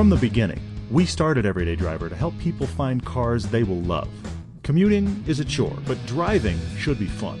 From 0.00 0.08
the 0.08 0.16
beginning, 0.16 0.62
we 0.90 1.04
started 1.04 1.44
Everyday 1.44 1.76
Driver 1.76 2.08
to 2.08 2.16
help 2.16 2.32
people 2.38 2.66
find 2.66 3.04
cars 3.04 3.44
they 3.44 3.64
will 3.64 3.82
love. 3.82 4.08
Commuting 4.62 5.22
is 5.26 5.40
a 5.40 5.44
chore, 5.44 5.76
but 5.86 5.98
driving 6.06 6.58
should 6.78 6.98
be 6.98 7.04
fun. 7.04 7.38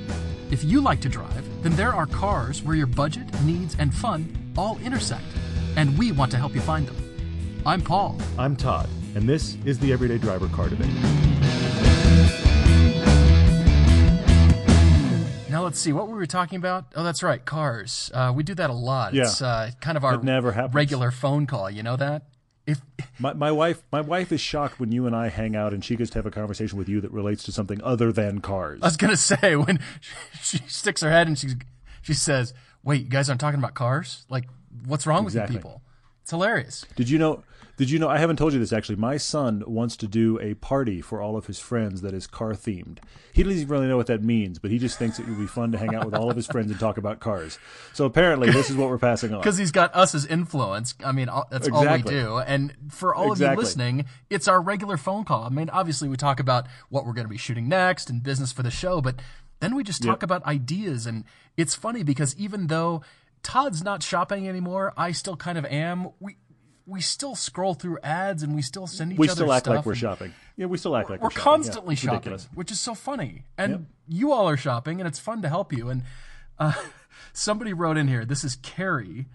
If 0.50 0.62
you 0.62 0.82
like 0.82 1.00
to 1.00 1.08
drive, 1.08 1.62
then 1.62 1.74
there 1.74 1.94
are 1.94 2.04
cars 2.04 2.62
where 2.62 2.76
your 2.76 2.86
budget, 2.86 3.24
needs, 3.44 3.76
and 3.78 3.94
fun 3.94 4.52
all 4.58 4.78
intersect. 4.84 5.24
And 5.76 5.96
we 5.96 6.12
want 6.12 6.30
to 6.32 6.36
help 6.36 6.54
you 6.54 6.60
find 6.60 6.86
them. 6.86 7.62
I'm 7.64 7.80
Paul. 7.80 8.18
I'm 8.38 8.54
Todd, 8.56 8.90
and 9.14 9.26
this 9.26 9.56
is 9.64 9.78
the 9.78 9.90
Everyday 9.90 10.18
Driver 10.18 10.48
Car 10.48 10.68
Debate. 10.68 10.92
Now 15.48 15.64
let's 15.64 15.78
see 15.78 15.94
what 15.94 16.08
we 16.08 16.12
were 16.14 16.26
talking 16.26 16.58
about. 16.58 16.84
Oh, 16.94 17.04
that's 17.04 17.22
right, 17.22 17.42
cars. 17.42 18.10
Uh, 18.12 18.34
we 18.36 18.42
do 18.42 18.54
that 18.56 18.68
a 18.68 18.74
lot. 18.74 19.14
Yeah. 19.14 19.22
It's 19.22 19.40
uh, 19.40 19.70
kind 19.80 19.96
of 19.96 20.04
our 20.04 20.16
It 20.16 20.24
never 20.24 20.52
happens. 20.52 20.74
regular 20.74 21.10
phone 21.10 21.46
call. 21.46 21.70
You 21.70 21.82
know 21.82 21.96
that? 21.96 22.24
If 22.66 22.80
My, 23.18 23.32
my 23.32 23.50
wife 23.50 23.82
my 23.90 24.00
wife 24.00 24.30
is 24.32 24.40
shocked 24.40 24.78
when 24.78 24.92
you 24.92 25.06
and 25.06 25.16
I 25.16 25.28
hang 25.28 25.56
out 25.56 25.72
and 25.72 25.84
she 25.84 25.96
gets 25.96 26.10
to 26.12 26.18
have 26.18 26.26
a 26.26 26.30
conversation 26.30 26.78
with 26.78 26.88
you 26.88 27.00
that 27.00 27.10
relates 27.10 27.42
to 27.44 27.52
something 27.52 27.82
other 27.82 28.12
than 28.12 28.40
cars. 28.40 28.80
I 28.82 28.86
was 28.86 28.96
gonna 28.96 29.16
say 29.16 29.56
when 29.56 29.80
she 30.42 30.58
sticks 30.68 31.00
her 31.00 31.10
head 31.10 31.26
and 31.26 31.38
she 31.38 31.48
she 32.02 32.14
says, 32.14 32.52
"Wait, 32.82 33.02
you 33.02 33.08
guys 33.08 33.28
aren't 33.28 33.40
talking 33.40 33.58
about 33.58 33.74
cars? 33.74 34.24
Like, 34.28 34.44
what's 34.86 35.06
wrong 35.06 35.24
Exactly. 35.24 35.56
with 35.56 35.64
you 35.64 35.68
people?" 35.70 35.82
It's 36.22 36.30
hilarious. 36.30 36.84
Did 36.96 37.08
you 37.10 37.18
know? 37.18 37.42
Did 37.80 37.88
you 37.90 37.98
know? 37.98 38.10
I 38.10 38.18
haven't 38.18 38.36
told 38.36 38.52
you 38.52 38.58
this 38.58 38.74
actually. 38.74 38.96
My 38.96 39.16
son 39.16 39.64
wants 39.66 39.96
to 39.96 40.06
do 40.06 40.38
a 40.38 40.52
party 40.52 41.00
for 41.00 41.22
all 41.22 41.34
of 41.34 41.46
his 41.46 41.58
friends 41.58 42.02
that 42.02 42.12
is 42.12 42.26
car 42.26 42.50
themed. 42.52 42.98
He 43.32 43.42
doesn't 43.42 43.56
even 43.58 43.70
really 43.72 43.86
know 43.86 43.96
what 43.96 44.08
that 44.08 44.22
means, 44.22 44.58
but 44.58 44.70
he 44.70 44.78
just 44.78 44.98
thinks 44.98 45.18
it 45.18 45.26
would 45.26 45.38
be 45.38 45.46
fun 45.46 45.72
to 45.72 45.78
hang 45.78 45.94
out 45.94 46.04
with 46.04 46.14
all 46.14 46.28
of 46.28 46.36
his 46.36 46.46
friends 46.46 46.70
and 46.70 46.78
talk 46.78 46.98
about 46.98 47.20
cars. 47.20 47.58
So 47.94 48.04
apparently, 48.04 48.50
this 48.50 48.68
is 48.68 48.76
what 48.76 48.90
we're 48.90 48.98
passing 48.98 49.32
on. 49.32 49.40
because 49.40 49.56
he's 49.56 49.70
got 49.72 49.96
us 49.96 50.14
as 50.14 50.26
influence. 50.26 50.94
I 51.02 51.12
mean, 51.12 51.30
that's 51.50 51.68
Exactly. 51.68 51.80
all 51.80 51.96
we 51.96 52.02
do. 52.02 52.52
And 52.52 52.74
for 52.90 53.14
all 53.14 53.32
of 53.32 53.40
you 53.40 53.48
listening, 53.54 54.04
it's 54.28 54.46
our 54.46 54.60
regular 54.60 54.98
phone 54.98 55.24
call. 55.24 55.44
I 55.44 55.48
mean, 55.48 55.70
obviously, 55.70 56.10
we 56.10 56.18
talk 56.18 56.38
about 56.38 56.66
what 56.90 57.06
we're 57.06 57.14
going 57.14 57.24
to 57.28 57.30
be 57.32 57.38
shooting 57.38 57.66
next 57.66 58.10
and 58.10 58.22
business 58.22 58.52
for 58.52 58.62
the 58.62 58.70
show, 58.70 59.00
but 59.00 59.16
then 59.60 59.74
we 59.74 59.84
just 59.84 60.02
talk 60.02 60.16
Yep. 60.16 60.22
about 60.24 60.44
ideas. 60.44 61.06
And 61.06 61.24
it's 61.56 61.74
funny 61.74 62.02
because 62.02 62.36
even 62.36 62.66
though 62.66 63.00
Todd's 63.42 63.82
not 63.82 64.02
shopping 64.02 64.46
anymore, 64.46 64.92
I 64.98 65.12
still 65.12 65.36
kind 65.36 65.56
of 65.56 65.64
am. 65.64 66.10
We 66.20 66.36
we 66.90 67.00
still 67.00 67.34
scroll 67.34 67.74
through 67.74 67.98
ads 68.02 68.42
and 68.42 68.54
we 68.54 68.62
still 68.62 68.86
send 68.86 69.12
each 69.12 69.16
other. 69.16 69.20
We 69.20 69.28
other 69.28 69.34
still 69.36 69.52
act 69.52 69.66
like 69.68 69.86
we're 69.86 69.94
shopping. 69.94 70.34
Yeah, 70.56 70.66
we 70.66 70.76
still 70.76 70.96
act 70.96 71.08
like 71.08 71.20
we're, 71.20 71.26
we're 71.26 71.30
shopping. 71.30 71.42
constantly 71.44 71.94
Yeah, 71.94 72.00
shopping, 72.00 72.14
Ridiculous. 72.32 72.48
which 72.54 72.70
is 72.72 72.80
so 72.80 72.94
funny. 72.94 73.44
And 73.56 73.86
you 74.08 74.32
all 74.32 74.48
are 74.48 74.56
shopping, 74.56 75.00
and 75.00 75.06
it's 75.08 75.18
fun 75.18 75.40
to 75.42 75.48
help 75.48 75.72
you. 75.72 75.88
And 75.88 76.02
uh, 76.58 76.72
somebody 77.32 77.72
wrote 77.72 77.96
in 77.96 78.08
here. 78.08 78.24
This 78.24 78.42
is 78.44 78.56
Kerry 78.56 79.26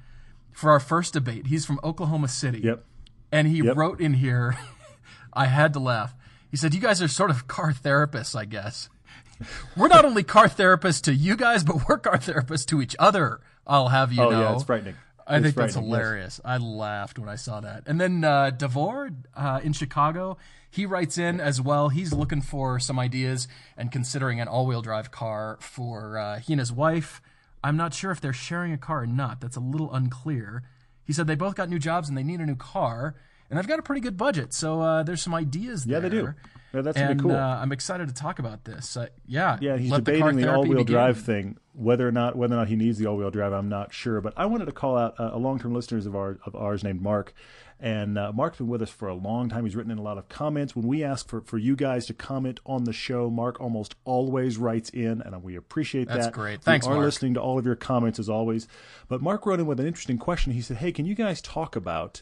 for 0.51 0.69
our 0.71 0.79
first 0.79 1.13
debate. 1.13 1.47
He's 1.47 1.65
from 1.65 1.79
Oklahoma 1.83 2.27
City. 2.27 2.59
Yep. 2.59 2.83
And 3.31 3.47
he 3.47 3.61
Yep. 3.63 3.75
wrote 3.77 4.01
in 4.01 4.15
here. 4.15 4.57
I 5.33 5.45
had 5.47 5.73
to 5.73 5.79
laugh. 5.79 6.13
He 6.51 6.57
said, 6.57 6.73
"You 6.73 6.79
guys 6.81 7.01
are 7.01 7.07
sort 7.07 7.29
of 7.29 7.47
car 7.47 7.73
therapists, 7.73 8.35
I 8.37 8.45
guess. 8.45 8.89
We're 9.77 9.89
not 9.89 10.05
only 10.05 10.23
car 10.23 10.47
therapists 10.47 11.01
to 11.03 11.13
you 11.13 11.35
guys, 11.35 11.63
but 11.65 11.89
we're 11.89 11.97
car 11.97 12.17
therapists 12.17 12.65
to 12.67 12.81
each 12.81 12.95
other. 12.99 13.41
I'll 13.67 13.89
have 13.89 14.13
you 14.13 14.21
Oh 14.23 14.29
know. 14.29 14.39
yeah, 14.39 14.53
it's 14.53 14.63
frightening. 14.63 14.95
I 15.27 15.41
think 15.41 15.55
that's 15.55 15.75
hilarious. 15.75 16.39
I 16.45 16.57
laughed 16.57 17.17
when 17.17 17.29
I 17.29 17.35
saw 17.35 17.59
that. 17.61 17.83
And 17.87 17.99
then 17.99 18.23
uh, 18.23 18.51
Devore 18.51 19.09
uh, 19.35 19.59
in 19.63 19.73
Chicago, 19.73 20.37
he 20.69 20.85
writes 20.85 21.17
in 21.17 21.39
as 21.39 21.59
well. 21.59 21.89
He's 21.89 22.13
looking 22.13 22.41
for 22.41 22.79
some 22.79 22.99
ideas 22.99 23.47
and 23.75 23.91
considering 23.91 24.39
an 24.39 24.47
all-wheel 24.47 24.81
drive 24.81 25.09
car 25.09 25.57
for 25.61 26.17
uh, 26.17 26.39
he 26.39 26.53
and 26.53 26.59
his 26.59 26.71
wife. 26.71 27.21
I'm 27.63 27.77
not 27.77 27.93
sure 27.93 28.11
if 28.11 28.21
they're 28.21 28.33
sharing 28.33 28.71
a 28.73 28.77
car 28.77 29.03
or 29.03 29.07
not. 29.07 29.41
That's 29.41 29.55
a 29.55 29.61
little 29.61 29.91
unclear. 29.91 30.63
He 31.03 31.13
said 31.13 31.25
they 31.25 31.35
both 31.35 31.55
got 31.55 31.69
new 31.69 31.79
jobs 31.79 32.09
and 32.09 32.17
they 32.17 32.23
need 32.23 32.39
a 32.39 32.45
new 32.45 32.55
car, 32.55 33.15
and 33.55 33.63
they've 33.63 33.67
got 33.69 33.79
a 33.79 33.83
pretty 33.83 34.01
good 34.01 34.17
budget. 34.17 34.53
So 34.53 34.81
uh, 34.81 35.03
there's 35.03 35.21
some 35.21 35.33
ideas 35.33 35.85
Yeah, 35.85 35.99
there. 35.99 36.09
they 36.09 36.15
do. 36.17 36.33
Yeah, 36.73 36.81
that's 36.81 36.97
and, 36.97 37.21
cool. 37.21 37.31
Uh, 37.31 37.37
I'm 37.61 37.71
excited 37.71 38.09
to 38.09 38.13
talk 38.13 38.39
about 38.39 38.65
this. 38.65 38.97
Uh, 38.97 39.07
yeah, 39.25 39.57
Yeah, 39.61 39.77
he's 39.77 39.89
let 39.89 40.03
the 40.03 40.11
debating 40.11 40.37
the, 40.41 40.53
all-wheel 40.53 40.79
begin. 40.79 40.93
drive 40.93 41.17
thing. 41.21 41.57
Whether 41.73 42.05
or 42.05 42.11
not 42.11 42.35
whether 42.35 42.53
or 42.53 42.57
not 42.57 42.67
he 42.67 42.75
needs 42.75 42.97
the 42.97 43.05
all-wheel 43.05 43.31
drive, 43.31 43.53
I'm 43.53 43.69
not 43.69 43.93
sure. 43.93 44.19
But 44.19 44.33
I 44.35 44.45
wanted 44.45 44.65
to 44.65 44.71
call 44.73 44.97
out 44.97 45.17
uh, 45.17 45.29
a 45.33 45.37
long-term 45.37 45.73
listeners 45.73 46.05
of 46.05 46.15
ours, 46.17 46.37
of 46.45 46.53
ours 46.55 46.83
named 46.83 47.01
Mark, 47.01 47.33
and 47.79 48.17
uh, 48.17 48.31
Mark's 48.33 48.57
been 48.57 48.67
with 48.67 48.81
us 48.81 48.89
for 48.89 49.07
a 49.07 49.13
long 49.13 49.47
time. 49.49 49.63
He's 49.65 49.75
written 49.75 49.91
in 49.91 49.97
a 49.97 50.01
lot 50.01 50.17
of 50.17 50.27
comments. 50.29 50.75
When 50.75 50.85
we 50.87 51.03
ask 51.03 51.27
for, 51.29 51.39
for 51.41 51.57
you 51.57 51.75
guys 51.77 52.05
to 52.07 52.13
comment 52.13 52.59
on 52.65 52.83
the 52.85 52.93
show, 52.93 53.29
Mark 53.29 53.59
almost 53.61 53.95
always 54.05 54.57
writes 54.57 54.89
in, 54.89 55.21
and 55.21 55.43
we 55.43 55.55
appreciate 55.55 56.07
That's 56.09 56.25
that. 56.27 56.33
great. 56.33 56.61
Thanks, 56.61 56.85
we 56.87 56.91
are 56.91 56.95
Mark. 56.95 57.05
listening 57.05 57.33
to 57.35 57.41
all 57.41 57.57
of 57.59 57.65
your 57.65 57.75
comments 57.75 58.19
as 58.19 58.27
always. 58.29 58.67
But 59.07 59.21
Mark 59.21 59.45
wrote 59.45 59.59
in 59.61 59.65
with 59.65 59.79
an 59.79 59.87
interesting 59.87 60.17
question. 60.17 60.51
He 60.53 60.61
said, 60.61 60.77
"Hey, 60.77 60.91
can 60.91 61.05
you 61.05 61.15
guys 61.15 61.41
talk 61.41 61.75
about?" 61.77 62.21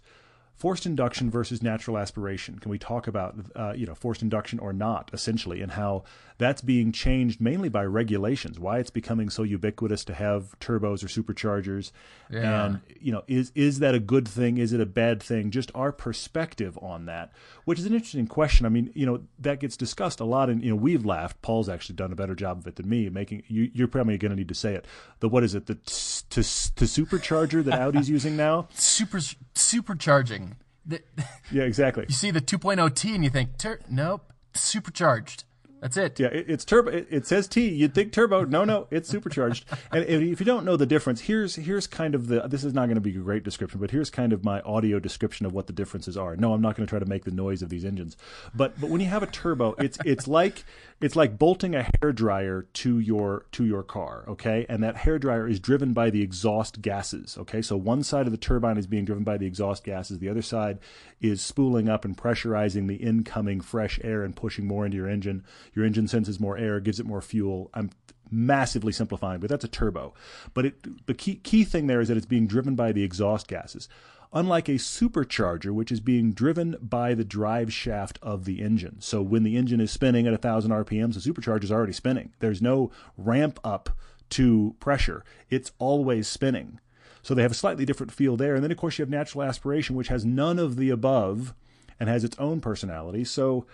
Forced 0.55 0.85
induction 0.85 1.29
versus 1.29 1.61
natural 1.61 1.97
aspiration. 1.97 2.59
Can 2.59 2.71
we 2.71 2.77
talk 2.77 3.07
about 3.07 3.35
uh, 3.55 3.73
you 3.75 3.85
know 3.85 3.95
forced 3.95 4.21
induction 4.21 4.59
or 4.59 4.73
not, 4.73 5.09
essentially, 5.13 5.61
and 5.61 5.71
how 5.71 6.03
that's 6.43 6.61
being 6.61 6.91
changed 6.91 7.41
mainly 7.41 7.69
by 7.69 7.83
regulations? 7.85 8.59
Why 8.59 8.79
it's 8.79 8.89
becoming 8.89 9.29
so 9.29 9.43
ubiquitous 9.43 10.03
to 10.05 10.13
have 10.13 10.57
turbos 10.59 11.03
or 11.03 11.07
superchargers, 11.07 11.91
Yeah. 12.29 12.65
and 12.65 12.81
you 12.99 13.11
know 13.11 13.23
is 13.27 13.51
is 13.55 13.79
that 13.79 13.95
a 13.95 13.99
good 13.99 14.27
thing? 14.27 14.57
Is 14.57 14.73
it 14.73 14.81
a 14.81 14.85
bad 14.85 15.23
thing? 15.23 15.49
Just 15.49 15.71
our 15.73 15.91
perspective 15.91 16.77
on 16.81 17.05
that, 17.05 17.31
which 17.65 17.79
is 17.79 17.85
an 17.85 17.93
interesting 17.93 18.27
question. 18.27 18.65
I 18.65 18.69
mean, 18.69 18.91
you 18.93 19.05
know 19.05 19.21
that 19.39 19.59
gets 19.59 19.77
discussed 19.77 20.19
a 20.19 20.25
lot, 20.25 20.49
and 20.49 20.61
you 20.63 20.69
know 20.69 20.75
we've 20.75 21.05
laughed. 21.05 21.41
Paul's 21.41 21.69
actually 21.69 21.95
done 21.95 22.11
a 22.11 22.15
better 22.15 22.35
job 22.35 22.59
of 22.59 22.67
it 22.67 22.75
than 22.75 22.87
me. 22.89 23.09
Making 23.09 23.43
you, 23.47 23.71
you're 23.73 23.87
probably 23.87 24.17
going 24.17 24.31
to 24.31 24.35
need 24.37 24.49
to 24.49 24.55
say 24.55 24.75
it. 24.75 24.85
The 25.21 25.29
what 25.29 25.43
is 25.43 25.55
it? 25.55 25.65
The 25.67 25.75
t- 25.75 26.23
to 26.31 26.41
to 26.43 26.85
supercharger 26.85 27.63
that 27.63 27.81
Audi's 27.81 28.09
using 28.09 28.35
now. 28.35 28.67
Super 28.73 29.19
supercharging. 29.55 30.55
The, 30.85 31.01
Yeah, 31.51 31.63
exactly. 31.63 32.05
you 32.09 32.15
see 32.15 32.31
the 32.31 32.41
2.0T 32.41 33.15
and 33.15 33.23
you 33.23 33.29
think, 33.29 33.51
nope, 33.89 34.33
supercharged. 34.53 35.45
That's 35.83 35.97
it. 35.97 36.17
Yeah, 36.17 36.27
it, 36.27 36.45
it's 36.47 36.63
turbo. 36.63 36.91
It, 36.91 37.07
it 37.09 37.27
says 37.27 37.45
T. 37.45 37.67
You'd 37.67 37.93
think 37.93 38.13
turbo. 38.13 38.45
No, 38.45 38.63
no, 38.63 38.87
it's 38.89 39.09
supercharged. 39.09 39.65
and 39.91 40.05
if 40.05 40.39
you 40.39 40.45
don't 40.45 40.63
know 40.63 40.77
the 40.77 40.85
difference, 40.85 41.19
here's 41.19 41.55
here's 41.55 41.87
kind 41.87 42.15
of 42.15 42.27
the. 42.27 42.47
This 42.47 42.63
is 42.63 42.73
not 42.73 42.85
going 42.85 42.95
to 42.95 43.01
be 43.01 43.09
a 43.09 43.19
great 43.19 43.43
description, 43.43 43.81
but 43.81 43.91
here's 43.91 44.09
kind 44.09 44.31
of 44.31 44.45
my 44.45 44.61
audio 44.61 44.97
description 44.97 45.45
of 45.45 45.51
what 45.51 45.67
the 45.67 45.73
differences 45.73 46.15
are. 46.15 46.37
No, 46.37 46.53
I'm 46.53 46.61
not 46.61 46.77
going 46.77 46.87
to 46.87 46.89
try 46.89 46.99
to 46.99 47.05
make 47.05 47.25
the 47.25 47.31
noise 47.31 47.61
of 47.61 47.67
these 47.67 47.83
engines, 47.83 48.15
but 48.55 48.79
but 48.79 48.89
when 48.89 49.01
you 49.01 49.07
have 49.07 49.23
a 49.23 49.27
turbo, 49.27 49.73
it's 49.77 49.97
it's 50.05 50.25
like 50.25 50.63
it's 51.03 51.17
like 51.17 51.37
bolting 51.37 51.75
a 51.75 51.83
hair 51.83 52.13
dryer 52.13 52.65
to 52.71 52.97
your 52.97 53.45
to 53.51 53.65
your 53.65 53.83
car. 53.83 54.23
Okay, 54.25 54.65
and 54.69 54.81
that 54.83 54.95
hair 54.95 55.19
dryer 55.19 55.45
is 55.45 55.59
driven 55.59 55.91
by 55.91 56.09
the 56.09 56.21
exhaust 56.21 56.81
gases. 56.81 57.37
Okay, 57.37 57.61
so 57.61 57.75
one 57.75 58.03
side 58.03 58.25
of 58.25 58.31
the 58.31 58.37
turbine 58.37 58.77
is 58.77 58.87
being 58.87 59.03
driven 59.03 59.25
by 59.25 59.35
the 59.37 59.45
exhaust 59.45 59.83
gases. 59.83 60.19
The 60.19 60.29
other 60.29 60.41
side 60.41 60.79
is 61.19 61.41
spooling 61.41 61.89
up 61.89 62.05
and 62.05 62.15
pressurizing 62.15 62.87
the 62.87 62.95
incoming 62.95 63.59
fresh 63.59 63.99
air 64.01 64.23
and 64.23 64.33
pushing 64.33 64.65
more 64.65 64.85
into 64.85 64.95
your 64.95 65.09
engine. 65.09 65.43
Your 65.73 65.83
engine 65.83 66.07
senses 66.07 66.39
more 66.39 66.57
air, 66.57 66.79
gives 66.79 67.01
it 67.01 67.05
more 67.05 67.21
fuel. 67.21 67.69
I'm 67.73 67.89
massively 68.31 68.93
simplifying, 68.93 69.41
but 69.41 69.49
that's 69.49 69.65
a 69.65 69.69
turbo. 69.69 70.13
But 70.53 70.67
it, 70.67 71.05
the 71.05 71.13
key 71.13 71.35
key 71.35 71.65
thing 71.65 71.87
there 71.87 71.99
is 71.99 72.07
that 72.07 72.15
it's 72.15 72.25
being 72.25 72.47
driven 72.47 72.75
by 72.75 72.93
the 72.93 73.03
exhaust 73.03 73.49
gases. 73.49 73.89
Unlike 74.33 74.69
a 74.69 74.73
supercharger, 74.73 75.71
which 75.71 75.91
is 75.91 75.99
being 75.99 76.33
driven 76.33 76.75
by 76.81 77.13
the 77.13 77.23
drive 77.23 77.71
shaft 77.71 78.17
of 78.21 78.45
the 78.45 78.61
engine. 78.61 78.97
So 78.99 79.21
when 79.21 79.43
the 79.43 79.55
engine 79.55 79.79
is 79.79 79.91
spinning 79.91 80.25
at 80.25 80.33
1,000 80.33 80.71
RPMs, 80.71 81.13
the 81.13 81.31
supercharger 81.31 81.63
is 81.63 81.71
already 81.71 81.93
spinning. 81.93 82.33
There's 82.39 82.61
no 82.61 82.91
ramp 83.15 83.59
up 83.63 83.91
to 84.31 84.75
pressure. 84.79 85.23
It's 85.51 85.71
always 85.77 86.27
spinning. 86.27 86.79
So 87.21 87.33
they 87.35 87.43
have 87.43 87.51
a 87.51 87.55
slightly 87.55 87.85
different 87.85 88.11
feel 88.11 88.35
there. 88.35 88.55
And 88.55 88.63
then, 88.63 88.71
of 88.71 88.77
course, 88.77 88.97
you 88.97 89.03
have 89.03 89.09
natural 89.09 89.43
aspiration, 89.43 89.95
which 89.95 90.07
has 90.07 90.25
none 90.25 90.57
of 90.57 90.75
the 90.75 90.89
above 90.89 91.53
and 91.99 92.09
has 92.09 92.23
its 92.23 92.37
own 92.39 92.59
personality. 92.59 93.23
So, 93.23 93.65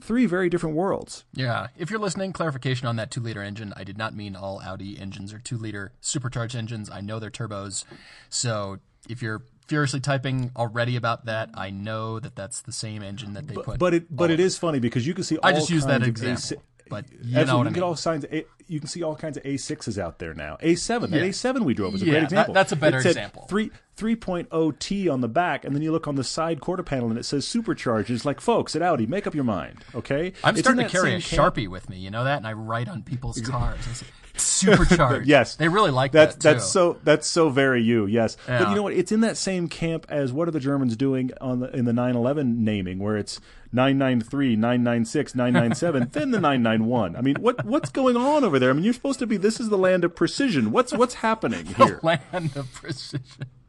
three 0.00 0.26
very 0.26 0.48
different 0.48 0.76
worlds. 0.76 1.24
Yeah. 1.32 1.68
If 1.76 1.90
you're 1.90 1.98
listening, 1.98 2.32
clarification 2.32 2.86
on 2.86 2.96
that 2.96 3.10
two 3.10 3.20
liter 3.20 3.42
engine. 3.42 3.72
I 3.76 3.84
did 3.84 3.98
not 3.98 4.14
mean 4.14 4.36
all 4.36 4.60
Audi 4.60 4.98
engines 4.98 5.32
are 5.32 5.38
two 5.38 5.56
liter 5.56 5.92
supercharged 6.00 6.54
engines. 6.54 6.90
I 6.90 7.00
know 7.00 7.18
they're 7.18 7.30
turbos. 7.30 7.84
So 8.28 8.78
if 9.08 9.22
you're 9.22 9.42
furiously 9.70 10.00
typing 10.00 10.50
already 10.56 10.96
about 10.96 11.26
that, 11.26 11.50
I 11.54 11.70
know 11.70 12.18
that 12.20 12.34
that's 12.36 12.60
the 12.62 12.72
same 12.72 13.02
engine 13.02 13.34
that 13.34 13.46
they 13.46 13.54
put. 13.54 13.78
But 13.78 13.94
it 13.94 14.14
but 14.14 14.30
it 14.30 14.40
is 14.40 14.58
funny 14.58 14.80
because 14.80 15.06
you 15.06 15.14
can 15.14 15.22
see. 15.24 15.38
I 15.42 15.52
just 15.52 15.70
use 15.70 15.86
that 15.86 16.02
example. 16.02 16.36
A6 16.42 16.60
but 16.90 17.04
you 17.12 17.18
Absolutely. 17.38 17.44
know 17.46 17.56
what 17.58 17.58
you 17.58 17.60
I 17.60 17.64
can 17.66 17.72
get 17.74 17.82
all 17.84 17.94
signs. 17.94 18.24
A, 18.24 18.44
you 18.66 18.80
can 18.80 18.88
see 18.88 19.04
all 19.04 19.14
kinds 19.14 19.36
of 19.36 19.44
A6s 19.44 19.96
out 19.96 20.18
there 20.18 20.34
now. 20.34 20.56
A7, 20.60 21.10
that 21.10 21.18
Yeah. 21.18 21.26
A7 21.30 21.64
we 21.64 21.72
drove 21.72 21.92
was 21.92 22.02
a 22.02 22.04
Yeah, 22.04 22.10
great 22.10 22.20
that- 22.22 22.24
example. 22.24 22.54
that's 22.54 22.72
a 22.72 22.76
better 22.76 22.98
it 22.98 23.02
said 23.02 23.10
example. 23.10 23.46
Three 23.48 23.70
3.0 23.96 24.72
T 24.80 25.08
on 25.08 25.20
the 25.20 25.28
back, 25.28 25.64
and 25.64 25.72
then 25.72 25.82
you 25.82 25.92
look 25.92 26.08
on 26.08 26.16
the 26.16 26.24
side 26.24 26.60
quarter 26.60 26.82
panel 26.82 27.08
and 27.08 27.16
it 27.16 27.24
says 27.24 27.46
supercharged. 27.46 28.10
It's 28.10 28.24
like, 28.24 28.40
folks 28.40 28.74
at 28.74 28.82
Audi, 28.82 29.06
make 29.06 29.28
up 29.28 29.36
your 29.36 29.44
mind, 29.44 29.84
okay? 29.94 30.32
I'm 30.42 30.54
It's 30.56 30.62
starting 30.62 30.84
to 30.84 30.90
carry 30.90 31.14
a 31.14 31.20
camp. 31.20 31.54
Sharpie 31.54 31.68
with 31.68 31.88
me, 31.88 31.96
you 31.98 32.10
know 32.10 32.24
that? 32.24 32.38
And 32.38 32.46
I 32.46 32.54
write 32.54 32.88
on 32.88 33.02
people's 33.04 33.40
cars. 33.40 34.02
Supercharged. 34.36 35.26
Yes, 35.28 35.56
They 35.56 35.68
really 35.68 35.90
like 35.90 36.12
that's 36.12 36.34
that 36.36 36.40
too. 36.40 36.48
that's 36.54 36.66
so 36.70 36.98
that's 37.04 37.26
so 37.26 37.48
very 37.50 37.82
you. 37.82 38.06
Yes, 38.06 38.36
but 38.46 38.68
you 38.68 38.74
know 38.74 38.82
what? 38.82 38.92
It's 38.92 39.12
in 39.12 39.20
that 39.20 39.36
same 39.36 39.68
camp 39.68 40.06
as 40.08 40.32
what 40.32 40.48
are 40.48 40.50
the 40.50 40.60
Germans 40.60 40.96
doing 40.96 41.30
on 41.40 41.60
the 41.60 41.70
in 41.76 41.84
the 41.84 41.92
911 41.92 42.64
naming, 42.64 42.98
where 42.98 43.16
it's 43.16 43.40
993, 43.72 44.56
996, 44.56 45.34
997, 45.34 46.08
then 46.12 46.30
the 46.32 46.40
991. 46.40 47.16
I 47.16 47.20
mean, 47.20 47.36
what 47.36 47.64
what's 47.64 47.90
going 47.90 48.16
on 48.16 48.44
over 48.44 48.58
there? 48.58 48.70
I 48.70 48.72
mean, 48.72 48.84
you're 48.84 48.92
supposed 48.92 49.18
to 49.20 49.26
be. 49.26 49.36
This 49.36 49.60
is 49.60 49.68
the 49.68 49.78
land 49.78 50.04
of 50.04 50.14
precision. 50.14 50.70
What's 50.72 50.92
what's 50.92 51.14
happening 51.14 51.66
here? 51.76 52.00
The 52.02 52.18
Land 52.32 52.56
of 52.56 52.72
precision. 52.72 53.22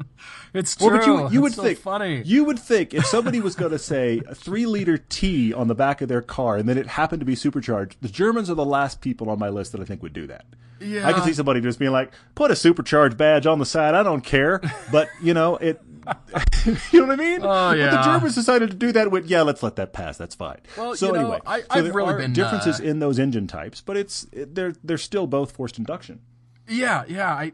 It's 0.53 0.75
true. 0.75 0.89
Or 0.89 0.91
would 0.97 1.05
you, 1.05 1.29
you 1.31 1.41
would 1.41 1.53
so 1.53 1.63
think 1.63 1.79
funny. 1.79 2.21
you 2.25 2.43
would 2.43 2.59
think 2.59 2.93
if 2.93 3.05
somebody 3.05 3.39
was 3.39 3.55
going 3.55 3.71
to 3.71 3.79
say 3.79 4.21
a 4.27 4.35
three 4.35 4.65
liter 4.65 4.97
T 4.97 5.53
on 5.53 5.69
the 5.69 5.75
back 5.75 6.01
of 6.01 6.09
their 6.09 6.21
car 6.21 6.57
and 6.57 6.67
then 6.67 6.77
it 6.77 6.87
happened 6.87 7.21
to 7.21 7.25
be 7.25 7.35
supercharged, 7.35 7.97
the 8.01 8.09
Germans 8.09 8.49
are 8.49 8.55
the 8.55 8.65
last 8.65 8.99
people 8.99 9.29
on 9.29 9.39
my 9.39 9.47
list 9.47 9.71
that 9.71 9.79
I 9.79 9.85
think 9.85 10.01
would 10.03 10.11
do 10.13 10.27
that. 10.27 10.45
Yeah. 10.81 11.07
I 11.07 11.13
can 11.13 11.23
see 11.23 11.31
somebody 11.33 11.61
just 11.61 11.79
being 11.79 11.91
like, 11.91 12.11
"Put 12.35 12.51
a 12.51 12.55
supercharged 12.57 13.15
badge 13.15 13.45
on 13.45 13.59
the 13.59 13.65
side. 13.65 13.93
I 13.95 14.03
don't 14.03 14.23
care." 14.25 14.59
But 14.91 15.07
you 15.21 15.33
know 15.33 15.55
it. 15.55 15.79
you 16.91 16.99
know 17.01 17.05
what 17.07 17.11
I 17.19 17.23
mean? 17.23 17.41
Oh, 17.43 17.45
But 17.45 17.77
yeah. 17.77 17.91
the 17.91 18.01
Germans 18.01 18.35
decided 18.35 18.71
to 18.71 18.75
do 18.75 18.91
that. 18.91 19.11
With 19.11 19.27
yeah, 19.27 19.43
let's 19.43 19.61
let 19.63 19.75
that 19.77 19.93
pass. 19.93 20.17
That's 20.17 20.33
fine. 20.35 20.57
Well, 20.77 20.95
so 20.95 21.07
you 21.07 21.13
know, 21.13 21.19
anyway, 21.19 21.39
I- 21.45 21.59
so 21.61 21.65
I've 21.69 21.83
there 21.85 21.93
really 21.93 22.13
are 22.13 22.17
been, 22.17 22.33
differences 22.33 22.81
uh, 22.81 22.83
in 22.83 22.99
those 22.99 23.19
engine 23.19 23.47
types, 23.47 23.79
but 23.81 23.95
it's 23.95 24.25
it, 24.33 24.55
they're 24.55 24.73
they're 24.83 24.97
still 24.97 25.27
both 25.27 25.51
forced 25.51 25.77
induction. 25.77 26.19
Yeah, 26.67 27.03
yeah. 27.07 27.31
I, 27.31 27.51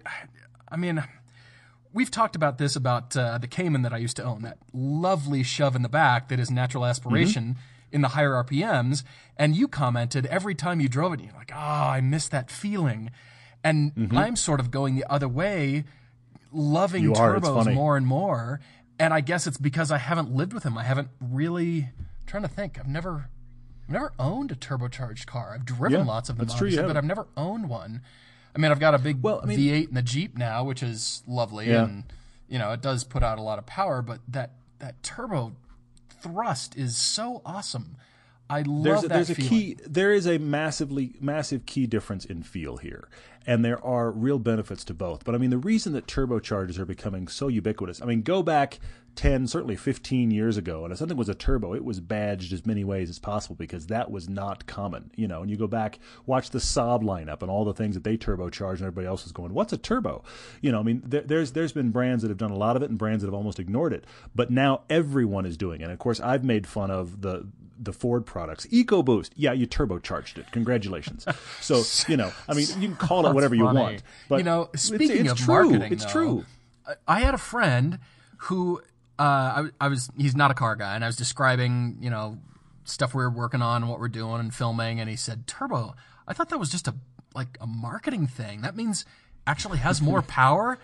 I 0.72 0.78
mean, 0.78 1.04
we've 1.98 2.12
talked 2.12 2.36
about 2.36 2.60
this 2.60 2.76
about 2.76 3.18
uh, 3.18 3.40
the 3.40 3.48
Cayman 3.48 3.82
that 3.82 3.92
I 3.92 3.98
used 3.98 4.18
to 4.18 4.24
own, 4.24 4.44
that 4.44 4.60
lovely 4.72 5.42
shove 5.42 5.76
in 5.76 5.82
the 5.82 5.90
back 5.90 6.30
that 6.30 6.40
is 6.40 6.52
natural 6.52 6.86
aspiration 6.86 7.44
mm-hmm. 7.44 7.60
in 7.92 8.02
the 8.02 8.10
higher 8.10 8.34
RPMs. 8.44 9.04
And 9.36 9.56
you 9.56 9.68
commented 9.68 10.28
every 10.28 10.54
time 10.54 10.80
you 10.80 10.90
drove 10.90 11.14
it, 11.14 11.22
you're 11.22 11.34
like, 11.34 11.52
oh, 11.52 11.58
I 11.58 12.02
miss 12.02 12.28
that 12.28 12.52
feeling. 12.52 13.10
And 13.64 13.96
mm-hmm. 13.96 14.16
I'm 14.16 14.36
sort 14.36 14.60
of 14.60 14.70
going 14.70 14.96
the 14.96 15.12
other 15.12 15.28
way, 15.28 15.86
loving 16.52 17.02
You 17.02 17.14
turbos 17.14 17.74
more 17.74 17.98
and 17.98 18.06
more. 18.06 18.60
And 19.00 19.12
I 19.12 19.22
guess 19.22 19.48
it's 19.48 19.58
because 19.58 19.90
I 19.90 19.98
haven't 19.98 20.32
lived 20.32 20.54
with 20.54 20.62
them. 20.62 20.78
I 20.78 20.84
haven't 20.84 21.10
really. 21.20 21.90
I'm 22.00 22.28
trying 22.28 22.44
to 22.44 22.50
think. 22.50 22.78
I've 22.80 22.88
never. 22.88 23.30
I've 23.86 23.94
never 23.94 24.14
owned 24.20 24.52
a 24.52 24.56
turbocharged 24.56 25.26
car. 25.26 25.54
I've 25.56 25.66
driven 25.66 26.02
Yeah, 26.02 26.06
lots 26.06 26.30
of 26.30 26.38
them, 26.38 26.46
that's 26.46 26.58
true, 26.58 26.68
obviously, 26.68 26.88
but. 26.88 26.98
I've 26.98 27.06
never 27.06 27.28
owned 27.36 27.70
one. 27.70 28.02
I 28.58 28.60
mean, 28.60 28.72
I've 28.72 28.80
got 28.80 28.96
a 28.96 28.98
big 28.98 29.22
Well, 29.22 29.40
I 29.44 29.46
mean- 29.46 29.60
V8 29.60 29.90
in 29.90 29.94
the 29.94 30.02
Jeep 30.02 30.36
now, 30.36 30.64
which 30.64 30.82
is 30.82 31.22
lovely, 31.28 31.70
Yeah. 31.70 31.84
and 31.84 32.04
you 32.50 32.58
know 32.58 32.72
it 32.72 32.82
does 32.82 33.04
put 33.04 33.22
out 33.22 33.38
a 33.38 33.42
lot 33.44 33.60
of 33.60 33.68
power. 33.68 34.02
But 34.02 34.20
that 34.28 34.54
that 34.80 35.04
turbo 35.04 35.56
thrust 36.10 36.76
is 36.76 36.98
so 36.98 37.42
awesome. 37.46 37.98
I 38.50 38.62
love 38.62 38.84
there's 38.84 39.04
a, 39.04 39.08
that 39.08 39.14
there's 39.14 39.30
a 39.30 39.36
key 39.36 39.78
there 39.86 40.14
is 40.14 40.28
a 40.28 40.38
massively 40.38 41.16
massive 41.20 41.66
key 41.66 41.88
difference 41.88 42.26
in 42.26 42.44
feel 42.44 42.78
here 42.78 43.10
and 43.46 43.64
there 43.64 43.84
are 43.84 44.12
real 44.12 44.40
benefits 44.40 44.84
to 44.86 44.94
both. 44.94 45.24
But 45.24 45.36
i 45.36 45.38
mean 45.38 45.50
the 45.50 45.58
reason 45.58 45.94
that 45.94 46.08
turbochargers 46.08 46.78
are 46.80 46.86
becoming 46.86 47.28
so 47.28 47.48
ubiquitous 47.48 48.02
i 48.02 48.06
mean 48.06 48.22
go 48.22 48.44
back 48.44 48.80
10 49.16 49.48
certainly 49.48 49.76
15 49.76 50.30
years 50.30 50.58
ago 50.58 50.84
and 50.84 50.94
if 50.94 51.00
something 51.00 51.18
was 51.18 51.28
a 51.28 51.34
turbo 51.34 51.74
it 51.74 51.84
was 51.84 52.00
badged 52.00 52.54
as 52.54 52.68
many 52.68 52.84
ways 52.84 53.10
as 53.10 53.18
possible 53.18 53.56
because 53.56 53.88
that 53.88 54.12
was 54.12 54.30
not 54.30 54.68
common 54.68 55.10
you 55.16 55.28
know 55.28 55.42
and 55.42 55.50
you 55.50 55.58
go 55.58 55.66
back 55.66 55.98
watch 56.28 56.52
the 56.52 56.60
Saab 56.60 57.02
lineup 57.02 57.42
and 57.42 57.50
all 57.50 57.66
the 57.66 57.74
things 57.74 57.96
that 57.96 58.04
they 58.04 58.16
turbocharge 58.16 58.74
and 58.74 58.82
everybody 58.82 59.08
else 59.08 59.26
is 59.26 59.32
going 59.32 59.54
what's 59.54 59.74
a 59.74 59.78
turbo? 59.78 60.24
You 60.62 60.72
know 60.72 60.80
i 60.80 60.84
mean 60.84 61.02
there, 61.04 61.22
there's 61.22 61.54
there's 61.54 61.74
been 61.74 61.90
brands 61.90 62.22
that 62.22 62.30
have 62.30 62.38
done 62.38 62.52
a 62.52 62.58
lot 62.58 62.76
of 62.76 62.84
it 62.84 62.90
and 62.92 63.00
brands 63.00 63.24
that 63.24 63.28
have 63.28 63.34
almost 63.34 63.60
ignored 63.60 63.92
it 63.92 64.06
but 64.36 64.52
now 64.52 64.82
everyone 64.90 65.46
is 65.46 65.58
doing 65.58 65.82
it. 65.82 65.86
And 65.86 65.94
of 65.94 66.00
course 66.00 66.20
i've 66.20 66.44
made 66.44 66.68
fun 66.68 66.92
of 66.92 67.22
the 67.22 67.48
the 67.80 67.94
Ford 67.94 68.26
products. 68.26 68.66
EcoBoost, 68.68 69.30
yeah, 69.36 69.52
you 69.54 69.68
turbocharged 69.68 70.38
it. 70.38 70.52
Congratulations. 70.52 71.26
So 71.62 71.84
you 72.10 72.18
know, 72.18 72.32
I 72.48 72.54
mean, 72.54 72.68
you 72.80 72.88
can 72.90 72.96
call 72.96 73.28
it 73.28 73.34
whatever 73.34 73.56
you 73.56 73.66
want. 73.66 74.04
But 74.30 74.38
You 74.38 74.44
know, 74.44 74.70
speaking 74.76 75.26
it's, 75.26 75.32
of 75.34 75.38
true. 75.40 75.70
marketing, 75.70 75.94
it's 75.94 76.06
though, 76.06 76.12
true. 76.12 76.46
I- 76.88 76.94
I 77.08 77.20
had 77.20 77.34
a 77.34 77.38
friend 77.38 78.00
who 78.38 78.80
uh, 79.20 79.22
I, 79.22 79.70
I 79.82 79.88
was 79.90 80.10
he's 80.18 80.36
not 80.36 80.52
a 80.52 80.54
car 80.54 80.76
guy, 80.76 80.96
and 80.96 81.04
I 81.04 81.08
was 81.08 81.16
describing 81.18 81.98
you 82.02 82.10
know 82.10 82.38
stuff 82.86 83.14
we 83.14 83.22
were 83.24 83.30
working 83.30 83.62
on 83.62 83.82
and 83.84 83.90
what 83.92 84.00
we're 84.00 84.08
doing 84.08 84.40
and 84.40 84.54
filming, 84.54 85.00
and 85.00 85.10
he 85.10 85.16
said, 85.18 85.48
"Turbo, 85.48 85.96
I 86.28 86.34
thought 86.34 86.50
that 86.50 86.60
was 86.60 86.70
just 86.70 86.88
a 86.88 86.96
like 87.36 87.58
a 87.60 87.68
marketing 87.68 88.28
thing. 88.28 88.62
That 88.62 88.76
means 88.76 89.06
actually 89.46 89.80
has 89.80 90.02
more 90.02 90.22
power." 90.42 90.80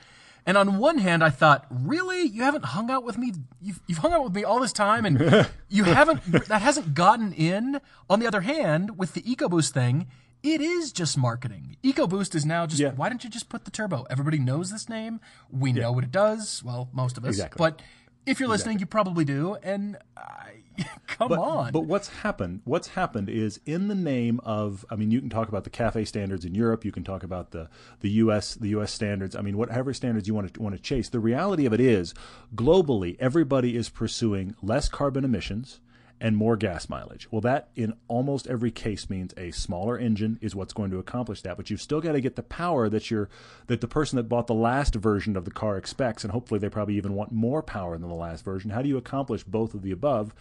And 0.45 0.57
on 0.57 0.77
one 0.77 0.97
hand, 0.97 1.23
I 1.23 1.29
thought, 1.29 1.65
really, 1.69 2.23
you 2.23 2.43
haven't 2.43 2.65
hung 2.65 2.91
out 2.91 3.03
with 3.03 3.17
me. 3.17 3.33
You've, 3.61 3.79
you've 3.87 3.99
hung 3.99 4.11
out 4.11 4.23
with 4.23 4.35
me 4.35 4.43
all 4.43 4.59
this 4.59 4.73
time, 4.73 5.05
and 5.05 5.49
you 5.69 5.85
haven't. 5.85 6.23
That 6.47 6.61
hasn't 6.61 6.93
gotten 6.93 7.31
in. 7.33 7.79
On 8.09 8.19
the 8.19 8.27
other 8.27 8.41
hand, 8.41 8.97
with 8.97 9.13
the 9.13 9.21
EcoBoost 9.21 9.71
thing, 9.71 10.07
it 10.43 10.59
is 10.59 10.91
just 10.91 11.17
marketing. 11.17 11.77
EcoBoost 11.83 12.35
is 12.35 12.45
now 12.45 12.65
just. 12.65 12.81
Yeah. 12.81 12.91
Why 12.91 13.07
don't 13.07 13.23
you 13.23 13.29
just 13.29 13.47
put 13.47 13.63
the 13.63 13.71
turbo? 13.71 14.05
Everybody 14.09 14.37
knows 14.37 14.69
this 14.69 14.89
name. 14.89 15.21
We 15.49 15.71
know 15.71 15.93
what 15.93 16.03
it 16.03 16.11
does. 16.11 16.61
Well, 16.63 16.89
most 16.91 17.17
of 17.17 17.23
us. 17.23 17.29
Exactly. 17.29 17.57
But 17.57 17.81
if 18.25 18.39
you're 18.39 18.49
listening, 18.49 18.79
you 18.79 18.85
probably 18.85 19.23
do. 19.23 19.55
And 19.63 19.97
I, 20.17 20.62
come 21.07 21.29
But, 21.29 21.39
on. 21.39 21.71
but 21.71 21.81
what's 21.85 22.07
happened? 22.09 22.61
What's 22.63 22.89
happened 22.89 23.29
is 23.29 23.59
in 23.65 23.87
the 23.87 23.95
name 23.95 24.39
of. 24.43 24.85
I 24.89 24.95
mean, 24.95 25.11
you 25.11 25.19
can 25.19 25.29
talk 25.29 25.47
about 25.47 25.63
the 25.63 25.69
CAFE 25.69 26.07
standards 26.07 26.45
in 26.45 26.55
Europe. 26.55 26.83
You 26.85 26.91
can 26.91 27.03
talk 27.03 27.23
about 27.23 27.51
the 27.51 27.69
the 28.01 28.09
U.S. 28.11 28.55
the 28.55 28.69
U.S. 28.69 28.91
standards. 28.91 29.35
I 29.35 29.41
mean, 29.41 29.57
whatever 29.57 29.93
standards 29.93 30.27
you 30.27 30.33
want 30.33 30.53
to 30.53 30.61
want 30.61 30.75
to 30.75 30.81
chase. 30.81 31.09
The 31.09 31.19
reality 31.19 31.65
of 31.65 31.73
it 31.73 31.79
is, 31.79 32.13
globally, 32.55 33.15
everybody 33.19 33.75
is 33.75 33.89
pursuing 33.89 34.55
less 34.61 34.89
carbon 34.89 35.23
emissions 35.23 35.79
and 36.21 36.37
more 36.37 36.55
gas 36.55 36.87
mileage. 36.87 37.27
Well, 37.31 37.41
that 37.41 37.69
in 37.75 37.93
almost 38.07 38.47
every 38.47 38.71
case 38.71 39.09
means 39.09 39.33
a 39.35 39.51
smaller 39.51 39.97
engine 39.97 40.39
is 40.41 40.55
what's 40.55 40.71
going 40.71 40.89
to 40.91 40.97
accomplish 40.99 41.41
that. 41.41 41.57
But 41.57 41.69
you've 41.69 41.81
still 41.81 41.99
got 41.99 42.13
to 42.13 42.21
get 42.21 42.37
the 42.37 42.43
power 42.43 42.87
that 42.87 43.11
you're 43.11 43.29
that 43.67 43.81
the 43.81 43.87
person 43.89 44.15
that 44.15 44.29
bought 44.29 44.47
the 44.47 44.53
last 44.53 44.95
version 44.95 45.35
of 45.35 45.43
the 45.43 45.51
car 45.51 45.75
expects, 45.77 46.23
and 46.23 46.31
hopefully 46.31 46.59
they 46.59 46.69
probably 46.69 46.95
even 46.95 47.13
want 47.13 47.31
more 47.33 47.61
power 47.61 47.97
than 47.97 48.07
the 48.07 48.15
last 48.15 48.45
version. 48.45 48.69
How 48.71 48.81
do 48.81 48.87
you 48.89 48.97
accomplish 48.97 49.43
both 49.43 49.73
of 49.73 49.81
the 49.81 49.91
above? 49.91 50.33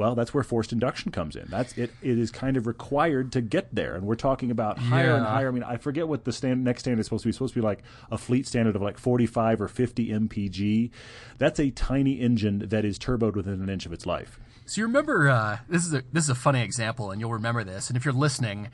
Well, 0.00 0.14
that's 0.14 0.32
where 0.32 0.42
forced 0.42 0.72
induction 0.72 1.12
comes 1.12 1.36
in. 1.36 1.44
That's 1.50 1.76
it. 1.76 1.90
It 2.00 2.18
is 2.18 2.30
kind 2.30 2.56
of 2.56 2.66
required 2.66 3.32
to 3.32 3.42
get 3.42 3.74
there, 3.74 3.94
and 3.96 4.06
we're 4.06 4.14
talking 4.14 4.50
about 4.50 4.78
higher 4.78 5.14
and 5.14 5.26
higher. 5.26 5.48
I 5.48 5.50
mean, 5.50 5.62
I 5.62 5.76
forget 5.76 6.08
what 6.08 6.24
the 6.24 6.32
stand, 6.32 6.64
next 6.64 6.80
standard 6.84 7.00
is 7.00 7.06
supposed 7.06 7.24
to 7.24 7.26
be. 7.26 7.28
It's 7.28 7.36
supposed 7.36 7.52
to 7.52 7.60
be 7.60 7.64
like 7.66 7.82
a 8.10 8.16
fleet 8.16 8.46
standard 8.46 8.76
of 8.76 8.80
like 8.80 8.96
45 8.96 9.60
or 9.60 9.68
50 9.68 10.08
mpg. 10.08 10.90
That's 11.36 11.60
a 11.60 11.68
tiny 11.70 12.18
engine 12.18 12.60
that 12.70 12.86
is 12.86 12.98
turboed 12.98 13.34
within 13.34 13.60
an 13.60 13.68
inch 13.68 13.84
of 13.84 13.92
its 13.92 14.06
life. 14.06 14.40
So 14.64 14.80
you 14.80 14.86
remember 14.86 15.28
uh, 15.28 15.58
this 15.68 15.84
is 15.84 15.92
a 15.92 16.02
this 16.12 16.24
is 16.24 16.30
a 16.30 16.34
funny 16.34 16.62
example, 16.62 17.10
and 17.10 17.20
you'll 17.20 17.32
remember 17.34 17.62
this. 17.62 17.88
And 17.88 17.96
if 17.98 18.06
you're 18.06 18.14
listening, 18.14 18.68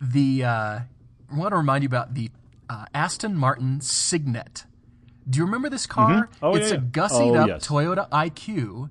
the 0.00 0.44
uh, 0.44 0.48
I 0.52 1.36
want 1.36 1.50
to 1.50 1.56
remind 1.56 1.82
you 1.82 1.88
about 1.88 2.14
the 2.14 2.30
uh, 2.68 2.84
Aston 2.94 3.36
Martin 3.36 3.80
Cygnet. 3.80 4.66
Do 5.28 5.38
you 5.38 5.44
remember 5.44 5.68
this 5.68 5.86
car? 5.86 6.28
Oh, 6.40 6.54
it's 6.54 6.70
yeah, 6.70 6.76
a 6.76 6.80
yeah. 6.80 6.86
gussied 6.90 7.36
Oh, 7.36 7.40
up 7.40 7.48
yes. 7.48 7.66
Toyota 7.66 8.08
IQ. 8.10 8.88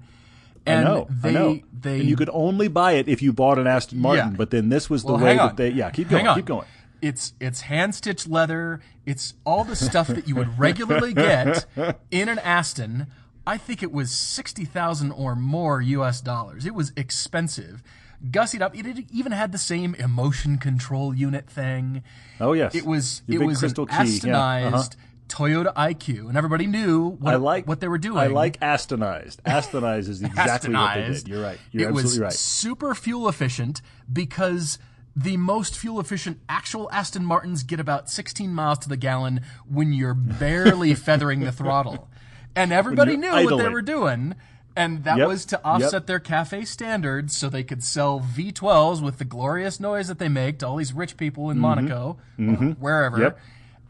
I 0.70 0.74
And 0.74 0.86
know. 0.86 1.08
they 1.10 1.30
I 1.30 1.32
know. 1.34 1.60
they 1.82 2.00
and 2.02 2.10
you 2.10 2.16
could 2.16 2.30
only 2.32 2.68
buy 2.68 2.94
it 2.94 3.08
if 3.08 3.22
you 3.22 3.34
bought 3.34 3.58
an 3.60 3.68
Aston 3.68 4.00
Martin. 4.00 4.32
Yeah. 4.32 4.38
But 4.38 4.52
then 4.52 4.70
this 4.70 4.90
was 4.90 5.04
the 5.04 5.14
Well, 5.14 5.24
way 5.24 5.36
that 5.38 5.58
they. 5.58 5.70
Yeah, 5.70 5.90
keep 5.90 6.10
going. 6.10 6.26
Keep 6.36 6.46
going. 6.46 6.66
It's 7.02 7.34
it's 7.40 7.62
hand 7.62 7.96
stitched 7.96 8.28
leather. 8.28 8.82
It's 9.06 9.34
all 9.46 9.64
the 9.64 9.76
stuff 9.76 10.08
that 10.08 10.28
you 10.28 10.36
would 10.36 10.60
regularly 10.60 11.14
get 11.14 11.66
in 12.12 12.28
an 12.30 12.40
Aston. 12.40 13.08
I 13.48 13.58
think 13.58 13.82
it 13.82 13.92
was 13.92 14.12
sixty 14.12 14.66
thousand 14.66 15.12
or 15.14 15.36
more 15.36 15.82
U.S. 15.82 16.20
dollars. 16.22 16.66
It 16.66 16.76
was 16.76 16.92
expensive, 16.98 17.82
gussied 18.30 18.62
up. 18.62 18.78
It 18.78 19.06
even 19.12 19.32
had 19.32 19.52
the 19.54 19.58
same 19.58 19.96
emotion 19.96 20.58
control 20.58 21.16
unit 21.16 21.50
thing. 21.50 22.04
Oh 22.40 22.52
yes, 22.54 22.76
It 22.76 22.86
was 22.86 23.22
Your 23.28 23.44
it 23.44 23.46
was 23.46 23.60
crystal 23.60 23.88
an 23.90 24.06
key. 24.06 24.20
Yeah, 24.28 24.38
uh-huh. 24.68 24.84
Astonized 25.30 25.66
Toyota 25.66 25.74
IQ, 25.74 26.30
and 26.30 26.38
everybody 26.38 26.68
knew 26.68 27.10
what 27.10 27.34
I 27.34 27.38
like 27.38 27.68
what 27.68 27.80
they 27.80 27.88
were 27.88 27.98
doing. 27.98 28.18
I 28.18 28.28
like 28.28 28.58
Astonized. 28.62 29.42
Astonized 29.46 30.10
is 30.10 30.22
exactly 30.24 30.74
what 30.74 30.96
they 30.96 31.08
did. 31.08 31.28
You're 31.28 31.42
right. 31.42 31.60
You're 31.72 31.84
it 31.84 31.88
absolutely 31.88 32.04
was 32.04 32.20
right. 32.20 32.34
super 32.34 32.96
fuel 32.96 33.30
efficient 33.30 33.82
because 34.12 34.80
the 35.16 35.38
most 35.38 35.78
fuel 35.78 36.00
efficient 36.00 36.40
actual 36.48 36.90
Aston 36.92 37.26
Martins 37.26 37.64
get 37.64 37.80
about 37.80 38.10
16 38.10 38.54
miles 38.54 38.80
to 38.80 38.90
the 38.90 38.98
gallon 38.98 39.42
when 39.68 39.94
you're 39.94 40.14
barely 40.14 40.94
feathering 40.96 41.42
the 41.42 41.52
throttle. 41.52 42.10
And 42.56 42.72
everybody 42.72 43.18
knew 43.18 43.32
what 43.32 43.58
they 43.58 43.70
were 43.70 43.82
doing. 43.82 44.36
And 44.76 45.04
that 45.04 45.18
Yep, 45.18 45.28
was 45.28 45.46
to 45.48 45.62
offset 45.66 45.94
yep. 45.94 46.06
their 46.06 46.20
cafe 46.20 46.64
standards 46.64 47.36
so 47.36 47.50
they 47.50 47.64
could 47.64 47.84
sell 47.84 48.22
V12s 48.22 49.02
with 49.02 49.18
the 49.18 49.26
glorious 49.26 49.80
noise 49.80 50.08
that 50.08 50.20
they 50.20 50.30
make 50.30 50.60
to 50.60 50.68
all 50.68 50.78
these 50.78 50.94
rich 50.94 51.18
people 51.18 51.50
in 51.50 51.60
Monaco 51.60 52.18
or 52.38 52.44
wherever. 52.80 53.18
Mm-hmm. 53.18 53.24
Yep. 53.24 53.40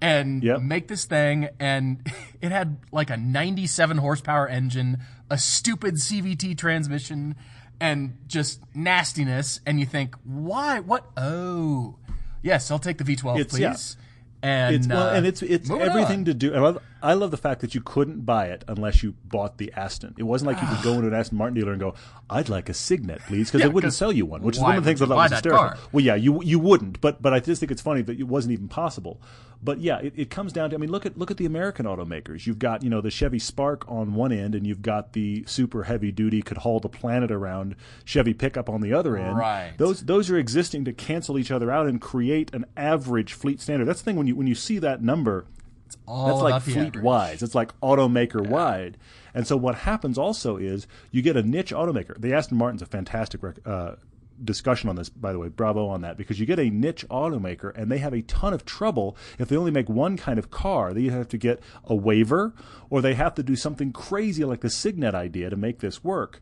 And 0.02 0.44
Yep. 0.44 0.62
make 0.62 0.88
this 0.88 1.06
thing, 1.06 1.50
and 1.60 2.06
it 2.42 2.52
had 2.52 2.78
like 2.92 3.10
a 3.10 3.18
97 3.18 3.98
horsepower 3.98 4.48
engine, 4.48 5.00
a 5.30 5.38
stupid 5.38 5.96
CVT 5.96 6.58
transmission, 6.58 7.36
and 7.82 8.18
just 8.28 8.62
nastiness. 8.74 9.60
And 9.66 9.80
you 9.80 9.86
think, 9.86 10.16
why? 10.24 10.80
What? 10.80 11.06
Oh, 11.18 11.96
yes, 12.42 12.72
I'll 12.72 12.80
take 12.80 12.98
the 12.98 13.04
V12, 13.04 13.40
It's- 13.40 13.52
please. 13.52 13.60
yeah. 13.62 14.06
And 14.42 14.76
It's 14.76 14.88
well, 14.88 15.10
uh, 15.10 15.14
and 15.16 15.26
it's 15.26 15.42
it's 15.42 15.70
everything 15.70 16.20
on. 16.20 16.26
to 16.26 16.34
do. 16.34 16.56
I 16.56 16.60
love, 16.60 16.82
I 17.02 17.14
love 17.14 17.32
the 17.32 17.38
fact 17.38 17.62
that 17.62 17.74
you 17.74 17.82
couldn't 17.82 18.26
buy 18.26 18.48
it 18.48 18.64
unless 18.68 19.04
you 19.04 19.16
bought 19.26 19.58
the 19.58 19.72
Aston. 19.76 20.16
It 20.18 20.24
wasn't 20.24 20.52
like 20.52 20.62
you 20.62 20.68
could 20.68 20.84
go 20.84 20.94
into 20.94 21.08
an 21.08 21.14
Aston 21.14 21.38
Martin 21.38 21.56
dealer 21.56 21.72
and 21.72 21.80
go, 21.80 21.94
"I'd 22.30 22.50
like 22.50 22.70
a 22.70 22.74
Cygnet, 22.74 23.22
please," 23.28 23.48
because 23.48 23.62
Yeah, 23.62 23.68
they 23.68 23.74
wouldn't 23.74 23.94
sell 23.94 24.12
you 24.12 24.26
one. 24.26 24.42
Which 24.42 24.58
is 24.58 24.62
one 24.62 24.76
of 24.76 24.84
the 24.84 24.90
things 24.90 25.02
I 25.02 25.06
thought 25.06 25.16
was 25.16 25.32
hysterical. 25.32 25.66
car? 25.66 25.78
Well, 25.92 26.04
yeah, 26.04 26.16
you 26.16 26.42
you 26.44 26.60
wouldn't, 26.60 27.02
but 27.02 27.22
but 27.22 27.34
I 27.34 27.40
just 27.40 27.60
think 27.60 27.72
it's 27.72 27.82
funny 27.82 28.02
that 28.04 28.20
it 28.20 28.28
wasn't 28.28 28.54
even 28.54 28.68
possible. 28.68 29.22
But 29.62 29.82
yeah, 29.82 29.98
it, 30.00 30.14
it 30.16 30.30
comes 30.30 30.54
down 30.54 30.70
to. 30.70 30.76
I 30.76 30.80
mean, 30.80 30.90
look 30.90 31.06
at 31.06 31.18
look 31.18 31.32
at 31.32 31.38
the 31.38 31.46
American 31.46 31.86
automakers. 31.86 32.48
You've 32.48 32.60
got 32.60 32.82
you 32.84 32.90
know 32.90 33.02
the 33.02 33.12
Chevy 33.12 33.40
Spark 33.40 33.84
on 33.90 34.14
one 34.14 34.32
end, 34.32 34.56
and 34.56 34.66
you've 34.66 34.82
got 34.82 35.14
the 35.14 35.44
super 35.48 35.84
heavy 35.84 36.12
duty 36.12 36.42
could 36.42 36.60
haul 36.60 36.80
the 36.80 36.88
planet 36.90 37.30
around 37.30 37.76
Chevy 38.06 38.34
pickup 38.34 38.70
on 38.70 38.82
the 38.82 38.94
other 38.94 39.18
end. 39.18 39.38
Right. 39.38 39.74
Those 39.78 40.06
those 40.06 40.30
are 40.30 40.38
existing 40.38 40.86
to 40.86 40.94
cancel 40.94 41.38
each 41.38 41.52
other 41.52 41.70
out 41.72 41.88
and 41.88 42.00
create 42.00 42.54
an 42.54 42.66
average 42.78 43.34
fleet 43.34 43.60
standard. 43.60 43.86
That's 43.86 44.00
the 44.02 44.06
thing 44.06 44.16
when 44.16 44.28
you 44.28 44.36
when 44.36 44.48
you 44.48 44.56
see 44.56 44.80
that 44.80 45.02
number, 45.04 45.46
It's 45.90 45.98
all 46.06 46.28
That's 46.28 46.42
like 46.42 46.62
fleet 46.62 46.78
average. 46.78 47.04
wise. 47.04 47.42
It's 47.42 47.56
like 47.56 47.78
automaker 47.82 48.48
wide. 48.48 48.96
And 49.34 49.48
so 49.48 49.58
what 49.58 49.74
happens 49.74 50.20
also 50.20 50.56
is 50.56 50.86
you 51.12 51.24
get 51.24 51.36
a 51.36 51.42
niche 51.42 51.72
automaker. 51.72 52.16
The 52.22 52.32
Aston 52.32 52.60
Martin's 52.60 52.84
a 52.84 52.86
fantastic 52.86 53.42
rec- 53.42 53.58
uh, 53.66 53.96
discussion 54.44 54.88
on 54.88 54.98
this, 54.98 55.10
by 55.10 55.34
the 55.34 55.40
way. 55.40 55.50
Bravo 55.50 55.88
on 55.88 56.02
that 56.02 56.16
because 56.16 56.40
you 56.40 56.46
get 56.46 56.60
a 56.60 56.70
niche 56.70 57.08
automaker 57.10 57.76
and 57.76 57.92
they 57.92 57.98
have 57.98 58.14
a 58.14 58.22
ton 58.22 58.54
of 58.54 58.66
trouble 58.66 59.18
if 59.40 59.48
they 59.50 59.58
only 59.58 59.72
make 59.72 59.90
one 59.90 60.16
kind 60.16 60.38
of 60.38 60.52
car. 60.52 60.94
They 60.94 61.06
have 61.06 61.28
to 61.30 61.40
get 61.40 61.60
a 61.86 61.96
waiver 61.96 62.54
or 62.92 63.02
they 63.02 63.16
have 63.16 63.34
to 63.34 63.42
do 63.42 63.56
something 63.56 63.92
crazy 63.92 64.46
like 64.46 64.62
the 64.62 64.70
Cygnet 64.70 65.16
idea 65.16 65.50
to 65.50 65.56
make 65.56 65.80
this 65.80 66.04
work. 66.04 66.40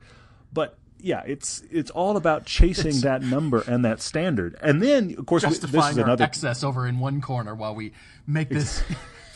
But 0.52 0.78
yeah, 1.00 1.24
it's 1.26 1.64
it's 1.72 1.92
all 1.92 2.18
about 2.18 2.46
chasing 2.46 3.00
that 3.02 3.22
number 3.22 3.64
and 3.66 3.86
that 3.86 4.02
standard. 4.02 4.58
And 4.62 4.82
then, 4.82 5.16
of 5.18 5.26
course, 5.26 5.44
we, 5.46 5.50
this 5.52 5.64
is 5.90 5.98
another 5.98 6.24
excess 6.26 6.64
over 6.64 6.86
in 6.86 7.00
one 7.00 7.22
corner 7.22 7.56
while 7.56 7.76
we 7.76 7.94
make 8.26 8.50
this 8.50 8.84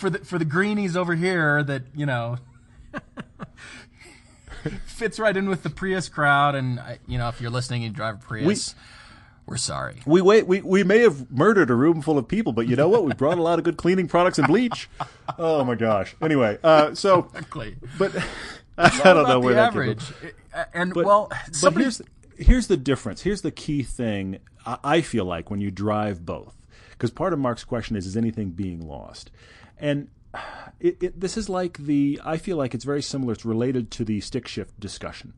for 0.01 0.09
the 0.09 0.19
for 0.19 0.37
the 0.37 0.45
greenies 0.45 0.97
over 0.97 1.15
here 1.15 1.63
that 1.63 1.83
you 1.95 2.05
know 2.05 2.37
fits 4.85 5.19
right 5.19 5.35
in 5.37 5.47
with 5.47 5.63
the 5.63 5.69
Prius 5.69 6.09
crowd. 6.09 6.55
And 6.55 6.81
you 7.07 7.17
know, 7.17 7.29
if 7.29 7.39
you're 7.39 7.51
listening 7.51 7.83
and 7.83 7.93
you 7.93 7.95
drive 7.95 8.15
a 8.15 8.17
Prius, 8.17 8.75
we, 9.47 9.53
are 9.53 9.57
sorry. 9.57 10.01
We 10.05 10.21
wait. 10.21 10.47
We, 10.47 10.61
we 10.61 10.83
may 10.83 10.99
have 10.99 11.31
murdered 11.31 11.69
a 11.69 11.75
room 11.75 12.01
full 12.01 12.17
of 12.17 12.27
people, 12.27 12.51
but 12.51 12.67
you 12.67 12.75
know 12.75 12.89
what? 12.89 13.05
We 13.05 13.13
brought 13.13 13.37
a 13.37 13.41
lot 13.43 13.59
of 13.59 13.65
good 13.65 13.77
cleaning 13.77 14.07
products 14.07 14.37
and 14.39 14.47
bleach. 14.47 14.89
Oh 15.37 15.63
my 15.63 15.75
gosh. 15.75 16.15
Anyway, 16.21 16.57
uh, 16.63 16.93
so 16.95 17.19
Exactly. 17.33 17.75
but 17.97 18.11
I 18.77 19.13
don't 19.13 19.27
know 19.27 19.39
where 19.39 19.53
the 19.53 19.61
that 19.61 19.71
came 19.73 19.81
average. 19.81 20.03
from. 20.03 20.29
And 20.73 20.93
But, 20.93 21.05
well, 21.05 21.31
but 21.61 21.73
here's 21.73 22.01
here's 22.37 22.67
the 22.67 22.77
difference. 22.77 23.21
Here's 23.21 23.41
the 23.41 23.51
key 23.51 23.83
thing. 23.83 24.39
I, 24.65 24.77
I 24.83 25.01
feel 25.01 25.25
like 25.25 25.49
when 25.49 25.61
you 25.61 25.71
drive 25.71 26.25
both, 26.25 26.55
because 26.91 27.11
part 27.11 27.33
of 27.33 27.39
Mark's 27.39 27.63
question 27.63 27.95
is: 27.95 28.05
is 28.05 28.17
anything 28.17 28.49
being 28.51 28.87
lost? 28.87 29.31
And 29.81 30.07
it, 30.79 31.03
it, 31.03 31.19
this 31.19 31.35
is 31.35 31.49
like 31.49 31.77
the. 31.77 32.21
I 32.23 32.37
feel 32.37 32.55
like 32.55 32.73
it's 32.73 32.85
very 32.85 33.01
similar. 33.01 33.33
It's 33.33 33.43
related 33.43 33.91
to 33.91 34.05
the 34.05 34.21
stick 34.21 34.47
shift 34.47 34.79
discussion, 34.79 35.33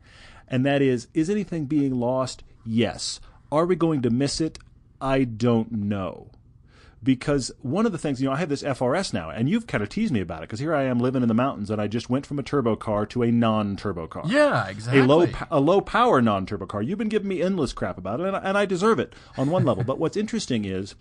and 0.48 0.66
that 0.66 0.82
is: 0.82 1.08
is 1.16 1.30
anything 1.30 1.66
being 1.66 2.00
lost? 2.00 2.44
Yes. 2.66 3.20
Are 3.52 3.66
we 3.66 3.76
going 3.76 4.02
to 4.04 4.10
miss 4.10 4.42
it? 4.42 4.60
I 5.00 5.24
don't 5.24 5.72
know 5.72 6.32
because 7.04 7.52
one 7.62 7.86
of 7.86 7.92
the 7.92 7.98
things 7.98 8.22
you 8.22 8.28
know 8.28 8.34
I 8.34 8.38
have 8.38 8.50
this 8.50 8.64
FRS 8.64 9.14
now, 9.14 9.30
and 9.30 9.50
you've 9.50 9.68
kind 9.68 9.84
of 9.84 9.90
teased 9.90 10.14
me 10.14 10.22
about 10.22 10.40
it 10.40 10.48
because 10.48 10.60
here 10.60 10.74
I 10.74 10.84
am 10.84 11.00
living 11.00 11.22
in 11.22 11.28
the 11.28 11.34
mountains, 11.34 11.70
and 11.70 11.82
I 11.82 11.88
just 11.88 12.10
went 12.10 12.26
from 12.26 12.40
a 12.40 12.44
turbo 12.44 12.76
car 12.76 13.06
to 13.08 13.24
a 13.24 13.32
non-turbo 13.32 14.08
car. 14.08 14.24
yeah, 14.26 14.68
exactly. 14.68 15.02
A 15.02 15.06
low, 15.06 15.28
a 15.52 15.60
low 15.60 15.82
power 15.82 16.22
non-turbo 16.22 16.66
car. 16.66 16.82
You've 16.82 16.98
been 16.98 17.10
giving 17.10 17.28
me 17.28 17.42
endless 17.42 17.74
crap 17.74 17.98
about 17.98 18.22
it, 18.22 18.28
and 18.28 18.36
I, 18.36 18.40
and 18.40 18.58
I 18.58 18.66
deserve 18.66 19.00
it 19.00 19.14
on 19.38 19.50
one 19.50 19.66
level. 19.66 19.84
But 19.84 20.00
what's 20.00 20.18
interesting 20.18 20.66
is 20.66 20.96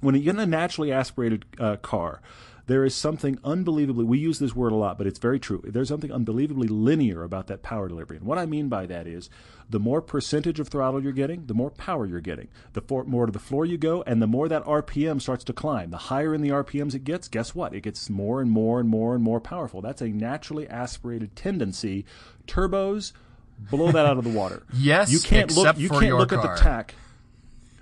when 0.00 0.14
you 0.14 0.22
get 0.22 0.36
a 0.36 0.46
naturally 0.46 0.90
aspirated 0.90 1.44
uh, 1.58 1.76
car, 1.76 2.22
there 2.66 2.84
is 2.84 2.94
something 2.94 3.38
unbelievably. 3.44 4.04
We 4.04 4.18
use 4.18 4.38
this 4.38 4.54
word 4.56 4.72
a 4.72 4.76
lot, 4.76 4.98
but 4.98 5.06
it's 5.06 5.18
very 5.18 5.38
true. 5.38 5.62
There's 5.64 5.88
something 5.88 6.10
unbelievably 6.12 6.68
linear 6.68 7.22
about 7.22 7.46
that 7.46 7.62
power 7.62 7.88
delivery, 7.88 8.16
and 8.16 8.26
what 8.26 8.38
I 8.38 8.46
mean 8.46 8.68
by 8.68 8.86
that 8.86 9.06
is 9.06 9.30
the 9.70 9.78
more 9.80 10.00
percentage 10.02 10.60
of 10.60 10.68
throttle 10.68 11.02
you're 11.02 11.12
getting, 11.12 11.46
the 11.46 11.54
more 11.54 11.70
power 11.70 12.06
you're 12.06 12.20
getting. 12.20 12.48
The 12.72 12.80
for, 12.80 13.04
more 13.04 13.26
to 13.26 13.32
the 13.32 13.38
floor 13.38 13.64
you 13.66 13.78
go, 13.78 14.02
and 14.06 14.20
the 14.22 14.26
more 14.26 14.48
that 14.48 14.64
RPM 14.64 15.20
starts 15.20 15.44
to 15.44 15.52
climb. 15.52 15.90
The 15.90 15.96
higher 15.96 16.34
in 16.34 16.40
the 16.42 16.50
RPMs 16.50 16.94
it 16.94 17.04
gets, 17.04 17.28
guess 17.28 17.54
what? 17.54 17.74
It 17.74 17.82
gets 17.82 18.08
more 18.10 18.40
and 18.40 18.50
more 18.50 18.80
and 18.80 18.88
more 18.88 19.14
and 19.14 19.22
more 19.22 19.40
powerful. 19.40 19.80
That's 19.80 20.02
a 20.02 20.08
naturally 20.08 20.68
aspirated 20.68 21.34
tendency. 21.36 22.04
Turbos 22.46 23.12
blow 23.70 23.90
that 23.92 24.06
out 24.06 24.18
of 24.18 24.24
the 24.24 24.30
water. 24.30 24.62
Yes, 24.74 25.10
you 25.10 25.18
can't 25.20 25.50
look. 25.50 25.64
except 25.64 25.78
You 25.78 25.88
for 25.88 26.00
can't 26.00 26.16
look 26.16 26.28
car. 26.30 26.38
at 26.52 26.56
the 26.56 26.62
tach. 26.62 26.94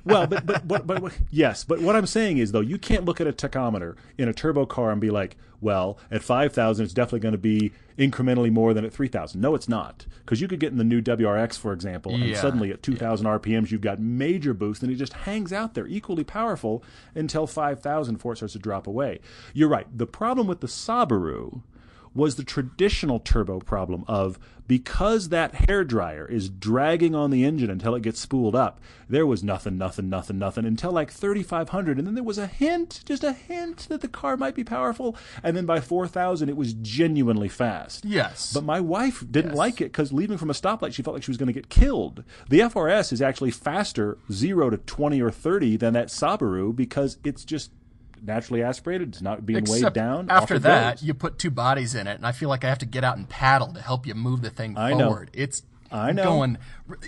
Well, 0.04 0.26
but, 0.26 0.46
but 0.46 0.66
but 0.66 0.86
but 0.86 1.12
yes, 1.30 1.64
but 1.64 1.80
what 1.80 1.96
I'm 1.96 2.06
saying 2.06 2.38
is 2.38 2.52
though 2.52 2.60
you 2.60 2.78
can't 2.78 3.04
look 3.04 3.20
at 3.20 3.26
a 3.26 3.32
tachometer 3.32 3.96
in 4.18 4.28
a 4.28 4.32
turbo 4.32 4.66
car 4.66 4.90
and 4.90 5.00
be 5.00 5.10
like, 5.10 5.36
well, 5.60 5.98
at 6.10 6.22
5,000 6.22 6.84
it's 6.84 6.92
definitely 6.92 7.20
going 7.20 7.32
to 7.32 7.38
be 7.38 7.72
incrementally 7.98 8.50
more 8.50 8.74
than 8.74 8.84
at 8.84 8.92
3,000. 8.92 9.40
No, 9.40 9.54
it's 9.54 9.68
not, 9.68 10.04
because 10.24 10.40
you 10.40 10.48
could 10.48 10.60
get 10.60 10.72
in 10.72 10.78
the 10.78 10.84
new 10.84 11.00
WRX, 11.00 11.58
for 11.58 11.72
example, 11.72 12.12
and 12.14 12.24
Yeah, 12.24 12.40
suddenly 12.40 12.70
at 12.70 12.82
2,000 12.82 13.26
RPMs 13.26 13.70
you've 13.70 13.80
got 13.80 13.98
major 13.98 14.52
boost, 14.52 14.82
and 14.82 14.92
it 14.92 14.96
just 14.96 15.12
hangs 15.14 15.52
out 15.52 15.72
there, 15.74 15.86
equally 15.86 16.24
powerful 16.24 16.84
until 17.14 17.46
5,000 17.46 18.16
before 18.16 18.34
it 18.34 18.36
starts 18.36 18.52
to 18.52 18.58
drop 18.58 18.86
away. 18.86 19.20
You're 19.54 19.68
right. 19.68 19.86
The 19.96 20.06
problem 20.06 20.46
with 20.46 20.60
the 20.60 20.66
Subaru 20.66 21.62
was 22.14 22.36
the 22.36 22.44
traditional 22.44 23.18
turbo 23.18 23.58
problem 23.60 24.04
of 24.06 24.38
because 24.66 25.28
that 25.28 25.54
hair 25.68 25.84
dryer 25.84 26.26
is 26.26 26.48
dragging 26.48 27.14
on 27.14 27.30
the 27.30 27.44
engine 27.44 27.68
until 27.68 27.94
it 27.94 28.02
gets 28.02 28.18
spooled 28.18 28.54
up, 28.54 28.80
there 29.10 29.26
was 29.26 29.44
nothing, 29.44 29.76
nothing, 29.76 30.08
nothing, 30.08 30.38
nothing 30.38 30.64
until 30.64 30.90
like 30.90 31.10
3,500. 31.10 31.98
And 31.98 32.06
then 32.06 32.14
there 32.14 32.24
was 32.24 32.38
a 32.38 32.46
hint, 32.46 33.02
just 33.04 33.22
a 33.24 33.32
hint 33.34 33.86
that 33.90 34.00
the 34.00 34.08
car 34.08 34.38
might 34.38 34.54
be 34.54 34.64
powerful. 34.64 35.16
And 35.42 35.54
then 35.54 35.66
by 35.66 35.80
4,000, 35.80 36.48
it 36.48 36.56
was 36.56 36.72
genuinely 36.74 37.48
fast. 37.48 38.06
Yes. 38.06 38.54
But 38.54 38.64
my 38.64 38.80
wife 38.80 39.22
didn't 39.30 39.50
Yes. 39.50 39.58
like 39.58 39.80
it 39.82 39.92
because 39.92 40.12
leaving 40.14 40.38
from 40.38 40.48
a 40.50 40.54
stoplight, 40.54 40.94
she 40.94 41.02
felt 41.02 41.14
like 41.14 41.24
she 41.24 41.30
was 41.30 41.36
going 41.38 41.48
to 41.48 41.52
get 41.52 41.68
killed. 41.68 42.24
The 42.48 42.60
FRS 42.60 43.12
is 43.12 43.20
actually 43.20 43.50
faster, 43.50 44.16
0 44.32 44.70
to 44.70 44.78
20 44.78 45.20
or 45.20 45.30
30, 45.30 45.76
than 45.76 45.92
that 45.92 46.08
Subaru 46.08 46.74
because 46.74 47.18
it's 47.22 47.44
just 47.44 47.70
naturally 48.24 48.62
aspirated. 48.62 49.08
It's 49.10 49.22
not 49.22 49.44
being 49.44 49.64
weighed 49.64 49.92
down. 49.92 50.30
after 50.30 50.58
that, 50.60 51.02
you 51.02 51.14
put 51.14 51.38
two 51.38 51.50
bodies 51.50 51.94
in 51.94 52.06
it, 52.06 52.14
and 52.16 52.26
I 52.26 52.32
feel 52.32 52.48
like 52.48 52.64
I 52.64 52.68
have 52.68 52.78
to 52.78 52.86
get 52.86 53.04
out 53.04 53.16
and 53.16 53.28
paddle 53.28 53.72
to 53.74 53.80
help 53.80 54.06
you 54.06 54.14
move 54.14 54.42
the 54.42 54.50
thing 54.50 54.76
I 54.76 54.92
know. 54.92 55.08
forward. 55.08 55.30
It's 55.32 55.62
I 55.92 56.12
know. 56.12 56.24
going. 56.24 56.58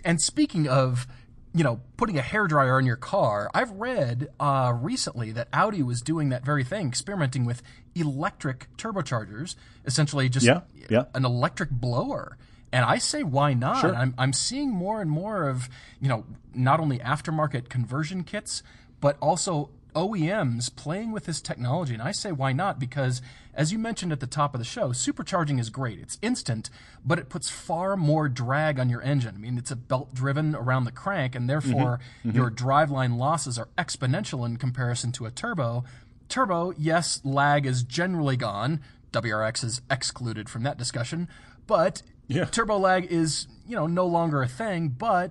And 0.05 0.21
speaking 0.21 0.69
of, 0.69 1.07
you 1.55 1.65
know, 1.65 1.81
putting 1.97 2.19
a 2.19 2.23
hairdryer 2.23 2.79
in 2.79 2.87
your 2.87 2.97
car, 2.97 3.51
I've 3.55 3.71
read 3.73 4.29
uh, 4.39 4.75
recently 4.79 5.33
that 5.33 5.49
Audi 5.53 5.83
was 5.83 6.03
doing 6.03 6.29
that 6.29 6.45
very 6.45 6.65
thing, 6.65 6.87
experimenting 6.89 7.45
with 7.45 7.63
electric 7.95 8.69
turbochargers, 8.77 9.57
essentially 9.87 10.29
just 10.29 10.45
Yeah, 10.47 10.61
yeah. 10.91 11.05
an 11.15 11.25
electric 11.25 11.71
blower. 11.71 12.37
And 12.73 12.85
I 12.85 12.99
say, 12.99 13.23
why 13.23 13.55
not? 13.55 13.81
Sure. 13.81 13.95
I'm, 13.95 14.15
I'm 14.19 14.33
seeing 14.35 14.71
more 14.71 15.01
and 15.01 15.11
more 15.11 15.49
of, 15.49 15.69
you 16.01 16.09
know, 16.09 16.27
not 16.55 16.79
only 16.79 16.99
aftermarket 16.99 17.69
conversion 17.71 18.23
kits, 18.23 18.63
but 19.01 19.17
also 19.23 19.71
OEMs 19.97 20.75
playing 20.77 21.11
with 21.11 21.25
this 21.25 21.41
technology. 21.41 21.95
And 21.95 22.03
I 22.03 22.13
say, 22.13 22.31
why 22.31 22.53
not? 22.53 22.79
Because 22.79 23.23
as 23.55 23.73
you 23.73 23.79
mentioned 23.79 24.13
at 24.13 24.21
the 24.21 24.27
top 24.27 24.55
of 24.55 24.59
the 24.61 24.65
show, 24.65 24.91
supercharging 24.91 25.59
is 25.59 25.71
great. 25.71 25.99
It's 25.99 26.19
instant, 26.21 26.69
but 27.05 27.19
it 27.19 27.31
puts 27.31 27.49
far 27.49 27.97
more 27.97 28.29
drag 28.29 28.79
on 28.79 28.91
your 28.91 29.01
engine. 29.03 29.35
I 29.35 29.39
mean, 29.39 29.57
it's 29.57 29.71
a 29.71 29.77
belt 29.77 30.13
driven 30.15 30.55
around 30.55 30.85
the 30.85 30.93
crank, 30.93 31.35
and 31.35 31.49
therefore 31.49 31.99
your 32.23 32.51
driveline 32.51 33.17
losses 33.17 33.59
are 33.59 33.69
exponential 33.79 34.45
in 34.45 34.59
comparison 34.59 35.11
to 35.13 35.25
a 35.27 35.31
turbo. 35.31 35.83
Turbo, 36.29 36.73
yes, 36.77 37.21
lag 37.25 37.65
is 37.67 37.83
generally 37.83 38.37
gone. 38.37 38.81
WRX 39.13 39.65
is 39.65 39.81
excluded 39.91 40.49
from 40.51 40.63
that 40.65 40.77
discussion, 40.77 41.27
but 41.67 42.03
Yeah. 42.29 42.45
turbo 42.45 42.77
lag 42.77 43.07
is 43.11 43.47
you 43.67 43.75
know 43.77 43.87
no 43.87 44.05
longer 44.07 44.43
a 44.43 44.49
thing. 44.49 44.89
But 44.89 45.31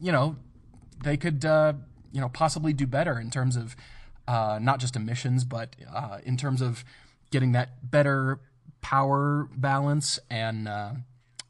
you 0.00 0.10
know 0.10 0.36
they 1.04 1.16
could 1.16 1.44
uh, 1.44 1.74
you 2.14 2.20
know 2.22 2.28
possibly 2.30 2.72
do 2.72 2.86
better 2.86 3.18
in 3.18 3.30
terms 3.30 3.56
of 3.56 3.76
uh, 4.26 4.58
not 4.62 4.80
just 4.80 4.96
emissions, 4.96 5.44
but 5.44 5.76
uh, 5.94 6.18
in 6.24 6.36
terms 6.38 6.62
of 6.62 6.84
getting 7.30 7.52
that 7.52 7.90
better 7.90 8.38
power 8.80 9.48
balance 9.56 10.18
and 10.30 10.68
uh, 10.68 10.92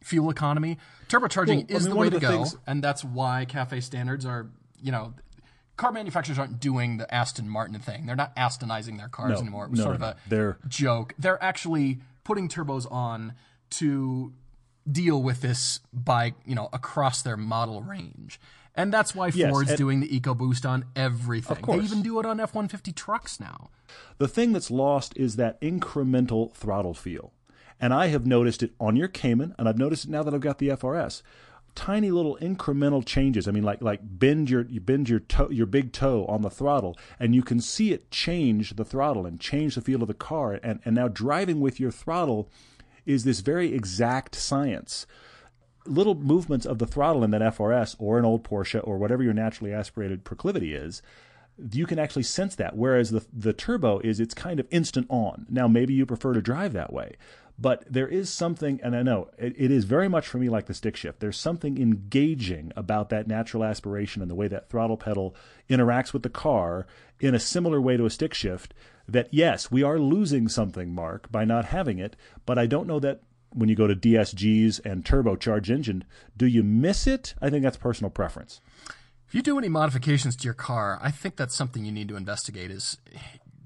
fuel 0.03 0.31
economy. 0.31 0.79
Turbocharging 1.09 1.47
Well, 1.49 1.67
I 1.71 1.73
is 1.77 1.85
mean, 1.85 1.91
the 1.95 2.01
way 2.01 2.07
of 2.09 2.13
to 2.15 2.19
the 2.19 2.27
go, 2.27 2.31
things- 2.31 2.57
and 2.67 2.83
that's 2.83 3.05
why 3.05 3.45
cafe 3.45 3.81
standards 3.81 4.25
are 4.27 4.47
you 4.83 4.91
know. 4.93 5.15
Car 5.77 5.91
manufacturers 5.91 6.39
aren't 6.39 6.61
doing 6.61 6.99
the 6.99 7.13
Aston 7.13 7.49
Martin 7.49 7.77
thing. 7.81 8.07
They're 8.07 8.15
not 8.15 8.33
Astonizing 8.37 8.97
their 8.97 9.09
cars 9.09 9.33
No, 9.33 9.39
anymore. 9.41 9.65
It 9.65 9.73
was 9.73 9.81
no, 9.81 9.85
sort 9.87 9.97
of 9.97 10.03
a 10.03 10.17
they're- 10.29 10.57
joke. 10.69 11.15
They're 11.19 11.43
actually 11.43 11.99
putting 12.23 12.49
turbos 12.49 12.87
on 12.93 13.33
to 13.71 14.33
deal 14.89 15.21
with 15.21 15.41
this 15.41 15.81
by 15.93 16.35
you 16.47 16.55
know 16.55 16.69
across 16.73 17.23
their 17.23 17.37
model 17.37 17.83
range, 17.83 18.39
and 18.75 18.93
that's 18.93 19.15
why 19.15 19.31
Yes, 19.35 19.51
Ford's 19.51 19.75
doing 19.75 20.01
the 20.01 20.09
EcoBoost 20.09 20.69
on 20.69 20.85
everything. 20.97 21.57
They 21.57 21.63
course. 21.63 21.85
even 21.85 22.03
do 22.03 22.19
it 22.21 22.27
on 22.27 22.41
F 22.41 22.55
one 22.55 22.69
fifty 22.69 22.93
trucks 22.93 23.39
now. 23.41 23.71
The 24.19 24.29
thing 24.29 24.53
that's 24.53 24.71
lost 24.71 25.17
is 25.17 25.37
that 25.37 25.61
incremental 25.61 26.53
throttle 26.55 26.95
feel. 26.95 27.33
And 27.81 27.93
I 27.93 28.07
have 28.07 28.27
noticed 28.27 28.63
it 28.63 28.73
on 28.81 28.97
your 28.97 29.09
Cayman, 29.09 29.55
and 29.59 29.69
I've 29.69 29.79
noticed 29.79 30.05
it 30.05 30.11
now 30.11 30.23
that 30.23 30.33
I've 30.33 30.41
got 30.41 30.59
the 30.59 30.69
FRS. 30.69 31.23
Tiny 31.75 32.13
little 32.13 32.39
incremental 32.41 33.05
changes. 33.05 33.49
I 33.49 33.51
mean, 33.51 33.65
like 33.65 33.83
like 33.83 34.01
bend 34.03 34.49
your 34.49 34.65
you 34.67 34.81
bend 34.81 35.09
your 35.09 35.19
toe, 35.19 35.51
your 35.51 35.67
big 35.67 35.93
toe 35.93 36.25
on 36.27 36.43
the 36.43 36.51
throttle, 36.51 36.97
and 37.19 37.35
you 37.35 37.43
can 37.43 37.61
see 37.61 37.93
it 37.93 38.11
change 38.13 38.77
the 38.77 38.85
throttle 38.85 39.27
and 39.27 39.41
change 39.41 39.75
the 39.75 39.81
feel 39.81 40.03
of 40.03 40.09
the 40.09 40.15
car. 40.15 40.61
And 40.63 40.79
and 40.85 40.95
now 40.95 41.09
driving 41.09 41.59
with 41.61 41.81
your 41.81 41.91
throttle 41.91 42.49
is 43.07 43.25
this 43.25 43.41
very 43.41 43.75
exact 43.75 44.37
science 44.37 45.05
little 45.87 46.15
movements 46.15 46.67
of 46.67 46.79
the 46.79 46.87
throttle 46.87 47.25
in 47.25 47.31
that 47.33 47.43
FRS 47.43 47.97
or 47.99 48.19
an 48.19 48.25
old 48.25 48.45
Porsche 48.45 48.81
or 48.87 48.99
whatever 48.99 49.23
your 49.23 49.35
naturally 49.35 49.73
aspirated 49.73 50.25
proclivity 50.25 50.75
is, 50.75 51.03
you 51.73 51.87
can 51.87 51.99
actually 51.99 52.23
sense 52.23 52.55
that. 52.57 52.77
Whereas 52.77 53.11
the 53.11 53.25
the 53.33 53.53
turbo 53.53 54.01
is 54.01 54.19
it's 54.19 54.35
kind 54.35 54.59
of 54.59 54.67
instant 54.71 55.07
on. 55.09 55.47
Now 55.49 55.69
maybe 55.69 55.95
you 55.95 56.07
prefer 56.07 56.33
to 56.33 56.43
drive 56.43 56.73
that 56.73 56.93
way, 56.93 57.17
But 57.59 57.85
there 57.89 58.09
is 58.09 58.31
something, 58.31 58.81
and 58.83 58.97
I 58.97 59.03
know 59.03 59.31
it, 59.39 59.55
it 59.57 59.71
is 59.71 59.85
very 59.85 60.09
much 60.09 60.27
for 60.27 60.39
me 60.39 60.49
like 60.49 60.67
the 60.67 60.75
stick 60.75 60.97
shift. 60.97 61.21
There's 61.21 61.39
something 61.39 61.81
engaging 61.81 62.73
about 62.75 63.11
that 63.11 63.29
natural 63.29 63.63
aspiration 63.63 64.23
and 64.23 64.31
the 64.31 64.35
way 64.35 64.49
that 64.49 64.69
throttle 64.69 64.97
pedal 64.97 65.37
interacts 65.71 66.13
with 66.13 66.25
the 66.25 66.31
car 66.31 66.87
in 67.21 67.35
a 67.35 67.41
similar 67.41 67.81
way 67.81 67.97
to 67.97 68.07
a 68.07 68.11
stick 68.11 68.35
shift. 68.35 68.75
That 69.07 69.29
yes, 69.31 69.71
we 69.71 69.83
are 69.83 69.99
losing 69.99 70.49
something, 70.49 70.93
Mark, 70.93 71.31
by 71.31 71.45
not 71.45 71.67
having 71.67 71.99
it, 71.99 72.17
but 72.47 72.59
I 72.59 72.67
don't 72.67 72.89
know 72.89 72.99
that 73.01 73.21
when 73.55 73.69
you 73.69 73.75
go 73.75 73.87
to 73.87 73.95
DSGs 73.95 74.85
and 74.85 75.05
turbocharged 75.05 75.71
engine, 75.71 76.05
do 76.37 76.47
you 76.47 76.63
miss 76.63 77.07
it? 77.07 77.35
I 77.41 77.51
think 77.51 77.63
that's 77.63 77.77
personal 77.77 78.11
preference. 78.11 78.61
If 79.29 79.35
you 79.35 79.43
do 79.43 79.59
any 79.59 79.69
modifications 79.69 80.37
to 80.37 80.45
your 80.45 80.55
car, 80.55 80.99
I 81.03 81.11
think 81.11 81.37
that's 81.37 81.55
something 81.55 81.85
you 81.85 81.93
need 81.93 82.09
to 82.09 82.17
investigate. 82.17 82.71
Is 82.71 82.99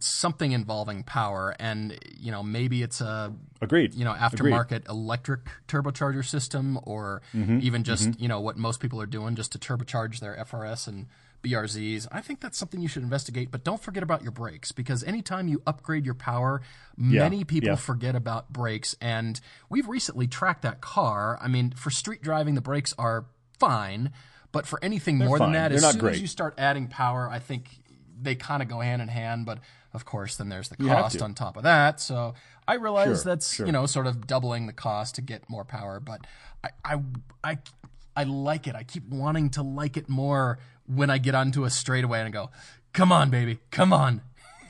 something 0.01 0.53
involving 0.53 1.03
power, 1.03 1.55
and 1.59 1.99
you 2.19 2.31
know 2.31 2.43
maybe 2.43 2.83
it's 2.83 3.01
a 3.01 3.35
agreed, 3.61 3.95
you 3.95 4.05
know 4.05 4.13
aftermarket 4.13 4.67
agreed. 4.67 4.89
electric 4.89 5.41
turbocharger 5.67 6.25
system, 6.25 6.79
or 6.85 7.23
mm-hmm. 7.35 7.59
even 7.63 7.85
just 7.85 8.11
mm-hmm. 8.11 8.23
you 8.23 8.29
know 8.29 8.41
what 8.41 8.57
most 8.57 8.81
people 8.81 9.01
are 9.01 9.07
doing 9.07 9.35
just 9.35 9.53
to 9.53 9.59
turbocharge 9.59 10.21
their 10.21 10.37
FRS 10.37 10.89
and 10.89 11.07
BRZs. 11.43 12.07
I 12.11 12.21
think 12.21 12.41
that's 12.41 12.59
something 12.59 12.81
you 12.81 12.89
should 12.89 13.03
investigate, 13.03 13.51
but 13.51 13.65
don't 13.65 13.81
forget 13.81 14.03
about 14.03 14.23
your 14.23 14.33
brakes 14.33 14.73
because 14.73 15.05
anytime 15.05 15.49
you 15.49 15.63
upgrade 15.67 16.05
your 16.05 16.15
power, 16.15 16.63
yeah, 16.97 17.21
many 17.21 17.45
people 17.45 17.71
yeah. 17.71 17.77
forget 17.77 18.15
about 18.15 18.53
brakes. 18.53 18.97
And 19.01 19.41
we've 19.69 19.89
recently 19.89 20.27
tracked 20.27 20.63
that 20.63 20.81
car. 20.81 21.39
I 21.41 21.49
mean, 21.49 21.71
for 21.73 21.91
street 21.91 22.23
driving, 22.23 22.55
the 22.55 22.61
brakes 22.61 22.95
are 22.99 23.27
fine, 23.59 24.13
but 24.53 24.67
for 24.67 24.83
anything 24.83 25.19
They're 25.19 25.29
more 25.29 25.39
fine. 25.39 25.53
than 25.53 25.63
that, 25.63 25.69
They're 25.69 25.87
as 25.89 25.93
soon 25.93 26.01
great. 26.01 26.15
as 26.15 26.21
you 26.21 26.27
start 26.27 26.55
adding 26.59 26.89
power, 26.89 27.29
I 27.31 27.39
think 27.39 27.69
they 28.21 28.35
kind 28.35 28.63
of 28.63 28.69
go 28.69 28.81
hand 28.81 29.01
in 29.03 29.09
hand. 29.09 29.47
But 29.47 29.61
of 29.95 30.05
course, 30.05 30.37
then 30.37 30.49
there's 30.49 30.69
the 30.69 30.77
cost 30.77 31.23
on 31.23 31.35
top 31.35 31.57
of 31.57 31.63
that. 31.63 32.01
So 32.01 32.35
I 32.67 32.75
realize 32.75 33.23
sure, 33.23 33.33
that's 33.33 33.55
sure. 33.55 33.67
you 33.67 33.73
know 33.73 33.87
sort 33.87 34.07
of 34.07 34.27
doubling 34.27 34.67
the 34.67 34.73
cost 34.73 35.15
to 35.17 35.23
get 35.23 35.49
more 35.49 35.65
power, 35.65 36.01
but 36.01 36.27
I, 36.63 36.71
I 36.85 37.03
I 37.45 37.59
I 38.17 38.25
like 38.25 38.67
it. 38.67 38.75
I 38.75 38.83
keep 38.83 39.09
wanting 39.09 39.51
to 39.51 39.63
like 39.63 39.97
it 39.97 40.09
more 40.09 40.59
when 40.89 41.11
I 41.11 41.19
get 41.19 41.35
onto 41.35 41.65
a 41.65 41.71
straightaway 41.71 42.19
and 42.19 42.29
I 42.29 42.31
go, 42.31 42.51
"Come 42.93 43.13
on, 43.13 43.31
baby, 43.31 43.59
come 43.71 43.93
on." 43.93 44.23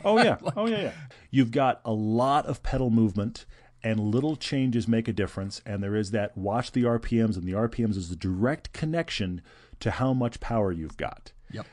Oh 0.04 0.18
yeah, 0.18 0.37
like, 0.42 0.56
oh 0.56 0.66
yeah, 0.66 0.82
yeah. 0.82 0.92
You've 1.30 1.50
got 1.50 1.80
a 1.84 1.92
lot 1.92 2.46
of 2.46 2.62
pedal 2.62 2.90
movement 2.90 3.46
and 3.82 4.00
little 4.00 4.34
changes 4.37 4.88
make 4.88 5.06
a 5.06 5.12
difference. 5.12 5.62
And 5.64 5.82
there 5.82 5.94
is 5.94 6.10
that 6.10 6.37
watch 6.37 6.72
the 6.72 6.82
RPMs, 6.82 7.37
and 7.37 7.44
the 7.44 7.52
RPMs 7.52 7.96
is 7.96 8.10
a 8.10 8.16
direct 8.16 8.72
connection 8.72 9.40
to 9.80 9.92
how 9.92 10.12
much 10.12 10.40
power 10.40 10.72
you've 10.72 10.96
got. 10.96 11.32
Yep 11.52 11.66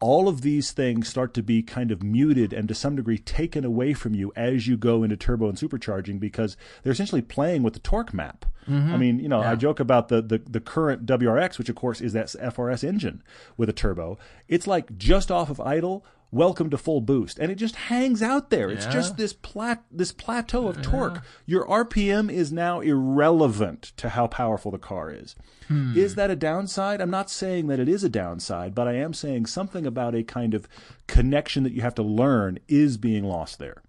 all 0.00 0.28
of 0.28 0.42
these 0.42 0.72
things 0.72 1.08
start 1.08 1.32
to 1.34 1.42
be 1.42 1.62
kind 1.62 1.90
of 1.90 2.02
muted 2.02 2.52
and 2.52 2.68
to 2.68 2.74
some 2.74 2.96
degree 2.96 3.18
taken 3.18 3.64
away 3.64 3.94
from 3.94 4.14
you 4.14 4.32
as 4.36 4.66
you 4.66 4.76
go 4.76 5.02
into 5.02 5.16
turbo 5.16 5.48
and 5.48 5.56
supercharging 5.56 6.20
because 6.20 6.56
they're 6.82 6.92
essentially 6.92 7.22
playing 7.22 7.62
with 7.62 7.72
the 7.72 7.80
torque 7.80 8.12
map. 8.12 8.44
Mm-hmm. 8.68 8.94
I 8.94 8.96
mean, 8.96 9.18
you 9.18 9.28
know, 9.28 9.40
yeah. 9.40 9.52
I 9.52 9.54
joke 9.54 9.80
about 9.80 10.08
the, 10.08 10.20
the, 10.20 10.38
the 10.38 10.60
current 10.60 11.06
WRX, 11.06 11.58
which 11.58 11.68
of 11.68 11.76
course 11.76 12.00
is 12.00 12.12
that 12.14 12.26
FRS 12.26 12.82
engine 12.82 13.22
with 13.56 13.68
a 13.68 13.72
turbo. 13.72 14.18
It's 14.48 14.66
like 14.66 14.96
just 14.98 15.30
off 15.30 15.50
of 15.50 15.60
idle, 15.60 16.04
welcome 16.32 16.68
to 16.70 16.76
full 16.76 17.00
boost 17.00 17.38
and 17.38 17.52
it 17.52 17.54
just 17.54 17.76
hangs 17.76 18.20
out 18.20 18.50
there 18.50 18.68
it's 18.68 18.86
just 18.86 19.16
this 19.16 19.32
plat 19.32 19.84
this 19.92 20.10
plateau 20.10 20.66
of 20.66 20.76
yeah. 20.76 20.82
torque 20.82 21.22
your 21.46 21.64
rpm 21.66 22.30
is 22.30 22.52
now 22.52 22.80
irrelevant 22.80 23.92
to 23.96 24.08
how 24.08 24.26
powerful 24.26 24.72
the 24.72 24.78
car 24.78 25.10
is 25.10 25.36
hmm. 25.68 25.96
is 25.96 26.16
that 26.16 26.28
a 26.28 26.36
downside 26.36 27.00
i'm 27.00 27.10
not 27.10 27.30
saying 27.30 27.68
that 27.68 27.78
it 27.78 27.88
is 27.88 28.02
a 28.02 28.08
downside 28.08 28.74
but 28.74 28.88
i 28.88 28.92
am 28.92 29.14
saying 29.14 29.46
something 29.46 29.86
about 29.86 30.16
a 30.16 30.24
kind 30.24 30.52
of 30.52 30.68
connection 31.06 31.62
that 31.62 31.72
you 31.72 31.80
have 31.80 31.94
to 31.94 32.02
learn 32.02 32.58
is 32.66 32.96
being 32.96 33.22
lost 33.22 33.60
there 33.60 33.82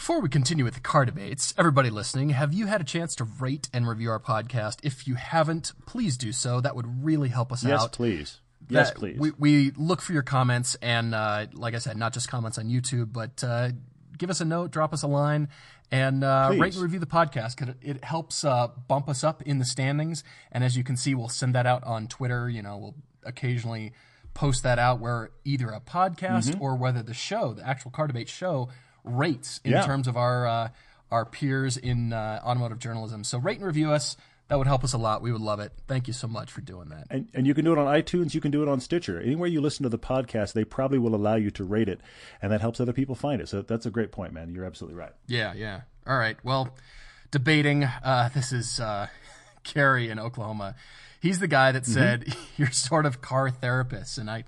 before 0.00 0.22
we 0.22 0.30
continue 0.30 0.64
with 0.64 0.72
the 0.72 0.80
car 0.80 1.04
debates, 1.04 1.52
everybody 1.58 1.90
listening, 1.90 2.30
have 2.30 2.54
you 2.54 2.64
had 2.64 2.80
a 2.80 2.84
chance 2.84 3.14
to 3.14 3.22
rate 3.22 3.68
and 3.70 3.86
review 3.86 4.08
our 4.08 4.18
podcast? 4.18 4.78
If 4.82 5.06
you 5.06 5.16
haven't, 5.16 5.74
please 5.84 6.16
do 6.16 6.32
so. 6.32 6.58
That 6.58 6.74
would 6.74 7.04
really 7.04 7.28
help 7.28 7.52
us 7.52 7.62
yes, 7.62 7.82
out. 7.82 7.82
Yes, 7.82 7.96
please 7.96 8.40
yes, 8.70 8.90
please. 8.92 9.18
We, 9.18 9.32
we 9.38 9.70
look 9.72 10.00
for 10.00 10.14
your 10.14 10.22
comments, 10.22 10.74
and 10.80 11.14
uh, 11.14 11.48
like 11.52 11.74
I 11.74 11.78
said, 11.78 11.98
not 11.98 12.14
just 12.14 12.30
comments 12.30 12.56
on 12.56 12.70
YouTube, 12.70 13.12
but 13.12 13.44
uh, 13.44 13.72
give 14.16 14.30
us 14.30 14.40
a 14.40 14.46
note, 14.46 14.70
drop 14.70 14.94
us 14.94 15.02
a 15.02 15.06
line, 15.06 15.50
and 15.90 16.24
uh, 16.24 16.54
rate 16.56 16.72
and 16.72 16.82
review 16.82 16.98
the 16.98 17.04
podcast 17.04 17.54
because 17.54 17.74
it, 17.82 17.96
it, 17.96 18.04
helps 18.04 18.42
uh, 18.42 18.68
bump 18.88 19.06
us 19.06 19.22
up 19.22 19.42
in 19.42 19.58
the 19.58 19.66
standings. 19.66 20.24
And 20.50 20.64
as 20.64 20.78
you 20.78 20.82
can 20.82 20.96
see, 20.96 21.14
we'll 21.14 21.28
send 21.28 21.54
that 21.54 21.66
out 21.66 21.84
on 21.84 22.06
Twitter. 22.06 22.48
You 22.48 22.62
know, 22.62 22.78
we'll 22.78 22.94
occasionally 23.24 23.92
post 24.32 24.62
that 24.62 24.78
out 24.78 24.98
where 24.98 25.30
either 25.44 25.68
a 25.68 25.80
podcast 25.80 26.52
mm-hmm. 26.52 26.62
or 26.62 26.74
whether 26.76 27.02
the 27.02 27.12
show, 27.12 27.52
the 27.52 27.68
actual 27.68 27.90
car 27.90 28.06
debate 28.06 28.30
show, 28.30 28.70
rates 29.04 29.60
in 29.64 29.72
yeah. 29.72 29.86
terms 29.86 30.06
of 30.08 30.16
our 30.16 30.46
uh, 30.46 30.68
our 31.10 31.24
peers 31.24 31.76
in 31.76 32.12
uh, 32.12 32.40
automotive 32.44 32.78
journalism. 32.78 33.24
So 33.24 33.38
rate 33.38 33.58
and 33.58 33.66
review 33.66 33.90
us. 33.92 34.16
That 34.48 34.58
would 34.58 34.66
help 34.66 34.82
us 34.82 34.92
a 34.92 34.98
lot. 34.98 35.22
We 35.22 35.30
would 35.30 35.40
love 35.40 35.60
it. 35.60 35.72
Thank 35.86 36.08
you 36.08 36.12
so 36.12 36.26
much 36.26 36.50
for 36.50 36.60
doing 36.60 36.88
that. 36.88 37.06
And, 37.08 37.28
and 37.34 37.46
you 37.46 37.54
can 37.54 37.64
do 37.64 37.70
it 37.70 37.78
on 37.78 37.86
iTunes. 37.86 38.34
You 38.34 38.40
can 38.40 38.50
do 38.50 38.64
it 38.64 38.68
on 38.68 38.80
Stitcher. 38.80 39.20
Anywhere 39.20 39.48
you 39.48 39.60
listen 39.60 39.84
to 39.84 39.88
the 39.88 39.98
podcast, 39.98 40.54
they 40.54 40.64
probably 40.64 40.98
will 40.98 41.14
allow 41.14 41.36
you 41.36 41.52
to 41.52 41.62
rate 41.62 41.88
it, 41.88 42.00
and 42.42 42.50
that 42.50 42.60
helps 42.60 42.80
other 42.80 42.92
people 42.92 43.14
find 43.14 43.40
it. 43.40 43.48
So 43.48 43.62
that's 43.62 43.86
a 43.86 43.90
great 43.90 44.10
point, 44.10 44.32
man. 44.32 44.52
You're 44.52 44.64
absolutely 44.64 44.98
right. 44.98 45.12
Yeah, 45.28 45.54
yeah. 45.54 45.82
All 46.04 46.18
right. 46.18 46.36
Well, 46.42 46.74
debating. 47.30 47.84
Uh, 47.84 48.30
this 48.34 48.52
is 48.52 48.80
uh, 48.80 49.06
Kerry 49.62 50.08
in 50.08 50.18
Oklahoma. 50.18 50.74
He's 51.20 51.38
the 51.38 51.48
guy 51.48 51.70
that 51.70 51.86
said 51.86 52.24
mm-hmm. 52.24 52.40
you're 52.56 52.70
sort 52.72 53.06
of 53.06 53.20
car 53.20 53.50
therapist, 53.50 54.18
and 54.18 54.28
I, 54.28 54.44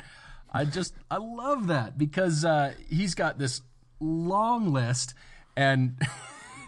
I 0.52 0.64
just 0.64 0.94
I 1.10 1.18
love 1.18 1.68
that 1.68 1.96
because 1.96 2.44
uh, 2.44 2.74
he's 2.88 3.14
got 3.14 3.38
this 3.38 3.62
long 4.02 4.72
list 4.72 5.14
and. 5.56 5.96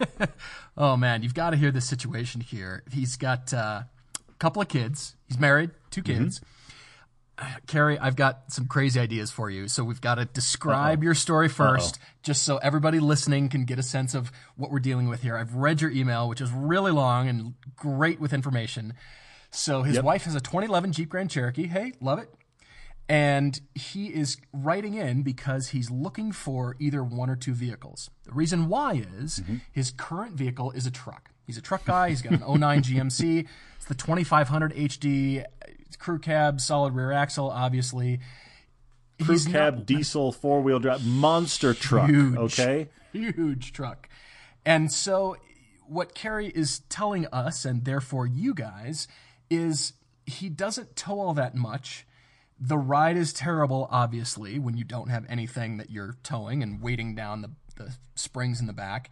oh 0.77 0.97
man, 0.97 1.23
you've 1.23 1.33
got 1.33 1.51
to 1.51 1.57
hear 1.57 1.71
the 1.71 1.81
situation 1.81 2.41
here. 2.41 2.83
He's 2.91 3.17
got 3.17 3.53
uh, 3.53 3.83
a 3.85 4.33
couple 4.39 4.61
of 4.61 4.67
kids. 4.67 5.15
He's 5.27 5.39
married, 5.39 5.71
two 5.91 6.01
mm-hmm. 6.01 6.23
kids. 6.23 6.39
Mm-hmm. 6.39 6.49
Uh, 7.37 7.59
Kerry, 7.67 7.99
I've 7.99 8.15
got 8.15 8.49
some 8.51 8.65
crazy 8.65 8.97
ideas 8.97 9.29
for 9.29 9.49
you. 9.49 9.67
So 9.67 9.83
we've 9.83 9.99
got 9.99 10.15
to 10.15 10.25
describe 10.25 10.99
Uh-oh. 10.99 11.03
your 11.03 11.13
story 11.13 11.49
1st 11.49 11.79
Uh-oh. 11.79 12.05
just 12.23 12.43
so 12.43 12.57
everybody 12.57 12.99
listening 12.99 13.49
can 13.49 13.65
get 13.65 13.77
a 13.77 13.83
sense 13.83 14.15
of 14.15 14.31
what 14.55 14.71
we're 14.71 14.79
dealing 14.79 15.09
with 15.09 15.21
here. 15.21 15.35
I've 15.35 15.53
read 15.53 15.81
your 15.81 15.91
email, 15.91 16.29
which 16.29 16.39
is 16.39 16.49
really 16.51 16.93
long 16.93 17.27
and 17.27 17.55
great 17.75 18.21
with 18.21 18.31
information. 18.31 18.93
So 19.51 19.83
his 19.83 19.95
yep. 19.95 20.05
wife 20.05 20.23
has 20.23 20.35
a 20.35 20.39
2011 20.39 20.93
Jeep 20.93 21.09
Grand 21.09 21.29
Cherokee. 21.29 21.67
Hey, 21.67 21.93
love 21.99 22.19
it. 22.19 22.29
And 23.07 23.59
he 23.75 24.07
is 24.07 24.37
writing 24.51 24.95
in 24.95 25.21
because 25.21 25.69
he's 25.69 25.91
looking 25.91 26.31
for 26.31 26.75
either 26.79 27.03
one 27.03 27.29
or 27.29 27.35
two 27.35 27.53
vehicles. 27.53 28.09
The 28.23 28.31
reason 28.31 28.67
why 28.67 29.03
is 29.15 29.39
mm-hmm. 29.39 29.57
his 29.71 29.91
current 29.91 30.33
vehicle 30.33 30.71
is 30.71 30.87
a 30.87 30.91
truck. 30.91 31.29
He's 31.45 31.57
a 31.57 31.61
truck 31.61 31.85
guy. 31.85 32.09
He's 32.09 32.23
got 32.23 32.33
an 32.33 32.59
09 32.59 32.81
GMC. 32.83 33.47
It's 33.75 33.85
the 33.85 33.93
2500 33.93 34.73
HD 34.73 35.45
crew 35.99 36.19
cab, 36.19 36.59
solid 36.59 36.93
rear 36.93 37.11
axle, 37.11 37.49
obviously. 37.49 38.19
Crew 39.21 39.33
He's 39.33 39.47
cab, 39.47 39.75
not- 39.75 39.85
diesel, 39.85 40.31
four 40.31 40.61
wheel 40.61 40.79
drive, 40.79 41.05
monster 41.05 41.73
truck. 41.73 42.09
Huge. 42.09 42.37
Okay. 42.37 42.89
huge 43.13 43.71
truck. 43.71 44.09
And 44.65 44.91
so, 44.91 45.37
what 45.87 46.15
Kerry 46.15 46.47
is 46.47 46.79
telling 46.89 47.27
us, 47.27 47.65
and 47.65 47.85
therefore 47.85 48.25
you 48.25 48.53
guys, 48.53 49.07
is 49.49 49.93
he 50.25 50.49
doesn't 50.49 50.95
tow 50.95 51.19
all 51.19 51.33
that 51.35 51.55
much. 51.55 52.05
The 52.59 52.77
ride 52.77 53.17
is 53.17 53.33
terrible, 53.33 53.87
obviously, 53.91 54.59
when 54.59 54.77
you 54.77 54.83
don't 54.83 55.09
have 55.09 55.25
anything 55.27 55.77
that 55.77 55.89
you're 55.89 56.15
towing 56.23 56.63
and 56.63 56.81
weighting 56.81 57.15
down 57.15 57.41
the, 57.41 57.51
the 57.75 57.95
springs 58.15 58.61
in 58.61 58.67
the 58.67 58.73
back. 58.73 59.09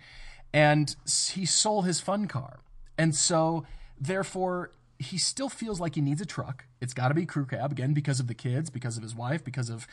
And 0.54 0.96
he 1.32 1.46
sold 1.46 1.86
his 1.86 2.00
fun 2.00 2.28
car. 2.28 2.60
And 2.98 3.14
so, 3.16 3.66
therefore, 4.00 4.72
he 5.00 5.18
still 5.18 5.50
feels 5.50 5.80
like 5.80 5.96
he 5.96 6.02
needs 6.02 6.22
a 6.22 6.26
truck. 6.26 6.66
It's 6.80 6.94
got 6.94 7.10
to 7.10 7.14
be 7.14 7.26
crew 7.26 7.46
cab, 7.46 7.72
again, 7.72 7.94
because 7.94 8.20
of 8.20 8.28
the 8.28 8.34
kids, 8.34 8.70
because 8.70 8.96
of 8.96 9.04
his 9.04 9.16
wife, 9.16 9.44
because 9.44 9.70
of 9.70 9.88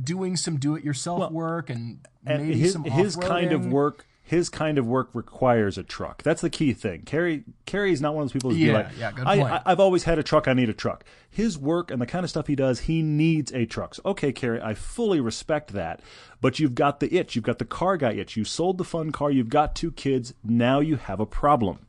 doing 0.00 0.36
some 0.36 0.56
do 0.56 0.74
it 0.76 0.84
yourself 0.84 1.18
Well, 1.18 1.30
work 1.30 1.68
and 1.68 1.98
maybe 2.24 2.56
his 2.56 2.72
some 2.72 2.84
his 2.84 3.16
kind 3.16 3.52
of 3.52 3.62
off-roading. 3.62 3.70
work 3.70 4.06
his 4.30 4.48
kind 4.48 4.78
of 4.78 4.86
work 4.86 5.10
requires 5.12 5.76
a 5.76 5.82
truck. 5.82 6.22
That's 6.22 6.40
the 6.40 6.50
key 6.50 6.72
thing. 6.72 7.02
Carrie 7.02 7.42
Carrie 7.66 7.92
is 7.92 8.00
not 8.00 8.14
one 8.14 8.22
of 8.22 8.28
those 8.28 8.32
people 8.32 8.50
who's 8.50 8.60
be 8.60 8.70
like, 8.70 8.86
yeah, 8.96 9.10
good 9.10 9.24
point. 9.24 9.42
I, 9.42 9.60
I've 9.66 9.80
always 9.80 10.04
had 10.04 10.20
a 10.20 10.22
truck. 10.22 10.46
I 10.46 10.52
need 10.52 10.68
a 10.68 10.72
truck. 10.72 11.02
His 11.28 11.58
work 11.58 11.90
and 11.90 12.00
the 12.00 12.06
kind 12.06 12.22
of 12.22 12.30
stuff 12.30 12.46
he 12.46 12.54
does, 12.54 12.78
he 12.78 13.02
needs 13.02 13.52
a 13.52 13.66
truck. 13.66 13.96
So, 13.96 14.02
okay, 14.06 14.30
Carrie, 14.30 14.62
I 14.62 14.74
fully 14.74 15.18
respect 15.18 15.72
that. 15.72 16.00
But 16.40 16.60
you've 16.60 16.76
got 16.76 17.00
the 17.00 17.12
itch. 17.12 17.34
You've 17.34 17.44
got 17.44 17.58
the 17.58 17.64
car 17.64 17.96
guy 17.96 18.12
itch. 18.12 18.36
You 18.36 18.44
sold 18.44 18.78
the 18.78 18.84
fun 18.84 19.10
car. 19.10 19.32
You've 19.32 19.48
got 19.48 19.74
two 19.74 19.90
kids. 19.90 20.32
Now 20.44 20.78
you 20.78 20.94
have 20.94 21.18
a 21.18 21.26
problem. 21.26 21.88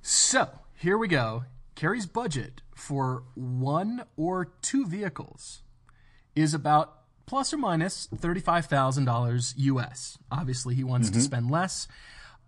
So 0.00 0.48
here 0.74 0.96
we 0.96 1.06
go. 1.06 1.44
Kerry's 1.74 2.06
budget 2.06 2.62
for 2.74 3.24
one 3.34 4.04
or 4.16 4.52
two 4.62 4.86
vehicles 4.86 5.60
is 6.34 6.54
about 6.54 6.94
plus 7.26 7.52
or 7.52 7.56
minus 7.58 8.08
minus 8.10 8.22
thirty-five 8.22 8.66
thousand 8.66 9.04
dollars 9.04 9.54
US. 9.56 10.18
Obviously, 10.30 10.74
he 10.74 10.84
wants 10.84 11.10
to 11.10 11.20
spend 11.20 11.50
less. 11.50 11.88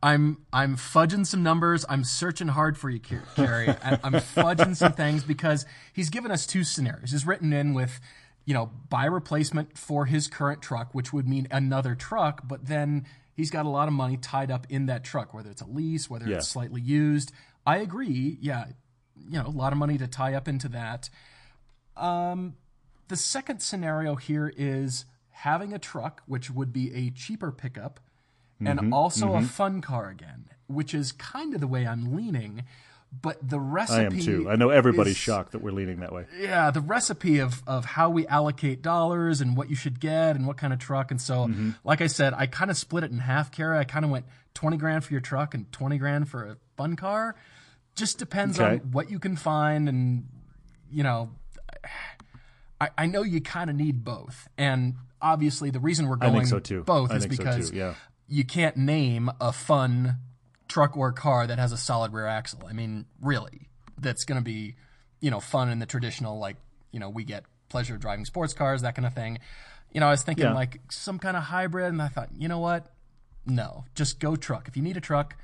I'm 0.03 0.39
I'm 0.53 0.77
fudging 0.77 1.27
some 1.27 1.43
numbers. 1.43 1.85
I'm 1.89 2.05
searching 2.05 2.49
hard 2.49 2.79
for 2.79 2.89
you. 2.89 3.01
I- 3.37 3.99
I'm 4.05 4.13
fudging 4.15 4.77
some 4.77 4.93
things 4.93 5.25
because 5.25 5.67
he's 5.93 6.09
given 6.11 6.31
us 6.31 6.47
two 6.47 6.63
scenarios. 6.65 7.11
He's 7.11 7.27
written 7.27 7.53
in 7.53 7.75
with, 7.75 7.99
you 8.45 8.55
know, 8.55 8.71
buy 8.89 9.07
replacement 9.07 9.77
for 9.77 10.07
his 10.07 10.29
current 10.29 10.63
truck, 10.63 10.95
which 10.95 11.13
would 11.13 11.29
mean 11.29 11.49
another 11.51 11.97
truck, 11.97 12.47
but 12.47 12.67
then 12.67 13.07
he's 13.35 13.51
got 13.51 13.67
a 13.67 13.69
lot 13.69 13.89
of 13.89 13.95
money 13.95 14.17
tied 14.17 14.51
up 14.53 14.67
in 14.71 14.87
that 14.87 15.03
truck, 15.03 15.35
whether 15.35 15.51
it's 15.51 15.63
a 15.63 15.67
lease, 15.67 16.09
whether 16.09 16.29
Yeah. 16.29 16.37
it's 16.37 16.49
slightly 16.49 16.81
used. 16.81 17.33
I 17.67 17.79
agree. 17.79 18.39
Yeah, 18.41 18.67
you 19.17 19.41
know, 19.43 19.47
a 19.47 19.51
lot 19.51 19.73
of 19.73 19.79
money 19.81 19.99
to 19.99 20.07
tie 20.07 20.35
up 20.35 20.47
into 20.47 20.69
that. 20.69 21.11
Um, 21.97 22.55
the 23.09 23.17
second 23.17 23.61
scenario 23.61 24.15
here 24.17 24.53
is 24.57 25.05
having 25.31 25.73
a 25.73 25.79
truck, 25.79 26.23
which 26.27 26.51
would 26.51 26.73
be 26.73 26.95
a 26.95 27.11
cheaper 27.11 27.51
pickup, 27.53 28.01
Mm-hmm. 28.61 28.79
and 28.79 28.93
also 28.93 29.35
a 29.35 29.43
fun 29.43 29.81
car 29.81 30.09
again, 30.09 30.47
which 30.67 30.93
is 30.93 31.13
kind 31.13 31.55
of 31.55 31.61
the 31.61 31.69
way 31.69 31.87
I'm 31.87 32.17
leaning. 32.17 32.65
But 33.23 33.39
the 33.49 33.61
recipe 33.61 34.01
I 34.01 34.05
am 34.07 34.19
too. 34.19 34.51
I 34.51 34.57
know 34.57 34.71
everybody's 34.71 35.13
is- 35.13 35.17
shocked 35.17 35.53
that 35.53 35.63
we're 35.63 35.71
leaning 35.71 36.01
that 36.01 36.13
way. 36.13 36.27
yeah, 36.37 36.73
the 36.73 36.81
recipe 36.81 37.39
of 37.39 37.63
of 37.69 37.85
how 37.85 38.11
we 38.11 38.27
allocate 38.27 38.83
dollars 38.83 39.41
and 39.41 39.57
what 39.57 39.71
you 39.71 39.77
should 39.77 40.01
get 40.01 40.35
and 40.35 40.45
what 40.45 40.57
kind 40.57 40.73
of 40.73 40.81
truck. 40.81 41.13
And 41.13 41.21
so, 41.21 41.47
Mm-hmm. 41.47 41.71
like 41.85 42.01
I 42.01 42.09
said, 42.09 42.35
I 42.35 42.47
kind 42.49 42.69
of 42.69 42.77
split 42.77 43.05
it 43.05 43.13
in 43.13 43.19
half, 43.19 43.53
Kara. 43.53 43.79
I 43.79 43.85
kind 43.85 44.05
of 44.05 44.11
went 44.11 44.27
20 44.55 44.77
grand 44.77 45.05
for 45.05 45.13
your 45.15 45.21
truck 45.21 45.55
and 45.55 45.71
20 45.71 45.97
grand 45.99 46.29
for 46.29 46.45
a 46.45 46.57
fun 46.77 46.97
car. 46.97 47.37
Just 47.95 48.19
depends 48.19 48.59
Okay. 48.59 48.73
on 48.83 48.91
what 48.91 49.09
you 49.09 49.21
can 49.21 49.37
find. 49.37 49.89
And, 49.89 50.27
you 50.91 51.05
know, 51.05 51.31
I, 52.81 52.91
I 52.97 53.07
know 53.07 53.23
you 53.23 53.41
kind 53.41 53.71
of 53.71 53.77
need 53.77 54.05
both. 54.05 54.49
And 54.57 54.95
obviously, 55.21 55.71
the 55.71 55.81
reason 55.81 56.07
we're 56.09 56.17
going 56.17 56.47
so 56.47 56.61
both 56.83 57.11
I 57.11 57.17
is 57.17 57.23
so 57.25 57.29
because 57.29 57.71
too, 57.71 57.77
yeah. 57.77 57.95
you 58.29 58.45
can't 58.45 58.77
name 58.77 59.31
a 59.41 59.53
fun 59.53 60.17
truck 60.69 60.97
or 60.97 61.13
car 61.13 61.47
that 61.47 61.59
has 61.59 61.73
a 61.73 61.77
solid 61.77 62.13
rear 62.13 62.27
axle. 62.27 62.63
I 62.69 62.73
mean, 62.73 63.07
really, 63.21 63.69
that's 63.99 64.25
going 64.25 64.39
to 64.39 64.45
be, 64.45 64.77
you 65.21 65.31
know, 65.31 65.41
fun 65.41 65.71
in 65.71 65.79
the 65.79 65.87
traditional, 65.87 66.39
like, 66.39 66.57
you 66.93 67.01
know, 67.01 67.09
we 67.11 67.25
get 67.25 67.45
pleasure 67.69 67.95
of 67.95 68.01
driving 68.01 68.25
sports 68.25 68.55
cars, 68.55 68.83
that 68.83 68.95
kind 68.95 69.07
of 69.07 69.15
thing. 69.15 69.39
You 69.93 70.01
know, 70.01 70.09
I 70.09 70.11
was 70.11 70.23
thinking 70.23 70.45
Yeah. 70.45 70.55
like 70.55 70.81
some 70.91 71.19
kind 71.19 71.37
of 71.37 71.45
hybrid, 71.45 71.93
and 71.93 72.01
I 72.03 72.09
thought, 72.09 72.29
you 72.37 72.49
know 72.49 72.59
what? 72.59 72.93
No, 73.47 73.85
just 73.95 74.21
go 74.21 74.37
truck. 74.37 74.69
If 74.69 74.77
you 74.77 74.83
need 74.83 74.97
a 74.97 75.01
truck, 75.01 75.37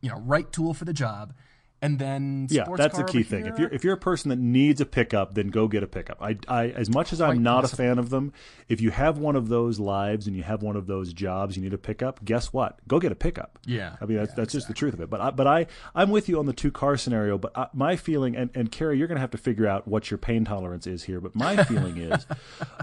you 0.00 0.10
know, 0.10 0.18
right 0.20 0.50
tool 0.52 0.74
for 0.74 0.84
the 0.84 0.92
job. 0.92 1.34
And 1.80 1.98
then 1.98 2.48
Yeah, 2.50 2.64
that's 2.76 2.96
the 2.96 3.04
car 3.04 3.12
key 3.12 3.22
thing. 3.22 3.44
here, 3.44 3.52
If 3.52 3.58
you're 3.60 3.72
if 3.72 3.84
you're 3.84 3.94
a 3.94 3.98
person 3.98 4.30
that 4.30 4.38
needs 4.38 4.80
a 4.80 4.86
pickup, 4.86 5.34
then 5.34 5.48
go 5.48 5.68
get 5.68 5.82
a 5.82 5.86
pickup. 5.86 6.18
I, 6.20 6.36
I 6.48 6.68
as 6.70 6.90
much 6.90 7.12
as 7.12 7.20
I'm 7.20 7.28
Quite 7.28 7.40
not 7.40 7.64
a 7.64 7.68
fan 7.68 7.98
of 7.98 8.10
them, 8.10 8.32
if 8.68 8.80
you 8.80 8.90
have 8.90 9.18
one 9.18 9.36
of 9.36 9.48
those 9.48 9.78
lives 9.78 10.26
and 10.26 10.34
you 10.36 10.42
have 10.42 10.62
one 10.62 10.74
of 10.76 10.86
those 10.86 11.12
jobs 11.12 11.56
you 11.56 11.62
need 11.62 11.72
a 11.74 11.78
pickup, 11.78 12.24
guess 12.24 12.52
what? 12.52 12.78
Go 12.88 12.98
get 12.98 13.12
a 13.12 13.14
pickup. 13.14 13.58
Yeah, 13.64 13.96
I 14.00 14.06
mean 14.06 14.16
that's 14.18 14.30
yeah, 14.30 14.34
that's 14.36 14.52
just 14.52 14.66
the 14.66 14.74
truth 14.74 14.94
of 14.94 15.00
it. 15.00 15.08
But 15.08 15.20
I, 15.20 15.30
but 15.30 15.46
I 15.46 15.66
I'm 15.94 16.10
with 16.10 16.28
you 16.28 16.38
on 16.40 16.46
the 16.46 16.52
two 16.52 16.72
car 16.72 16.96
scenario. 16.96 17.38
But 17.38 17.56
I, 17.56 17.68
my 17.72 17.94
feeling 17.96 18.34
and 18.36 18.50
and 18.54 18.72
Carrie, 18.72 18.98
you're 18.98 19.08
going 19.08 19.16
to 19.16 19.20
have 19.20 19.30
to 19.30 19.38
figure 19.38 19.66
out 19.66 19.86
what 19.86 20.10
your 20.10 20.18
pain 20.18 20.44
tolerance 20.44 20.86
is 20.86 21.04
here. 21.04 21.20
But 21.20 21.36
my 21.36 21.62
feeling 21.64 21.96
is 21.98 22.26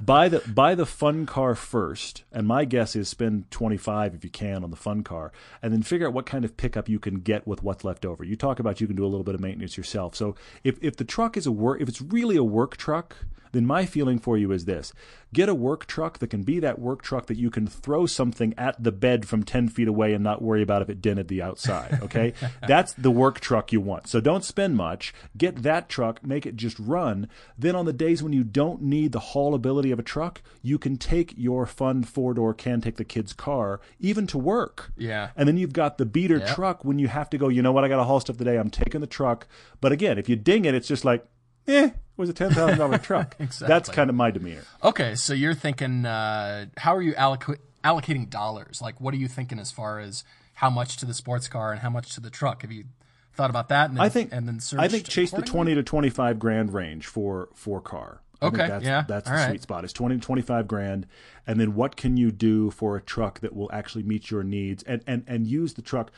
buy 0.01 0.29
the 0.29 0.39
buy 0.39 0.75
the 0.75 0.85
fun 0.85 1.25
car 1.25 1.55
first, 1.55 2.23
and 2.31 2.47
my 2.47 2.65
guess 2.65 2.95
is 2.95 3.09
spend 3.09 3.51
25 3.51 4.15
if 4.15 4.23
you 4.23 4.29
can 4.29 4.63
on 4.63 4.71
the 4.71 4.77
fun 4.77 5.03
car, 5.03 5.31
and 5.61 5.73
then 5.73 5.81
figure 5.81 6.07
out 6.07 6.13
what 6.13 6.25
kind 6.25 6.45
of 6.45 6.55
pickup 6.55 6.87
you 6.87 6.99
can 6.99 7.19
get 7.19 7.45
with 7.45 7.61
what's 7.61 7.83
left 7.83 8.05
over. 8.05 8.23
You 8.23 8.35
talk 8.35 8.59
about 8.59 8.79
you 8.79 8.84
can 8.87 8.95
do 8.95 9.05
a 9.05 9.07
little 9.07 9.23
bit 9.23 9.35
of 9.35 9.41
maintenance 9.41 9.77
yourself. 9.77 10.15
So 10.15 10.35
if 10.63 10.77
if 10.81 10.97
the 10.97 11.05
truck 11.05 11.37
is 11.37 11.45
a 11.45 11.51
work, 11.51 11.81
if 11.81 11.89
it's 11.89 12.01
really 12.01 12.35
a 12.35 12.43
work 12.43 12.77
truck, 12.77 13.15
then 13.55 13.65
my 13.65 13.85
feeling 13.85 14.19
for 14.19 14.37
you 14.37 14.51
is 14.51 14.65
this 14.65 14.93
get 15.33 15.49
a 15.49 15.55
work 15.55 15.85
truck 15.85 16.19
that 16.19 16.29
can 16.29 16.43
be 16.43 16.59
that 16.59 16.79
work 16.79 17.01
truck 17.01 17.25
that 17.25 17.35
you 17.37 17.49
can 17.49 17.67
throw 17.67 18.05
something 18.05 18.53
at 18.57 18.81
the 18.81 18.91
bed 18.91 19.27
from 19.27 19.43
10 19.43 19.67
feet 19.67 19.87
away 19.87 20.13
and 20.13 20.23
not 20.23 20.41
worry 20.41 20.61
about 20.61 20.81
if 20.81 20.89
it 20.89 21.01
dented 21.01 21.27
the 21.27 21.41
outside. 21.41 21.99
Okay. 22.01 22.33
That's 22.67 22.93
the 22.93 23.11
work 23.11 23.41
truck 23.41 23.73
you 23.73 23.81
want. 23.81 24.07
So 24.07 24.21
don't 24.21 24.45
spend 24.45 24.77
much. 24.77 25.13
Get 25.37 25.63
that 25.63 25.89
truck, 25.89 26.25
make 26.25 26.45
it 26.45 26.55
just 26.55 26.79
run. 26.79 27.27
Then 27.57 27.75
on 27.75 27.85
the 27.85 27.91
days 27.91 28.23
when 28.23 28.31
you 28.31 28.45
don't 28.45 28.81
need 28.81 29.11
the 29.11 29.19
haulability 29.19 29.91
of 29.91 29.99
a 29.99 30.03
truck, 30.03 30.41
you 30.61 30.77
can 30.77 30.95
take 30.95 31.33
your 31.35 31.65
fun 31.65 32.03
four 32.03 32.33
door 32.33 32.53
can 32.53 32.79
take 32.79 32.95
the 32.95 33.03
kid's 33.03 33.33
car 33.33 33.81
even 33.99 34.27
to 34.27 34.37
work. 34.37 34.91
Yeah. 34.95 35.31
And 35.35 35.47
then 35.49 35.57
you've 35.57 35.73
got 35.73 35.97
the 35.97 36.05
beater 36.05 36.37
Yep. 36.37 36.55
truck 36.55 36.85
when 36.85 36.97
you 36.97 37.07
have 37.09 37.29
to 37.31 37.37
go, 37.37 37.49
you 37.49 37.61
know 37.61 37.71
what, 37.73 37.83
I 37.83 37.87
got 37.89 37.97
to 37.97 38.03
haul 38.03 38.19
stuff 38.19 38.37
today. 38.37 38.57
I'm 38.57 38.69
taking 38.69 39.01
the 39.01 39.07
truck. 39.07 39.47
But 39.81 39.91
again, 39.91 40.17
if 40.17 40.29
you 40.29 40.35
ding 40.37 40.63
it, 40.65 40.73
it's 40.75 40.87
just 40.87 41.03
like, 41.03 41.25
eh, 41.67 41.85
it 41.85 41.93
was 42.17 42.29
a 42.29 42.33
$10,000 42.33 43.03
truck. 43.03 43.35
exactly. 43.39 43.67
That's 43.67 43.89
kind 43.89 44.09
of 44.09 44.15
my 44.15 44.31
demeanor. 44.31 44.63
Okay, 44.83 45.15
so 45.15 45.33
you're 45.33 45.53
thinking, 45.53 46.05
uh, 46.05 46.67
how 46.77 46.95
are 46.95 47.01
you 47.01 47.13
alloc- 47.13 47.59
allocating 47.83 48.29
dollars? 48.29 48.81
Like, 48.81 48.99
what 49.01 49.13
are 49.13 49.17
you 49.17 49.27
thinking 49.27 49.59
as 49.59 49.71
far 49.71 49.99
as 49.99 50.23
how 50.55 50.69
much 50.69 50.97
to 50.97 51.05
the 51.05 51.13
sports 51.13 51.47
car 51.47 51.71
and 51.71 51.81
how 51.81 51.89
much 51.89 52.13
to 52.15 52.21
the 52.21 52.29
truck? 52.29 52.61
Have 52.61 52.71
you 52.71 52.85
thought 53.33 53.49
about 53.49 53.69
that? 53.69 53.89
And 53.89 53.97
then, 53.97 54.05
I 54.05 54.09
think 54.09 54.29
and 54.31 54.47
then 54.47 54.59
I 54.79 54.87
think 54.87 55.07
chase 55.07 55.31
the 55.31 55.37
accordingly? 55.37 55.73
20 55.73 55.75
to 55.75 55.83
25 55.83 56.39
grand 56.39 56.73
range 56.73 57.05
for 57.05 57.49
for 57.53 57.81
car. 57.81 58.21
I 58.41 58.47
Okay, 58.47 58.67
that's, 58.67 58.85
yeah, 58.85 59.03
that's 59.07 59.27
the 59.29 59.33
all 59.33 59.39
right. 59.39 59.49
sweet 59.49 59.61
spot. 59.61 59.83
It's 59.85 59.93
20 59.93 60.15
to 60.15 60.21
25 60.21 60.67
grand 60.67 61.07
and 61.47 61.59
then 61.59 61.73
what 61.75 61.95
can 61.95 62.17
you 62.17 62.31
do 62.31 62.69
for 62.71 62.95
a 62.97 63.01
truck 63.01 63.39
that 63.39 63.55
will 63.55 63.69
actually 63.71 64.03
meet 64.03 64.29
your 64.31 64.43
needs 64.43 64.83
and 64.83 65.01
and 65.07 65.23
and 65.27 65.47
use 65.47 65.73
the 65.75 65.81
truck 65.81 66.11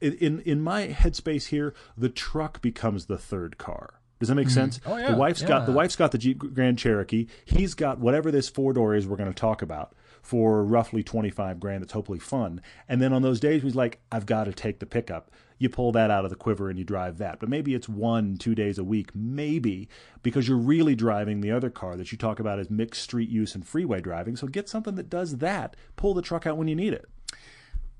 in 0.00 0.14
in, 0.14 0.40
in 0.40 0.60
my 0.60 0.88
headspace 0.88 1.46
here, 1.46 1.74
the 1.96 2.08
truck 2.08 2.60
becomes 2.60 3.06
the 3.06 3.18
third 3.18 3.58
car. 3.58 3.97
Does 4.18 4.28
that 4.28 4.34
make 4.34 4.48
hmm. 4.48 4.54
sense? 4.54 4.80
Oh, 4.84 4.96
yeah, 4.96 5.12
The 5.12 5.16
wife's 5.16 5.42
got 5.42 5.66
the 5.66 5.72
yeah. 5.72 5.76
wife's 5.76 5.96
got 5.96 6.12
the 6.12 6.18
Jeep 6.18 6.38
Grand 6.54 6.78
Cherokee. 6.78 7.26
He's 7.44 7.74
got 7.74 7.98
whatever 7.98 8.30
this 8.30 8.48
four 8.48 8.72
door 8.72 8.94
is 8.94 9.06
we're 9.06 9.16
going 9.16 9.32
to 9.32 9.38
talk 9.38 9.62
about 9.62 9.94
for 10.22 10.64
roughly 10.64 11.02
25 11.02 11.60
grand. 11.60 11.82
That's 11.82 11.92
hopefully 11.92 12.18
fun. 12.18 12.60
And 12.88 13.00
then 13.00 13.12
on 13.12 13.22
those 13.22 13.40
days 13.40 13.62
he's 13.62 13.76
like, 13.76 14.00
I've 14.10 14.26
got 14.26 14.44
to 14.44 14.52
take 14.52 14.80
the 14.80 14.86
pickup. 14.86 15.30
You 15.58 15.68
pull 15.68 15.90
that 15.92 16.10
out 16.10 16.24
of 16.24 16.30
the 16.30 16.36
quiver 16.36 16.68
and 16.68 16.78
you 16.78 16.84
drive 16.84 17.18
that. 17.18 17.40
But 17.40 17.48
maybe 17.48 17.74
it's 17.74 17.88
one, 17.88 18.36
two 18.36 18.54
days 18.54 18.78
a 18.78 18.84
week, 18.84 19.10
maybe 19.14 19.88
because 20.22 20.46
you're 20.46 20.56
really 20.56 20.94
driving 20.94 21.40
the 21.40 21.50
other 21.50 21.70
car 21.70 21.96
that 21.96 22.12
you 22.12 22.18
talk 22.18 22.38
about 22.38 22.58
as 22.58 22.70
mixed 22.70 23.02
street 23.02 23.28
use 23.28 23.54
and 23.54 23.66
freeway 23.66 24.00
driving. 24.00 24.36
So 24.36 24.46
get 24.46 24.68
something 24.68 24.94
that 24.96 25.10
does 25.10 25.38
that. 25.38 25.76
Pull 25.96 26.14
the 26.14 26.22
truck 26.22 26.46
out 26.46 26.56
when 26.56 26.68
you 26.68 26.76
need 26.76 26.92
it. 26.92 27.08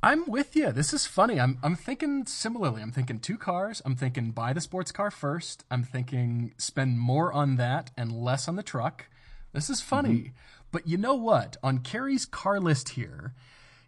I'm 0.03 0.31
with 0.31 0.55
you. 0.55 0.71
This 0.71 0.93
is 0.93 1.07
funny. 1.07 1.41
I'm 1.41 1.59
I'm 1.63 1.75
thinking 1.75 2.25
similarly. 2.27 2.83
I'm 2.83 2.93
thinking 2.93 3.19
two 3.19 3.37
cars. 3.37 3.83
I'm 3.85 3.97
thinking 3.97 4.31
buy 4.31 4.53
the 4.53 4.61
sports 4.61 4.93
car 4.93 5.11
first. 5.11 5.65
I'm 5.71 5.83
thinking 5.83 6.55
spend 6.57 7.01
more 7.01 7.33
on 7.33 7.57
that 7.57 7.91
and 7.97 8.13
less 8.13 8.47
on 8.47 8.57
the 8.57 8.63
truck. 8.63 9.07
This 9.53 9.69
is 9.69 9.81
funny. 9.81 10.11
Mm-hmm. 10.11 10.33
But 10.71 10.87
you 10.87 10.99
know 10.99 11.15
what? 11.15 11.57
On 11.63 11.79
Kerry's 11.79 12.27
car 12.27 12.61
list 12.61 12.91
here, 12.91 13.35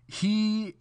he 0.07 0.75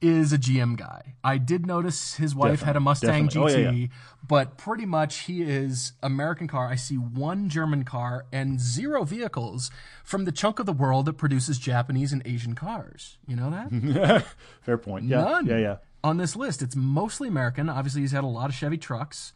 is 0.00 0.32
a 0.32 0.38
GM 0.38 0.76
guy. 0.76 1.14
I 1.24 1.38
did 1.38 1.66
notice 1.66 2.14
his 2.14 2.34
wife 2.34 2.62
had 2.62 2.76
a 2.76 2.80
Mustang 2.80 3.26
definitely. 3.26 3.52
GT, 3.52 3.56
Oh, 3.56 3.60
yeah, 3.62 3.70
yeah. 3.72 3.86
but 4.26 4.56
pretty 4.56 4.86
much 4.86 5.20
he 5.20 5.42
is 5.42 5.92
American 6.02 6.46
car. 6.46 6.68
I 6.68 6.76
see 6.76 6.94
one 6.96 7.48
German 7.48 7.84
car 7.84 8.26
and 8.32 8.60
zero 8.60 9.02
vehicles 9.04 9.70
from 10.04 10.24
the 10.24 10.30
chunk 10.32 10.58
of 10.60 10.66
the 10.66 10.72
world 10.72 11.06
that 11.06 11.14
produces 11.14 11.58
Japanese 11.58 12.12
and 12.12 12.22
Asian 12.24 12.54
cars. 12.54 13.18
You 13.26 13.34
know 13.36 13.50
that? 13.50 14.24
Fair 14.62 14.78
point. 14.78 15.06
Yeah. 15.06 15.22
None. 15.24 15.46
Yeah, 15.46 15.58
yeah. 15.58 15.76
On 16.04 16.16
this 16.16 16.36
list, 16.36 16.62
it's 16.62 16.76
mostly 16.76 17.26
American. 17.26 17.68
Obviously, 17.68 18.02
he's 18.02 18.12
had 18.12 18.22
a 18.22 18.28
lot 18.28 18.48
of 18.48 18.54
Chevy 18.54 18.78
trucks. 18.78 19.32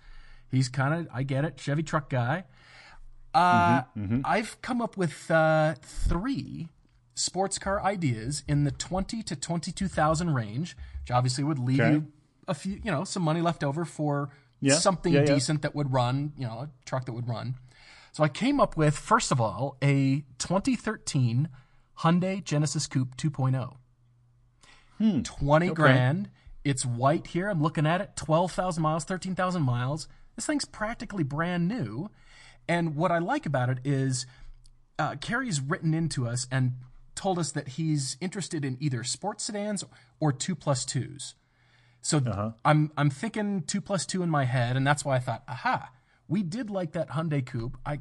He's 0.50 0.68
kind 0.68 0.94
of, 0.94 1.08
I 1.12 1.24
get 1.24 1.44
it, 1.44 1.58
Chevy 1.58 1.82
truck 1.82 2.08
guy. 2.08 2.44
Uh, 3.34 3.82
Mm-hmm, 3.98 4.20
I've 4.24 4.60
come 4.62 4.80
up 4.82 4.96
with 4.96 5.30
uh, 5.30 5.74
three 5.82 6.68
sports 7.14 7.58
car 7.58 7.82
ideas 7.82 8.42
in 8.48 8.64
the 8.64 8.70
twenty 8.70 9.22
to 9.24 9.36
twenty-two 9.36 9.88
thousand 9.88 10.34
range, 10.34 10.76
which 11.02 11.10
obviously 11.10 11.44
would 11.44 11.58
leave 11.58 11.80
Okay. 11.80 11.92
you 11.92 12.06
a 12.48 12.54
few, 12.54 12.80
you 12.82 12.90
know, 12.90 13.04
some 13.04 13.22
money 13.22 13.40
left 13.40 13.62
over 13.62 13.84
for 13.84 14.30
Yeah, 14.60 14.74
something 14.74 15.12
yeah, 15.12 15.20
yeah. 15.20 15.26
decent 15.34 15.62
that 15.62 15.74
would 15.74 15.92
run, 15.92 16.32
you 16.36 16.46
know, 16.46 16.60
a 16.60 16.70
truck 16.84 17.04
that 17.06 17.12
would 17.12 17.28
run. 17.28 17.54
So 18.12 18.22
I 18.24 18.28
came 18.28 18.60
up 18.60 18.76
with, 18.76 18.96
first 18.96 19.30
of 19.32 19.40
all, 19.40 19.76
a 19.82 20.24
2013 20.38 21.48
Hyundai 22.00 22.42
Genesis 22.44 22.86
Coupe 22.86 23.16
2.0. 23.16 23.74
20 25.24 25.70
grand. 25.70 26.30
It's 26.64 26.84
white 26.86 27.28
here. 27.28 27.48
I'm 27.48 27.62
looking 27.62 27.86
at 27.86 28.00
it. 28.00 28.14
12,000 28.16 28.82
miles, 28.82 29.04
13,000 29.04 29.62
miles. 29.62 30.08
This 30.36 30.46
thing's 30.46 30.64
practically 30.64 31.24
brand 31.24 31.66
new. 31.68 32.08
And 32.68 32.94
what 32.94 33.10
I 33.10 33.18
like 33.18 33.46
about 33.46 33.68
it 33.68 33.78
is 33.84 34.26
uh, 34.98 35.16
Kerry's 35.16 35.60
written 35.60 35.92
into 35.94 36.26
us 36.28 36.46
and 36.52 36.74
told 37.14 37.38
us 37.38 37.52
that 37.52 37.68
he's 37.68 38.16
interested 38.20 38.64
in 38.64 38.76
either 38.80 39.04
sports 39.04 39.44
sedans 39.44 39.84
or 40.20 40.32
two 40.32 40.54
plus 40.54 40.84
twos. 40.84 41.34
So 42.00 42.18
Uh-huh. 42.18 42.52
I'm 42.64 42.90
I'm 42.96 43.10
thinking 43.10 43.62
two 43.62 43.80
plus 43.80 44.06
two 44.06 44.22
in 44.22 44.30
my 44.30 44.44
head, 44.44 44.76
and 44.76 44.86
that's 44.86 45.04
why 45.04 45.16
I 45.16 45.18
thought, 45.20 45.42
aha, 45.46 45.90
we 46.28 46.42
did 46.42 46.70
like 46.70 46.92
that 46.92 47.10
Hyundai 47.10 47.44
Coupe. 47.44 47.76
I 47.86 48.00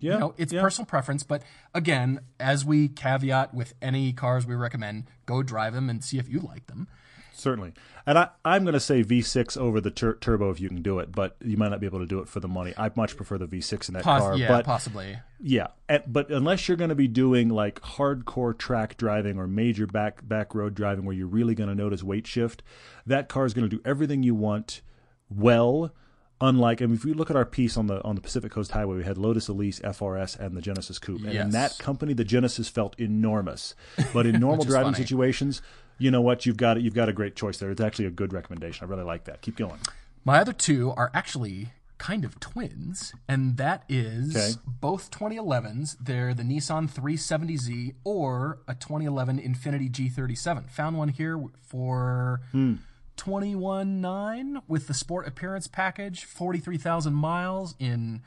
Yeah. 0.00 0.14
you 0.14 0.18
know, 0.18 0.34
it's 0.38 0.52
yeah. 0.52 0.60
personal 0.60 0.86
preference, 0.86 1.22
but 1.22 1.42
again, 1.74 2.20
as 2.40 2.64
we 2.64 2.88
caveat 2.88 3.52
with 3.54 3.74
any 3.82 4.12
cars 4.12 4.46
we 4.46 4.54
recommend, 4.54 5.04
go 5.26 5.42
drive 5.42 5.74
them 5.74 5.90
and 5.90 6.02
see 6.02 6.18
if 6.18 6.28
you 6.28 6.38
like 6.40 6.66
them. 6.68 6.88
Certainly. 7.34 7.72
And 8.06 8.18
I, 8.18 8.28
I'm 8.44 8.64
going 8.64 8.74
to 8.74 8.80
say 8.80 9.02
V6 9.04 9.56
over 9.56 9.80
the 9.80 9.90
tur- 9.90 10.14
turbo 10.20 10.50
if 10.50 10.60
you 10.60 10.68
can 10.68 10.82
do 10.82 10.98
it, 10.98 11.12
but 11.12 11.36
you 11.42 11.56
might 11.56 11.70
not 11.70 11.80
be 11.80 11.86
able 11.86 12.00
to 12.00 12.06
do 12.06 12.18
it 12.18 12.28
for 12.28 12.40
the 12.40 12.48
money. 12.48 12.74
I 12.76 12.90
much 12.96 13.16
prefer 13.16 13.38
the 13.38 13.46
V6 13.46 13.88
in 13.88 13.94
that 13.94 14.02
Poss- 14.02 14.22
car. 14.22 14.36
yeah, 14.36 14.48
but 14.48 14.64
possibly. 14.64 15.18
yeah, 15.40 15.68
and, 15.88 16.02
but 16.06 16.30
unless 16.30 16.66
you're 16.68 16.76
going 16.76 16.90
to 16.90 16.96
be 16.96 17.08
doing 17.08 17.48
like 17.48 17.80
hardcore 17.80 18.56
track 18.58 18.96
driving 18.96 19.38
or 19.38 19.46
major 19.46 19.86
back 19.86 20.26
back 20.26 20.54
road 20.54 20.74
driving 20.74 21.04
where 21.04 21.14
you're 21.14 21.26
really 21.26 21.54
going 21.54 21.68
to 21.68 21.74
notice 21.76 22.02
weight 22.02 22.26
shift, 22.26 22.62
that 23.06 23.28
car 23.28 23.46
is 23.46 23.54
going 23.54 23.68
to 23.68 23.76
do 23.76 23.82
everything 23.84 24.22
you 24.22 24.34
want 24.34 24.82
well. 25.30 25.94
Unlike 26.42 26.82
I 26.82 26.86
mean, 26.86 26.96
if 26.96 27.04
you 27.04 27.14
look 27.14 27.30
at 27.30 27.36
our 27.36 27.44
piece 27.46 27.76
on 27.76 27.86
the 27.86 28.02
on 28.02 28.16
the 28.16 28.20
Pacific 28.20 28.50
Coast 28.50 28.72
Highway, 28.72 28.96
we 28.96 29.04
had 29.04 29.16
Lotus 29.16 29.46
Elise, 29.48 29.78
FRS, 29.80 30.36
and 30.38 30.56
the 30.56 30.60
Genesis 30.60 30.98
Coupe. 30.98 31.22
And 31.24 31.32
in 31.34 31.50
that 31.50 31.78
company, 31.78 32.12
the 32.14 32.24
Genesis 32.24 32.68
felt 32.68 32.98
enormous. 32.98 33.74
But 34.12 34.26
in 34.26 34.40
normal 34.40 34.64
driving 34.64 34.92
funny. 34.92 35.04
situations, 35.04 35.62
you 35.98 36.10
know 36.10 36.20
what? 36.20 36.44
You've 36.44 36.56
got 36.56 36.82
you've 36.82 36.94
got 36.94 37.08
a 37.08 37.12
great 37.12 37.36
choice 37.36 37.58
there. 37.58 37.70
It's 37.70 37.80
actually 37.80 38.06
a 38.06 38.10
good 38.10 38.32
recommendation. 38.32 38.84
I 38.84 38.90
really 38.90 39.04
like 39.04 39.24
that. 39.24 39.40
Keep 39.40 39.56
going. 39.56 39.78
My 40.24 40.38
other 40.40 40.52
two 40.52 40.90
are 40.96 41.10
actually 41.14 41.68
kind 41.98 42.24
of 42.24 42.40
twins, 42.40 43.12
and 43.28 43.56
that 43.58 43.84
is 43.88 44.34
Okay. 44.36 44.52
both 44.66 45.12
2011s. 45.12 45.96
They're 46.00 46.34
the 46.34 46.42
Nissan 46.42 46.90
370Z 46.90 47.94
or 48.02 48.58
a 48.66 48.74
2011 48.74 49.38
Infiniti 49.38 49.88
G37. 49.90 50.68
Found 50.70 50.98
one 50.98 51.08
here 51.10 51.40
for 51.60 52.40
Hmm. 52.50 52.74
21.9 53.22 54.62
with 54.66 54.88
the 54.88 54.94
sport 54.94 55.28
appearance 55.28 55.68
package, 55.68 56.24
43,000 56.24 57.14
miles 57.14 57.76
in 57.78 58.20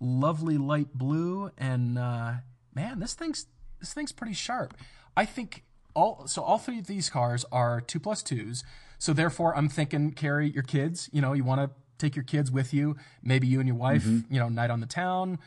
lovely 0.00 0.56
light 0.56 0.94
blue, 0.94 1.50
and 1.58 1.98
uh, 1.98 2.32
man, 2.74 3.00
this 3.00 3.12
thing's 3.12 3.46
this 3.80 3.92
thing's 3.92 4.12
pretty 4.12 4.32
sharp. 4.32 4.74
I 5.14 5.26
think 5.26 5.64
all 5.94 6.26
so 6.26 6.42
all 6.42 6.56
three 6.56 6.78
of 6.78 6.86
these 6.86 7.10
cars 7.10 7.44
are 7.52 7.82
two 7.82 8.00
plus 8.00 8.22
twos. 8.22 8.64
So 8.98 9.12
therefore, 9.12 9.54
I'm 9.54 9.68
thinking 9.68 10.12
carry 10.12 10.50
your 10.50 10.62
kids. 10.62 11.10
You 11.12 11.20
know, 11.20 11.34
you 11.34 11.44
want 11.44 11.60
to 11.60 11.70
take 11.98 12.16
your 12.16 12.24
kids 12.24 12.50
with 12.50 12.72
you. 12.72 12.96
Maybe 13.22 13.46
you 13.46 13.60
and 13.60 13.68
your 13.68 13.76
wife. 13.76 14.04
Mm-hmm. 14.04 14.32
You 14.32 14.40
know, 14.40 14.48
night 14.48 14.70
on 14.70 14.80
the 14.80 14.86
town, 14.86 15.38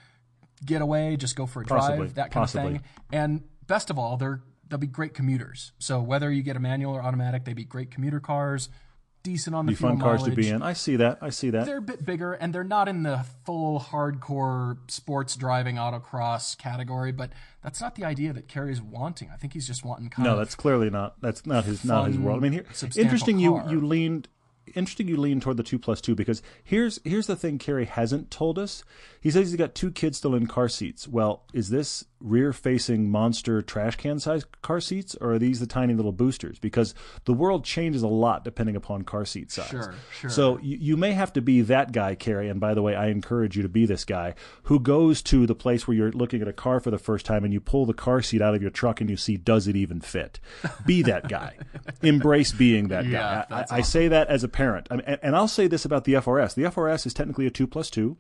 get 0.64 0.84
away, 0.84 1.18
just 1.18 1.36
go 1.36 1.48
for 1.48 1.64
a 1.64 1.66
drive, 1.66 2.14
that 2.14 2.30
kind 2.30 2.44
possibly. 2.44 2.76
of 2.76 2.82
thing. 2.82 2.84
And 3.12 3.44
best 3.66 3.90
of 3.90 3.98
all, 3.98 4.18
they're 4.18 4.44
they'll 4.70 4.80
be 4.80 4.88
great 4.88 5.14
commuters. 5.14 5.72
So 5.80 6.02
whether 6.02 6.32
you 6.32 6.42
get 6.42 6.56
a 6.56 6.60
manual 6.60 6.94
or 6.94 7.04
automatic, 7.04 7.46
they'd 7.46 7.56
be 7.56 7.64
great 7.64 7.92
commuter 7.92 8.20
cars. 8.20 8.70
Decent 9.24 9.56
on 9.56 9.66
the 9.66 9.72
Be 9.72 9.76
fuel 9.78 9.92
fun 9.92 10.00
cars 10.02 10.24
to 10.24 10.32
be 10.32 10.50
in. 10.50 10.62
I 10.62 10.74
see 10.74 10.98
that. 10.98 11.20
I 11.22 11.30
see 11.30 11.50
that. 11.52 11.66
They're 11.66 11.78
a 11.78 11.82
bit 11.82 12.06
bigger 12.06 12.34
and 12.34 12.54
they're 12.54 12.66
not 12.66 12.90
in 12.90 13.04
the 13.04 13.26
full 13.46 13.80
hardcore 13.80 14.78
sports 14.92 15.38
driving 15.38 15.78
autocross 15.78 16.58
category, 16.58 17.14
but 17.14 17.32
that's 17.64 17.80
not 17.80 17.96
the 17.96 18.04
idea 18.04 18.34
that 18.34 18.50
Kerry's 18.50 18.82
wanting. 18.82 19.30
I 19.34 19.38
think 19.38 19.54
he's 19.54 19.66
just 19.66 19.86
wanting 19.86 20.10
kind 20.10 20.26
No, 20.26 20.34
of 20.34 20.40
that's 20.40 20.56
clearly 20.56 20.90
not. 20.90 21.22
That's 21.22 21.46
not 21.46 21.64
his. 21.64 21.86
Not 21.86 22.08
his 22.08 22.18
world. 22.18 22.40
I 22.40 22.42
mean, 22.42 22.52
here, 22.52 22.66
interesting. 22.98 23.40
You 23.40 23.60
car. 23.60 23.72
you 23.72 23.80
leaned. 23.80 24.28
Interesting. 24.76 25.08
You 25.08 25.18
lean 25.18 25.40
toward 25.40 25.58
the 25.58 25.64
two 25.64 25.80
plus 25.80 26.02
two 26.02 26.16
because 26.16 26.42
here's 26.62 27.00
here's 27.06 27.28
the 27.28 27.38
thing. 27.38 27.58
Kerry 27.58 27.86
hasn't 27.86 28.30
told 28.30 28.60
us. 28.60 28.84
He 29.22 29.32
says 29.32 29.50
he's 29.50 29.58
got 29.58 29.74
two 29.74 29.92
kids 29.92 30.18
still 30.18 30.36
in 30.36 30.48
car 30.48 30.68
seats. 30.68 31.08
Well, 31.08 31.44
is 31.54 31.70
this 31.70 32.04
rear 32.24 32.54
facing 32.54 33.12
monster 33.12 33.62
trash 33.62 33.98
can 33.98 34.18
size 34.18 34.46
car 34.62 34.80
seats, 34.80 35.16
or 35.20 35.34
are 35.34 35.40
these 35.40 35.60
the 35.60 35.68
tiny 35.68 35.94
little 35.94 36.14
boosters? 36.14 36.58
Because 36.58 36.96
the 37.26 37.34
world 37.34 37.66
changes 37.66 38.02
a 38.02 38.08
lot 38.08 38.44
depending 38.46 38.76
upon 38.76 39.04
car 39.04 39.26
seat 39.26 39.52
size. 39.52 39.68
Sure, 39.68 39.94
sure. 40.20 40.30
So 40.30 40.58
you, 40.60 40.78
you 40.80 40.98
may 40.98 41.12
have 41.12 41.34
to 41.34 41.42
be 41.42 41.62
that 41.62 41.92
guy, 41.92 42.16
Kerry. 42.16 42.48
And 42.50 42.60
by 42.60 42.74
the 42.74 42.82
way, 42.82 42.96
I 42.96 43.08
encourage 43.08 43.58
you 43.58 43.64
to 43.64 43.70
be 43.70 43.86
this 43.86 44.06
guy 44.06 44.36
who 44.64 44.80
goes 44.80 45.22
to 45.24 45.46
the 45.46 45.54
place 45.54 45.86
where 45.88 45.96
you're 45.96 46.12
looking 46.14 46.42
at 46.42 46.48
a 46.48 46.54
car 46.54 46.80
for 46.80 46.90
the 46.92 46.98
first 46.98 47.26
time 47.26 47.44
and 47.44 47.54
you 47.54 47.60
pull 47.60 47.86
the 47.86 47.94
car 47.94 48.22
seat 48.22 48.42
out 48.42 48.56
of 48.56 48.62
your 48.62 48.72
truck 48.72 49.02
and 49.02 49.10
you 49.10 49.18
see, 49.18 49.36
does 49.38 49.68
it 49.68 49.76
even 49.76 50.00
fit? 50.00 50.40
Be 50.86 51.02
that 51.04 51.28
guy. 51.28 51.58
Embrace 52.02 52.54
being 52.54 52.88
that 52.88 53.06
Yeah, 53.06 53.20
guy. 53.20 53.46
I, 53.50 53.60
that's 53.60 53.72
I 53.72 53.82
say 53.82 54.08
that 54.08 54.30
as 54.30 54.44
a 54.44 54.48
parent. 54.48 54.88
I 54.90 54.96
mean, 54.96 55.04
and, 55.06 55.20
and 55.22 55.36
I'll 55.36 55.48
say 55.50 55.68
this 55.68 55.84
about 55.84 56.06
the 56.06 56.14
FRS. 56.14 56.56
The 56.56 56.64
FRS 56.64 57.06
is 57.06 57.14
technically 57.14 57.46
a 57.46 57.52
two 57.52 57.68
plus 57.68 57.90
two. 57.90 58.16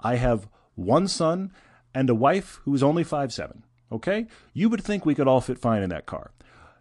I 0.00 0.16
have 0.16 0.48
one 0.74 1.06
son 1.06 1.52
and 1.94 2.08
a 2.10 2.14
wife 2.14 2.60
who 2.64 2.74
is 2.74 2.82
only 2.82 3.04
five 3.04 3.32
seven. 3.32 3.64
Okay? 3.92 4.26
You 4.52 4.68
would 4.68 4.82
think 4.82 5.04
we 5.04 5.14
could 5.14 5.28
all 5.28 5.40
fit 5.40 5.58
fine 5.58 5.82
in 5.82 5.90
that 5.90 6.06
car. 6.06 6.30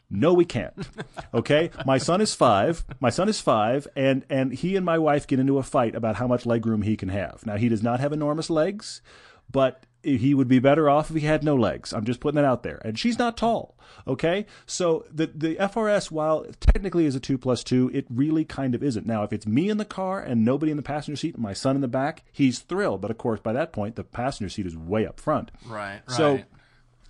No, 0.09 0.33
we 0.33 0.45
can't. 0.45 0.73
Okay? 1.31 1.69
My 1.85 1.99
son 1.99 2.21
is 2.21 2.33
five. 2.33 2.83
My 2.99 3.11
son 3.11 3.29
is 3.29 3.39
five, 3.39 3.87
and, 3.95 4.25
and 4.31 4.51
he 4.51 4.75
and 4.75 4.83
my 4.83 4.97
wife 4.97 5.27
get 5.27 5.39
into 5.39 5.59
a 5.59 5.63
fight 5.63 5.93
about 5.93 6.15
how 6.15 6.25
much 6.25 6.43
legroom 6.43 6.83
he 6.83 6.97
can 6.97 7.09
have. 7.09 7.45
Now, 7.45 7.57
he 7.57 7.69
does 7.69 7.83
not 7.83 7.99
have 7.99 8.11
enormous 8.11 8.49
legs, 8.49 9.03
but 9.51 9.83
he 10.03 10.33
would 10.33 10.47
be 10.47 10.59
better 10.59 10.89
off 10.89 11.09
if 11.09 11.15
he 11.15 11.27
had 11.27 11.43
no 11.43 11.55
legs. 11.55 11.93
I'm 11.93 12.05
just 12.05 12.19
putting 12.19 12.38
that 12.38 12.45
out 12.45 12.63
there. 12.63 12.81
And 12.85 12.97
she's 12.97 13.19
not 13.19 13.38
tall. 13.38 13.75
Okay? 14.07 14.45
So 14.65 15.05
the, 15.12 15.27
the 15.27 15.55
FRS, 15.55 16.09
while 16.09 16.45
technically 16.59 17.05
is 17.05 17.15
a 17.15 17.19
two 17.19 17.38
plus 17.38 17.63
two, 17.63 17.91
it 17.93 18.05
really 18.09 18.45
kind 18.45 18.75
of 18.75 18.83
isn't. 18.83 19.05
Now, 19.05 19.23
if 19.23 19.33
it's 19.33 19.45
me 19.45 19.69
in 19.69 19.77
the 19.77 19.85
car 19.85 20.21
and 20.21 20.45
nobody 20.45 20.71
in 20.71 20.77
the 20.77 20.83
passenger 20.83 21.17
seat 21.17 21.35
and 21.35 21.43
my 21.43 21.53
son 21.53 21.75
in 21.75 21.81
the 21.81 21.88
back, 21.88 22.23
he's 22.31 22.59
thrilled. 22.59 23.01
But 23.01 23.12
of 23.12 23.17
course, 23.17 23.39
by 23.39 23.53
that 23.53 23.73
point, 23.73 23.95
the 23.95 24.03
passenger 24.03 24.49
seat 24.49 24.65
is 24.65 24.77
way 24.77 25.05
up 25.05 25.19
front. 25.19 25.51
right, 25.65 26.01
right. 26.07 26.17
So 26.17 26.43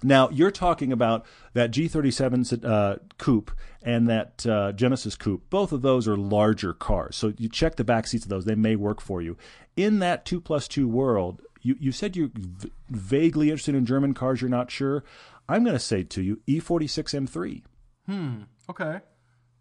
now 0.01 0.29
you're 0.29 0.51
talking 0.51 0.91
about 0.91 1.25
that 1.53 1.71
G37 1.71 2.63
uh, 2.63 2.97
coupe 3.17 3.51
and 3.83 4.07
that 4.07 4.45
uh, 4.45 4.71
Genesis 4.71 5.15
coupe. 5.15 5.49
Both 5.49 5.71
of 5.71 5.81
those 5.81 6.07
are 6.07 6.17
larger 6.17 6.73
cars. 6.73 7.15
So 7.15 7.33
you 7.37 7.49
check 7.49 7.75
the 7.75 7.83
back 7.83 8.07
seats 8.07 8.25
of 8.25 8.29
those; 8.29 8.45
they 8.45 8.55
may 8.55 8.75
work 8.75 9.01
for 9.01 9.21
you. 9.21 9.37
In 9.75 9.99
that 9.99 10.25
two 10.25 10.41
plus 10.41 10.67
two 10.67 10.87
world, 10.87 11.41
you 11.61 11.75
you 11.79 11.91
said 11.91 12.15
you're 12.15 12.29
v- 12.33 12.71
vaguely 12.89 13.49
interested 13.49 13.75
in 13.75 13.85
German 13.85 14.13
cars. 14.13 14.41
You're 14.41 14.49
not 14.49 14.71
sure. 14.71 15.03
I'm 15.47 15.63
going 15.63 15.75
to 15.75 15.79
say 15.79 16.03
to 16.03 16.21
you, 16.21 16.39
E 16.45 16.59
E46 16.59 17.27
M3. 17.27 17.63
Hmm. 18.05 18.43
okay, 18.69 19.01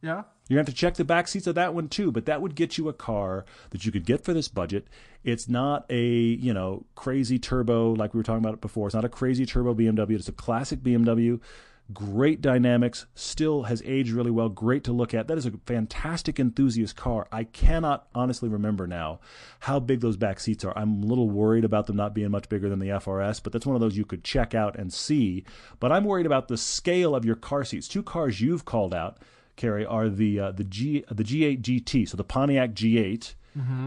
yeah, 0.02 0.22
You're 0.48 0.56
going 0.56 0.64
to 0.66 0.70
have 0.70 0.74
to 0.74 0.74
check 0.74 0.94
the 0.94 1.04
back 1.04 1.28
seats 1.28 1.46
of 1.46 1.54
that 1.56 1.74
one 1.74 1.88
too, 1.88 2.12
but 2.12 2.26
that 2.26 2.40
would 2.40 2.54
get 2.54 2.78
you 2.78 2.88
a 2.88 2.92
car 2.92 3.44
that 3.70 3.84
you 3.84 3.92
could 3.92 4.04
get 4.06 4.22
for 4.24 4.32
this 4.32 4.48
budget. 4.48 4.86
It's 5.24 5.48
not 5.48 5.84
a, 5.90 6.00
you 6.06 6.54
know, 6.54 6.86
crazy 6.94 7.38
turbo 7.38 7.92
like 7.92 8.14
we 8.14 8.18
were 8.18 8.24
talking 8.24 8.42
about 8.44 8.54
it 8.54 8.60
before. 8.60 8.86
It's 8.86 8.94
not 8.94 9.04
a 9.04 9.08
crazy 9.08 9.44
turbo 9.44 9.74
BMW. 9.74 10.12
It's 10.12 10.28
a 10.28 10.32
classic 10.32 10.80
BMW. 10.80 11.40
Great 11.92 12.42
dynamics, 12.42 13.06
still 13.14 13.62
has 13.62 13.82
aged 13.84 14.10
really 14.10 14.30
well. 14.30 14.50
Great 14.50 14.84
to 14.84 14.92
look 14.92 15.14
at. 15.14 15.26
That 15.26 15.38
is 15.38 15.46
a 15.46 15.52
fantastic 15.64 16.38
enthusiast 16.38 16.96
car. 16.96 17.26
I 17.32 17.44
cannot 17.44 18.08
honestly 18.14 18.48
remember 18.48 18.86
now 18.86 19.20
how 19.60 19.80
big 19.80 20.00
those 20.00 20.18
back 20.18 20.38
seats 20.38 20.64
are. 20.64 20.76
I'm 20.76 21.02
a 21.02 21.06
little 21.06 21.30
worried 21.30 21.64
about 21.64 21.86
them 21.86 21.96
not 21.96 22.14
being 22.14 22.30
much 22.30 22.48
bigger 22.48 22.68
than 22.68 22.78
the 22.78 22.88
FRS, 22.88 23.42
but 23.42 23.52
that's 23.52 23.64
one 23.64 23.74
of 23.74 23.80
those 23.80 23.96
you 23.96 24.04
could 24.04 24.22
check 24.22 24.54
out 24.54 24.76
and 24.76 24.92
see. 24.92 25.44
But 25.80 25.90
I'm 25.90 26.04
worried 26.04 26.26
about 26.26 26.48
the 26.48 26.58
scale 26.58 27.14
of 27.14 27.24
your 27.24 27.36
car 27.36 27.64
seats. 27.64 27.88
Two 27.88 28.02
cars 28.02 28.40
you've 28.40 28.66
called 28.66 28.92
out 28.92 29.18
Carrie, 29.58 29.84
are 29.84 30.08
the 30.08 30.40
uh, 30.40 30.52
the 30.52 30.64
G 30.64 31.04
the 31.10 31.24
G8 31.24 31.60
GT, 31.60 32.08
so 32.08 32.16
the 32.16 32.24
Pontiac 32.24 32.70
G8 32.72 33.34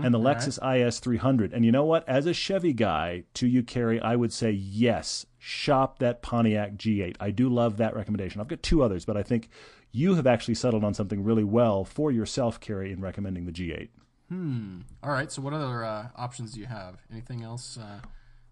and 0.03 0.13
the 0.13 0.19
Lexus 0.19 0.59
IS 0.85 0.99
300. 0.99 1.53
And 1.53 1.63
you 1.63 1.71
know 1.71 1.85
what? 1.85 2.07
As 2.07 2.25
a 2.25 2.33
Chevy 2.33 2.73
guy, 2.73 3.23
to 3.35 3.47
you, 3.47 3.63
Carrie, 3.63 4.01
I 4.01 4.17
would 4.17 4.33
say 4.33 4.51
yes, 4.51 5.25
shop 5.43 5.97
that 5.97 6.21
Pontiac 6.21 6.73
G8. 6.75 7.15
I 7.19 7.31
do 7.31 7.49
love 7.49 7.77
that 7.77 7.95
recommendation. 7.95 8.39
I've 8.39 8.47
got 8.47 8.61
two 8.61 8.83
others, 8.83 9.05
but 9.05 9.17
I 9.17 9.23
think 9.23 9.49
you 9.91 10.13
have 10.13 10.27
actually 10.27 10.53
settled 10.53 10.83
on 10.83 10.93
something 10.93 11.23
really 11.23 11.43
well 11.43 11.83
for 11.83 12.11
yourself, 12.11 12.59
Carrie, 12.59 12.91
in 12.91 13.01
recommending 13.01 13.45
the 13.45 13.51
G8. 13.51 13.89
Hmm. 14.29 14.81
all 15.03 15.11
right. 15.11 15.31
So 15.31 15.41
what 15.41 15.53
other 15.53 15.83
uh, 15.83 16.09
options 16.15 16.53
do 16.53 16.59
you 16.59 16.67
have? 16.67 16.99
Anything 17.11 17.41
else 17.41 17.79
uh, 17.81 17.99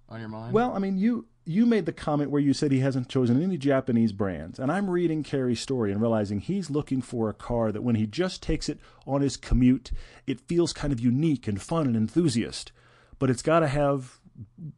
on 0.09 0.19
your 0.19 0.29
mind? 0.29 0.51
Well, 0.51 0.73
I 0.73 0.79
mean, 0.79 0.97
you 0.97 1.27
you 1.45 1.67
made 1.67 1.85
the 1.85 1.93
comment 1.93 2.31
where 2.31 2.41
you 2.41 2.53
said 2.53 2.71
he 2.71 2.79
hasn't 2.79 3.07
chosen 3.07 3.41
any 3.41 3.57
Japanese 3.57 4.11
brands, 4.11 4.57
and 4.57 4.71
I'm 4.71 4.89
reading 4.89 5.21
Carrie's 5.21 5.61
story 5.61 5.91
and 5.91 6.01
realizing 6.01 6.39
he's 6.39 6.71
looking 6.71 7.03
for 7.03 7.29
a 7.29 7.35
car 7.35 7.71
that 7.71 7.83
when 7.83 7.95
he 7.95 8.07
just 8.07 8.41
takes 8.41 8.67
it 8.67 8.79
on 9.05 9.21
his 9.21 9.37
commute, 9.37 9.91
it 10.25 10.41
feels 10.41 10.73
kind 10.73 10.91
of 10.91 10.99
unique 10.99 11.47
and 11.47 11.61
fun 11.61 11.85
and 11.85 11.95
enthusiast, 11.95 12.71
but 13.19 13.29
it's 13.29 13.43
got 13.43 13.59
to 13.59 13.67
have 13.67 14.19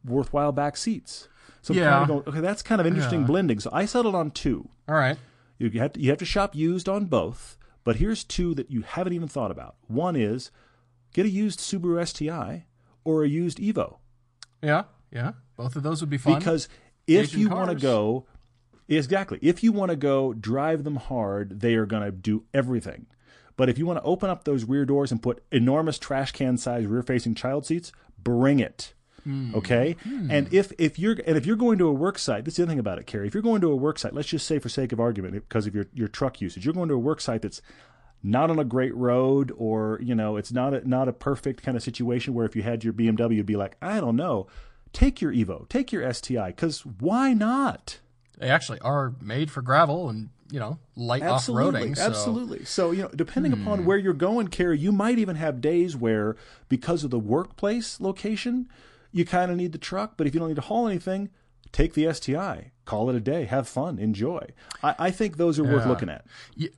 worthwhile 0.04 0.52
back 0.52 0.76
seats. 0.76 1.28
So 1.62 1.72
I'm 1.74 1.78
Yeah. 1.78 1.90
kind 1.90 2.02
of 2.02 2.08
going, 2.08 2.28
okay, 2.28 2.40
that's 2.40 2.62
kind 2.62 2.80
of 2.80 2.86
interesting 2.86 3.20
Yeah. 3.20 3.26
blending. 3.26 3.60
So 3.60 3.70
I 3.72 3.84
settled 3.86 4.14
on 4.14 4.30
two. 4.30 4.68
all 4.88 4.94
right. 4.96 5.16
You 5.58 5.70
have 5.80 5.92
to, 5.92 6.00
you 6.00 6.10
have 6.10 6.18
to 6.18 6.24
shop 6.24 6.56
used 6.56 6.88
on 6.88 7.04
both, 7.06 7.56
but 7.84 7.96
here's 7.96 8.24
two 8.24 8.52
that 8.56 8.70
you 8.70 8.82
haven't 8.82 9.12
even 9.12 9.28
thought 9.28 9.52
about. 9.52 9.76
One 9.86 10.16
is 10.16 10.50
get 11.14 11.24
a 11.24 11.28
used 11.28 11.60
Subaru 11.60 12.04
STI 12.04 12.66
or 13.04 13.22
a 13.22 13.28
used 13.28 13.58
Evo. 13.58 13.98
Yeah, 14.60 14.84
yeah. 15.12 15.32
Both 15.56 15.76
of 15.76 15.84
those 15.84 16.00
would 16.00 16.10
be 16.10 16.18
fun. 16.18 16.38
Because 16.38 16.68
if 17.06 17.28
Asian 17.28 17.40
you 17.42 17.48
want 17.50 17.70
to 17.70 17.76
go, 17.76 18.26
exactly, 18.88 19.38
if 19.40 19.62
you 19.62 19.70
want 19.70 19.90
to 19.90 19.96
go 19.96 20.32
drive 20.32 20.82
them 20.84 20.96
hard, 20.96 21.60
they 21.60 21.74
are 21.76 21.86
going 21.86 22.02
to 22.02 22.10
do 22.10 22.44
everything. 22.52 23.06
But 23.56 23.68
if 23.68 23.78
you 23.78 23.86
want 23.86 23.98
to 23.98 24.04
open 24.04 24.30
up 24.30 24.44
those 24.44 24.64
rear 24.64 24.84
doors 24.84 25.12
and 25.12 25.22
put 25.22 25.44
enormous 25.52 25.98
trash 25.98 26.32
can 26.32 26.56
size 26.56 26.86
rear 26.86 27.02
facing 27.02 27.34
child 27.34 27.66
seats, 27.66 27.92
bring 28.20 28.58
it. 28.58 28.94
Hmm. 29.24 29.54
Okay, 29.54 29.96
and 30.04 30.52
if 30.52 30.72
if 30.78 30.98
you're 30.98 31.16
and 31.26 31.36
if 31.36 31.46
you're 31.46 31.56
going 31.56 31.78
to 31.78 31.86
a 31.86 31.92
work 31.92 32.18
site, 32.18 32.44
this 32.44 32.52
is 32.52 32.56
the 32.56 32.62
other 32.64 32.70
thing 32.70 32.78
about 32.78 32.98
it, 32.98 33.06
Carrie. 33.06 33.28
If 33.28 33.34
you're 33.34 33.42
going 33.42 33.60
to 33.60 33.70
a 33.70 33.76
work 33.76 33.98
site, 33.98 34.14
let's 34.14 34.28
just 34.28 34.46
say 34.46 34.58
for 34.58 34.68
sake 34.68 34.92
of 34.92 34.98
argument, 34.98 35.34
because 35.34 35.66
of 35.66 35.74
your 35.74 35.86
your 35.94 36.08
truck 36.08 36.40
usage, 36.40 36.64
you're 36.64 36.74
going 36.74 36.88
to 36.88 36.94
a 36.94 36.98
work 36.98 37.20
site 37.20 37.42
that's 37.42 37.62
not 38.22 38.50
on 38.50 38.58
a 38.58 38.64
great 38.64 38.94
road, 38.94 39.52
or 39.56 40.00
you 40.02 40.14
know, 40.14 40.36
it's 40.36 40.52
not 40.52 40.74
a 40.74 40.88
not 40.88 41.08
a 41.08 41.12
perfect 41.12 41.62
kind 41.62 41.76
of 41.76 41.82
situation 41.82 42.34
where 42.34 42.46
if 42.46 42.56
you 42.56 42.62
had 42.62 42.82
your 42.82 42.92
BMW, 42.92 43.36
you'd 43.36 43.46
be 43.46 43.56
like, 43.56 43.76
I 43.80 44.00
don't 44.00 44.16
know, 44.16 44.48
take 44.92 45.20
your 45.20 45.32
Evo, 45.32 45.68
take 45.68 45.92
your 45.92 46.12
STI, 46.12 46.48
because 46.48 46.84
why 46.84 47.32
not? 47.32 47.98
they 48.42 48.50
actually 48.50 48.80
are 48.80 49.14
made 49.20 49.50
for 49.50 49.62
gravel 49.62 50.08
and 50.08 50.30
you 50.50 50.58
know 50.58 50.78
light 50.96 51.22
Absolutely, 51.22 51.80
off-roading. 51.80 51.96
So. 51.96 52.02
Hmm. 52.02 52.10
absolutely. 52.10 52.64
So 52.64 52.90
you 52.90 53.02
know, 53.02 53.10
depending 53.14 53.52
upon 53.52 53.84
where 53.84 53.96
you're 53.96 54.12
going, 54.12 54.48
Carrie, 54.48 54.78
you 54.78 54.92
might 54.92 55.18
even 55.18 55.36
have 55.36 55.60
days 55.60 55.96
where, 55.96 56.36
because 56.68 57.04
of 57.04 57.10
the 57.10 57.18
workplace 57.18 58.00
location, 58.00 58.68
you 59.12 59.24
kind 59.24 59.50
of 59.50 59.56
need 59.56 59.72
the 59.72 59.78
truck. 59.78 60.14
But 60.16 60.26
if 60.26 60.34
you 60.34 60.40
don't 60.40 60.48
need 60.48 60.56
to 60.56 60.62
haul 60.62 60.88
anything, 60.88 61.30
take 61.70 61.94
the 61.94 62.12
STI, 62.12 62.72
call 62.84 63.08
it 63.08 63.16
a 63.16 63.20
day, 63.20 63.44
have 63.44 63.66
fun, 63.66 63.98
enjoy. 63.98 64.46
I, 64.82 64.94
I 64.98 65.10
think 65.10 65.36
those 65.38 65.58
are 65.58 65.64
worth 65.64 65.86
looking 65.86 66.10
at. 66.10 66.26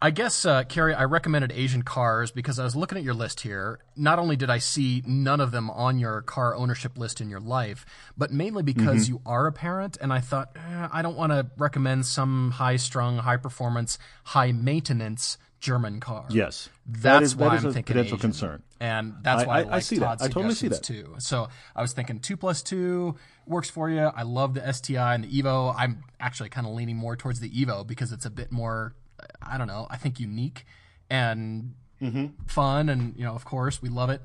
I 0.01 0.11
guess, 0.13 0.45
uh, 0.45 0.63
Carrie, 0.65 0.95
I 0.95 1.03
recommended 1.05 1.51
Asian 1.51 1.83
cars 1.83 2.31
because 2.31 2.61
I 2.61 2.65
was 2.65 2.77
looking 2.77 2.97
at 2.99 3.03
your 3.03 3.15
list 3.15 3.41
here. 3.41 3.81
Not 3.97 4.21
only 4.21 4.37
did 4.37 4.51
I 4.51 4.59
see 4.59 5.03
none 5.07 5.41
of 5.41 5.51
them 5.51 5.69
on 5.71 5.99
your 5.99 6.21
car 6.23 6.55
ownership 6.55 6.97
list 6.97 7.21
in 7.21 7.29
your 7.29 7.41
life, 7.41 7.85
but 8.17 8.31
mainly 8.33 8.63
because 8.63 9.05
Mm-hmm. 9.05 9.15
you 9.15 9.21
are 9.27 9.47
a 9.49 9.53
parent, 9.53 9.97
and 10.01 10.13
I 10.13 10.21
thought 10.21 10.51
eh, 10.55 10.89
I 10.93 11.03
don't 11.03 11.17
want 11.17 11.33
to 11.33 11.47
recommend 11.57 12.07
some 12.07 12.53
high-strung, 12.53 13.19
high-performance, 13.19 13.99
high-maintenance 14.25 15.39
German 15.65 15.99
car. 15.99 16.27
Yes, 16.29 16.69
That's 16.87 17.03
that 17.03 17.23
is, 17.23 17.37
why 17.37 17.49
that 17.49 17.55
is 17.57 17.65
I'm 17.65 17.71
a 17.71 17.73
thinking 17.73 17.95
potential 17.95 18.17
Asian. 18.17 18.19
concern. 18.19 18.63
and 18.81 19.15
that's 19.23 19.47
why 19.47 19.55
I, 19.55 19.59
I- 19.61 19.63
I 19.63 19.65
like 19.65 19.83
see 19.83 19.97
that. 19.97 20.05
Todd's 20.05 20.23
I 20.23 20.29
totally 20.29 20.55
see 20.55 20.69
that 20.69 20.83
too. 20.83 21.15
So 21.19 21.49
I 21.75 21.81
was 21.81 21.95
thinking 21.95 22.21
two 22.21 22.37
plus 22.37 22.63
two 22.63 23.17
works 23.47 23.71
for 23.71 23.89
you. 23.89 24.01
I 24.01 24.25
love 24.25 24.53
the 24.53 24.71
STI 24.71 25.15
and 25.15 25.25
the 25.25 25.43
Evo. 25.43 25.75
I'm 25.75 26.05
actually 26.21 26.51
kind 26.51 26.67
of 26.67 26.75
leaning 26.75 26.97
more 26.97 27.17
towards 27.17 27.41
the 27.41 27.49
Evo 27.49 27.87
because 27.87 28.13
it's 28.13 28.27
a 28.27 28.31
bit 28.31 28.53
more, 28.53 28.95
I 29.41 29.57
don't 29.57 29.67
know, 29.67 29.87
I 29.89 29.97
think 29.97 30.21
unique 30.21 30.67
and 31.09 31.75
mm-hmm. 32.03 32.27
fun, 32.47 32.91
and 32.91 33.17
you 33.17 33.25
know, 33.25 33.35
of 33.35 33.47
course, 33.47 33.81
we 33.81 33.89
love 33.89 34.11
it. 34.11 34.21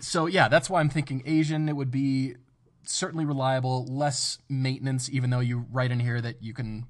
So 0.00 0.26
yeah, 0.26 0.48
that's 0.48 0.68
why 0.68 0.80
I'm 0.80 0.90
thinking 0.90 1.22
Asian. 1.24 1.68
It 1.68 1.76
would 1.76 1.92
be 1.92 2.34
certainly 2.82 3.24
reliable, 3.24 3.86
less 3.86 4.38
maintenance, 4.48 5.08
even 5.08 5.30
though 5.30 5.40
you 5.40 5.66
write 5.70 5.92
in 5.92 6.00
here 6.00 6.20
that 6.20 6.42
you 6.42 6.52
can 6.52 6.86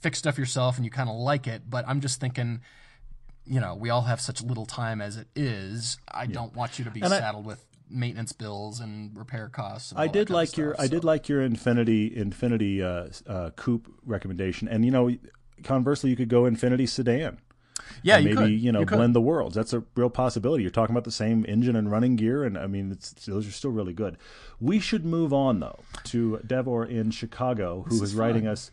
fix 0.00 0.18
stuff 0.20 0.38
yourself 0.38 0.76
and 0.76 0.84
you 0.84 0.90
kind 0.92 1.08
of 1.08 1.16
like 1.16 1.48
it. 1.48 1.62
But 1.68 1.84
I'm 1.88 2.00
just 2.00 2.20
thinking 2.20 2.60
you 3.46 3.60
know, 3.60 3.74
we 3.74 3.90
all 3.90 4.02
have 4.02 4.20
such 4.20 4.42
little 4.42 4.66
time 4.66 5.00
as 5.00 5.16
it 5.16 5.28
is. 5.36 5.98
I 6.10 6.26
don't 6.26 6.54
want 6.54 6.78
you 6.78 6.84
to 6.84 6.90
be 6.90 7.00
And 7.02 7.12
I- 7.12 7.18
saddled 7.18 7.44
with 7.46 7.64
maintenance 7.90 8.32
bills 8.32 8.80
and 8.80 9.16
repair 9.16 9.48
costs. 9.48 9.90
And 9.92 10.00
I 10.00 10.06
did 10.06 10.30
like 10.30 10.56
your 10.56 10.74
stuff, 10.74 10.84
I 10.84 10.88
did 10.88 11.04
like 11.04 11.28
your 11.28 11.46
Infiniti 11.46 12.16
Infiniti 12.16 12.80
uh, 12.82 13.30
uh, 13.30 13.50
coupe 13.50 13.88
recommendation, 14.04 14.66
and 14.68 14.84
you 14.84 14.90
know, 14.90 15.10
conversely, 15.62 16.10
you 16.10 16.16
could 16.16 16.28
go 16.30 16.42
Infiniti 16.44 16.88
sedan. 16.88 17.38
yeah, 18.02 18.16
you 18.18 18.30
maybe 18.30 18.36
could. 18.36 18.50
you 18.52 18.72
know 18.72 18.80
You 18.80 18.86
blend 18.86 19.14
the 19.14 19.20
worlds. 19.20 19.54
That's 19.54 19.72
a 19.74 19.84
real 19.94 20.08
possibility. 20.10 20.62
You're 20.62 20.70
talking 20.70 20.94
about 20.94 21.04
the 21.04 21.10
same 21.12 21.44
engine 21.46 21.76
and 21.76 21.90
running 21.90 22.16
gear, 22.16 22.42
and 22.44 22.56
I 22.56 22.66
mean 22.66 22.90
it's, 22.90 23.12
those 23.26 23.46
are 23.46 23.52
still 23.52 23.70
really 23.70 23.92
good. 23.92 24.16
We 24.60 24.80
should 24.80 25.04
move 25.04 25.32
on 25.34 25.60
though 25.60 25.80
to 26.04 26.40
Devor 26.46 26.88
in 26.88 27.10
Chicago, 27.10 27.84
who 27.88 27.96
is, 27.96 28.02
is 28.02 28.14
writing 28.14 28.46
us 28.46 28.70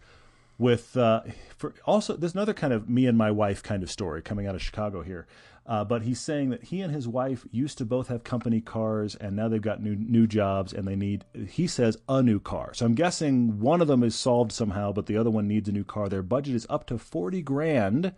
with 0.61 0.95
uh, 0.95 1.21
for 1.57 1.73
also 1.85 2.15
there's 2.15 2.33
another 2.33 2.53
kind 2.53 2.71
of 2.71 2.87
me 2.87 3.07
and 3.07 3.17
my 3.17 3.31
wife 3.31 3.63
kind 3.63 3.83
of 3.83 3.89
story 3.89 4.21
coming 4.21 4.47
out 4.47 4.55
of 4.55 4.61
Chicago 4.61 5.01
here. 5.01 5.27
Uh, 5.65 5.83
but 5.83 6.01
he's 6.01 6.19
saying 6.19 6.49
that 6.49 6.63
he 6.63 6.81
and 6.81 6.93
his 6.93 7.07
wife 7.07 7.45
used 7.51 7.77
to 7.77 7.85
both 7.85 8.07
have 8.07 8.23
company 8.23 8.59
cars, 8.59 9.15
and 9.15 9.35
now 9.35 9.47
they've 9.47 9.61
got 9.61 9.81
new 9.81 9.95
new 9.95 10.25
jobs, 10.25 10.73
and 10.73 10.87
they 10.87 10.95
need. 10.95 11.23
He 11.49 11.67
says 11.67 11.97
a 12.09 12.23
new 12.23 12.39
car. 12.39 12.73
So 12.73 12.85
I'm 12.85 12.95
guessing 12.95 13.59
one 13.59 13.81
of 13.81 13.87
them 13.87 14.03
is 14.03 14.15
solved 14.15 14.51
somehow, 14.51 14.91
but 14.91 15.05
the 15.05 15.17
other 15.17 15.29
one 15.29 15.47
needs 15.47 15.69
a 15.69 15.71
new 15.71 15.83
car. 15.83 16.09
Their 16.09 16.23
budget 16.23 16.55
is 16.55 16.65
up 16.69 16.87
to 16.87 16.97
forty 16.97 17.41
grand, 17.41 18.13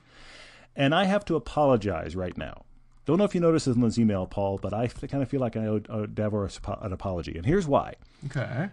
and 0.76 0.96
I 0.96 1.06
have 1.06 1.26
to 1.26 1.36
apologize 1.36 2.16
right 2.16 2.38
now. 2.38 2.64
Don't 3.06 3.18
know 3.18 3.26
if 3.26 3.36
you 3.36 3.42
noticed 3.42 3.66
this 3.66 3.76
in 3.76 3.82
this 3.82 4.00
email, 4.00 4.26
Paul, 4.26 4.58
but 4.62 4.74
I 4.74 4.88
kind 4.88 5.22
of 5.22 5.28
feel 5.28 5.42
like 5.42 5.58
I 5.58 5.66
owe, 5.66 5.82
owe 5.90 6.08
an 6.82 6.94
apology, 6.94 7.36
and 7.36 7.46
here's 7.46 7.68
why. 7.68 7.96
Okay. 8.28 8.70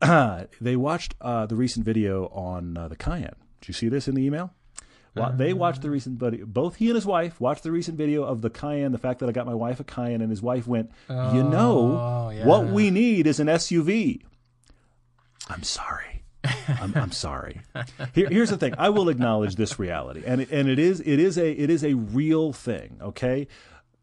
they 0.60 0.76
watched 0.76 1.14
uh, 1.20 1.46
the 1.46 1.56
recent 1.56 1.84
video 1.84 2.26
on 2.28 2.76
uh, 2.76 2.88
the 2.88 2.96
Cayenne. 2.96 3.34
Did 3.60 3.68
you 3.68 3.74
see 3.74 3.88
this 3.88 4.08
in 4.08 4.14
the 4.14 4.24
email? 4.24 4.52
Well, 5.14 5.32
they 5.32 5.54
watched 5.54 5.80
the 5.80 5.88
recent, 5.88 6.18
both 6.52 6.76
he 6.76 6.88
and 6.88 6.94
his 6.94 7.06
wife 7.06 7.40
watched 7.40 7.62
the 7.62 7.72
recent 7.72 7.96
video 7.96 8.22
of 8.22 8.42
the 8.42 8.50
Cayenne. 8.50 8.92
The 8.92 8.98
fact 8.98 9.20
that 9.20 9.30
I 9.30 9.32
got 9.32 9.46
my 9.46 9.54
wife 9.54 9.80
a 9.80 9.84
Cayenne, 9.84 10.20
and 10.20 10.28
his 10.28 10.42
wife 10.42 10.66
went, 10.66 10.90
"You 11.08 11.42
know, 11.42 11.98
Oh, 11.98 12.30
yeah. 12.30 12.44
what 12.44 12.66
we 12.66 12.90
need 12.90 13.26
is 13.26 13.40
an 13.40 13.46
SUV." 13.48 14.20
I'm 15.48 15.62
sorry. 15.62 16.22
I'm, 16.68 16.92
I'm 16.94 17.12
sorry. 17.12 17.62
Here, 18.14 18.28
here's 18.28 18.50
the 18.50 18.58
thing. 18.58 18.74
I 18.76 18.90
will 18.90 19.08
acknowledge 19.08 19.56
this 19.56 19.78
reality, 19.78 20.22
and 20.26 20.42
it, 20.42 20.50
and 20.52 20.68
it 20.68 20.78
is 20.78 21.00
it 21.00 21.18
is 21.18 21.38
a 21.38 21.50
it 21.50 21.70
is 21.70 21.82
a 21.82 21.94
real 21.94 22.52
thing. 22.52 22.98
Okay, 23.00 23.48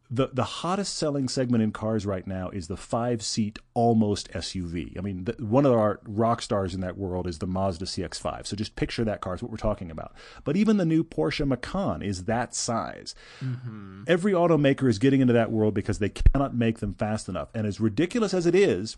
the 0.09 0.29
the 0.31 0.43
hottest 0.43 0.95
selling 0.95 1.27
segment 1.27 1.63
in 1.63 1.71
cars 1.71 2.05
right 2.05 2.27
now 2.27 2.49
is 2.49 2.67
the 2.67 2.77
five 2.77 3.23
seat 3.23 3.59
almost 3.73 4.31
SUV. 4.31 4.97
I 4.97 5.01
mean, 5.01 5.23
the, 5.23 5.35
one 5.39 5.65
of 5.65 5.73
our 5.73 5.99
rock 6.05 6.41
stars 6.41 6.75
in 6.75 6.81
that 6.81 6.97
world 6.97 7.25
is 7.25 7.39
the 7.39 7.47
Mazda 7.47 7.85
CX-5. 7.85 8.45
So 8.45 8.55
just 8.55 8.75
picture 8.75 9.03
that 9.03 9.21
car 9.21 9.33
is 9.33 9.41
what 9.41 9.51
we're 9.51 9.57
talking 9.57 9.89
about. 9.89 10.13
But 10.43 10.55
even 10.55 10.77
the 10.77 10.85
new 10.85 11.03
Porsche 11.03 11.47
Macan 11.47 12.01
is 12.01 12.25
that 12.25 12.53
size. 12.53 13.15
Mm-hmm. 13.41 14.03
Every 14.07 14.33
automaker 14.33 14.87
is 14.87 14.99
getting 14.99 15.21
into 15.21 15.33
that 15.33 15.51
world 15.51 15.73
because 15.73 15.99
they 15.99 16.09
cannot 16.09 16.55
make 16.55 16.79
them 16.79 16.93
fast 16.93 17.27
enough. 17.27 17.49
And 17.55 17.65
as 17.65 17.79
ridiculous 17.79 18.33
as 18.33 18.45
it 18.45 18.55
is, 18.55 18.97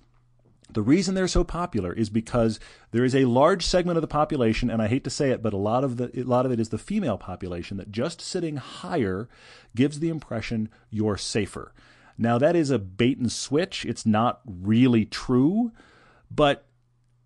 the 0.70 0.82
reason 0.82 1.14
they're 1.14 1.28
so 1.28 1.44
popular 1.44 1.94
is 1.94 2.10
because 2.10 2.60
there 2.92 3.06
is 3.06 3.16
a 3.16 3.26
large 3.26 3.66
segment 3.66 3.98
of 3.98 4.02
the 4.02 4.08
population, 4.08 4.70
and 4.70 4.82
I 4.82 4.88
hate 4.88 5.04
to 5.04 5.10
say 5.10 5.30
it, 5.30 5.44
but 5.44 5.54
a 5.54 5.58
lot 5.58 5.84
of 5.84 5.98
the 5.98 6.12
a 6.20 6.24
lot 6.24 6.46
of 6.46 6.52
it 6.52 6.60
is 6.60 6.70
the 6.70 6.78
female 6.78 7.18
population 7.18 7.78
that 7.78 7.92
just 7.92 8.20
sitting 8.20 8.58
higher 8.58 9.30
gives 9.76 10.00
the 10.00 10.10
impression 10.10 10.70
you're 10.90 11.18
safer. 11.18 11.72
Now 12.18 12.38
that 12.38 12.56
is 12.56 12.72
a 12.72 12.80
bait 12.80 13.18
and 13.18 13.32
switch. 13.32 13.86
It's 13.86 14.06
not 14.06 14.42
really 14.46 15.06
true, 15.06 15.72
but 16.32 16.66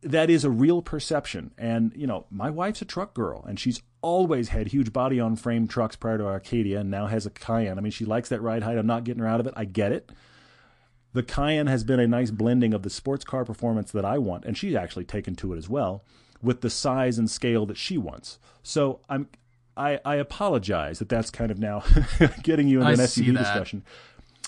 that 0.02 0.30
is 0.30 0.44
a 0.44 0.50
real 0.50 0.82
perception. 0.82 1.52
And 1.58 1.94
you 1.96 2.08
know, 2.08 2.26
my 2.30 2.50
wife's 2.50 2.82
a 2.82 2.86
truck 2.86 3.14
girl, 3.14 3.46
and 3.48 3.58
she's 3.58 3.82
always 4.02 4.50
had 4.50 4.68
huge 4.68 4.92
body 4.92 5.20
on 5.20 5.36
frame 5.36 5.68
trucks 5.68 5.96
prior 5.96 6.18
to 6.18 6.28
Acadia, 6.28 6.82
and 6.82 6.92
now 6.92 7.08
has 7.08 7.26
a 7.26 7.30
Cayenne. 7.30 7.78
I 7.78 7.82
mean, 7.82 7.92
she 7.92 8.06
likes 8.06 8.28
that 8.30 8.42
ride 8.42 8.64
height. 8.64 8.78
I'm 8.78 8.88
not 8.88 9.06
getting 9.06 9.22
her 9.22 9.30
out 9.30 9.40
of 9.40 9.48
it. 9.48 9.54
I 9.56 9.64
get 9.64 9.94
it 9.94 10.12
the 11.14 11.24
Cayenne 11.24 11.68
has 11.68 11.84
been 11.84 12.00
a 12.00 12.08
nice 12.08 12.32
blending 12.32 12.74
of 12.74 12.84
the 12.84 12.90
sports 12.90 13.26
car 13.26 13.46
performance 13.46 13.92
that 13.92 14.06
I 14.06 14.18
want, 14.18 14.46
and 14.46 14.58
she's 14.58 14.76
actually 14.76 15.06
taken 15.06 15.36
to 15.36 15.54
it 15.54 15.58
as 15.58 15.70
well, 15.70 16.04
with 16.42 16.62
the 16.62 16.70
size 16.70 17.18
and 17.18 17.30
scale 17.30 17.66
that 17.66 17.78
she 17.78 17.98
wants. 17.98 18.40
So 18.64 19.00
I'm, 19.10 19.28
I, 19.76 20.00
I 20.06 20.16
apologize 20.16 21.00
that 21.00 21.10
that's 21.10 21.30
kind 21.30 21.52
of 21.52 21.60
now 21.60 21.84
getting 22.44 22.68
you 22.68 22.80
into 22.80 22.90
I 22.90 22.94
an 22.94 23.00
SUV 23.00 23.38
discussion. 23.38 23.84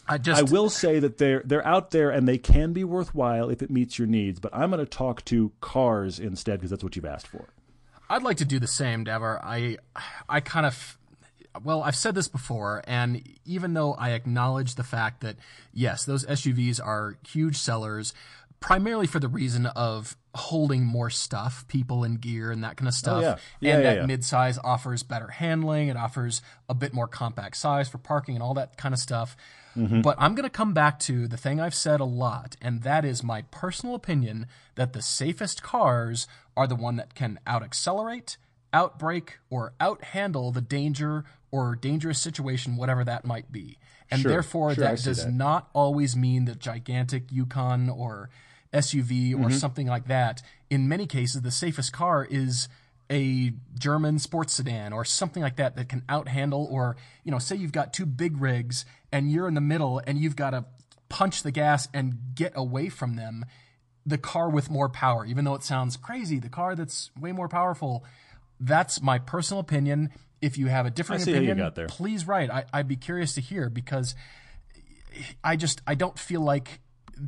I 0.08 0.18
just 0.18 0.40
I 0.40 0.44
will 0.44 0.70
say 0.70 1.00
that 1.00 1.20
they're 1.20 1.42
they're 1.46 1.66
out 1.66 1.92
there 1.92 2.10
and 2.10 2.28
they 2.28 2.38
can 2.38 2.74
be 2.74 2.84
worthwhile 2.84 3.50
if 3.50 3.62
it 3.62 3.70
meets 3.70 3.98
your 3.98 4.08
needs. 4.08 4.40
But 4.40 4.54
I'm 4.54 4.72
going 4.72 4.84
to 4.84 4.90
talk 4.90 5.24
to 5.26 5.52
cars 5.62 6.20
instead 6.20 6.60
because 6.60 6.72
that's 6.72 6.84
what 6.84 6.96
you've 6.96 7.06
asked 7.06 7.28
for. 7.28 7.50
I'd 8.12 8.24
like 8.24 8.38
to 8.38 8.46
do 8.46 8.60
the 8.60 8.68
same, 8.68 9.06
Dever. 9.06 9.40
I, 9.42 9.78
I 10.28 10.42
kind 10.42 10.66
of, 10.66 10.98
well, 11.64 11.84
I've 11.84 11.96
said 11.96 12.16
this 12.16 12.28
before, 12.28 12.82
and 12.88 13.22
even 13.46 13.74
though 13.74 13.94
I 13.94 14.12
acknowledge 14.12 14.76
the 14.76 14.84
fact 14.84 15.22
that 15.22 15.36
yes, 15.74 16.06
those 16.06 16.26
SUVs 16.26 16.80
are 16.84 17.18
huge 17.28 17.58
sellers, 17.58 18.14
primarily 18.60 19.08
for 19.08 19.20
the 19.20 19.28
reason 19.28 19.66
of 19.66 20.16
holding 20.36 20.86
more 20.86 21.10
stuff, 21.10 21.68
people 21.68 22.04
and 22.04 22.22
gear 22.22 22.52
and 22.52 22.64
that 22.64 22.78
kind 22.78 22.88
of 22.88 22.94
stuff, 22.94 23.18
Oh, 23.18 23.22
yeah. 23.22 23.36
Yeah, 23.60 23.76
and 23.76 23.84
yeah, 23.84 23.94
that 23.96 24.10
yeah. 24.10 24.16
midsize 24.16 24.58
offers 24.64 25.04
better 25.04 25.28
handling, 25.28 25.90
it 25.90 25.98
offers 25.98 26.42
a 26.70 26.74
bit 26.74 26.94
more 26.94 27.08
compact 27.08 27.58
size 27.58 27.90
for 27.90 27.98
parking 27.98 28.36
and 28.36 28.44
all 28.44 28.54
that 28.54 28.78
kind 28.78 28.94
of 28.94 29.00
stuff. 29.00 29.36
Mm-hmm. 29.76 30.02
But 30.02 30.16
I'm 30.20 30.36
going 30.36 30.44
to 30.44 30.50
come 30.50 30.74
back 30.74 31.00
to 31.02 31.28
the 31.28 31.38
thing 31.38 31.60
I've 31.60 31.76
said 31.76 32.00
a 32.00 32.06
lot, 32.06 32.56
and 32.62 32.84
that 32.84 33.04
is 33.04 33.24
my 33.24 33.42
personal 33.52 33.96
opinion 33.96 34.48
that 34.76 34.94
the 34.94 35.02
safest 35.02 35.64
cars 35.64 36.28
are 36.56 36.68
the 36.68 36.76
one 36.76 36.98
that 36.98 37.16
can 37.16 37.40
out 37.48 37.64
accelerate, 37.64 38.38
out 38.74 38.98
brake, 39.00 39.40
or 39.50 39.74
outhandle 39.82 40.54
the 40.54 40.62
danger 40.62 41.24
or 41.52 41.76
dangerous 41.76 42.20
situation, 42.20 42.78
whatever 42.78 43.04
that 43.04 43.26
might 43.26 43.52
be. 43.52 43.78
And 44.10 44.22
Sure, 44.22 44.32
therefore, 44.32 44.74
sure, 44.76 44.84
that 44.86 45.02
does 45.04 45.26
that. 45.26 45.32
not 45.34 45.70
always 45.74 46.16
mean 46.16 46.46
the 46.46 46.56
gigantic 46.56 47.32
Yukon 47.32 47.90
or 47.90 48.30
SUV 48.74 49.32
Mm-hmm. 49.32 49.46
or 49.46 49.52
something 49.52 49.88
like 49.88 50.08
that. 50.08 50.42
In 50.70 50.88
many 50.88 51.06
cases, 51.06 51.42
the 51.42 51.52
safest 51.52 51.92
car 51.92 52.26
is 52.30 52.70
a 53.10 53.52
German 53.78 54.20
sports 54.20 54.54
sedan 54.54 54.94
or 54.94 55.04
something 55.04 55.44
like 55.44 55.58
that 55.58 55.76
that 55.76 55.90
can 55.90 56.02
outhandle 56.08 56.72
or 56.72 56.96
you 57.26 57.32
know 57.32 57.40
say 57.40 57.58
you've 57.58 57.74
got 57.74 57.92
two 57.92 58.06
big 58.06 58.40
rigs 58.40 58.86
and 59.12 59.30
you're 59.30 59.50
in 59.50 59.54
the 59.54 59.60
middle 59.60 60.02
and 60.08 60.18
you've 60.18 60.38
got 60.38 60.52
to 60.52 60.64
punch 61.10 61.44
the 61.44 61.52
gas 61.52 61.90
and 61.94 62.18
get 62.36 62.54
away 62.56 62.88
from 62.88 63.18
them 63.18 63.44
the 64.06 64.18
car 64.18 64.50
with 64.50 64.70
more 64.70 64.88
power 64.88 65.26
even 65.26 65.44
though 65.44 65.56
it 65.56 65.62
sounds 65.64 65.98
crazy 65.98 66.40
the 66.40 66.48
car 66.48 66.74
that's 66.74 67.12
way 67.20 67.34
more 67.34 67.50
powerful 67.50 68.06
that's 68.62 69.02
my 69.02 69.20
personal 69.20 69.60
opinion 69.60 70.10
if 70.42 70.58
you 70.58 70.68
have 70.68 70.86
a 70.86 70.90
different 70.90 71.22
I 71.22 71.26
see 71.26 71.34
how 71.34 71.42
you 71.42 71.52
opinion 71.52 71.88
please 71.88 72.26
write 72.26 72.50
I, 72.50 72.66
i'd 72.72 72.88
be 72.88 72.96
curious 72.96 73.34
to 73.34 73.42
hear 73.42 73.70
because 73.70 74.16
I 75.44 75.56
just 75.56 75.82
I 75.86 75.96
don't 75.96 76.18
feel 76.18 76.42
like 76.42 76.80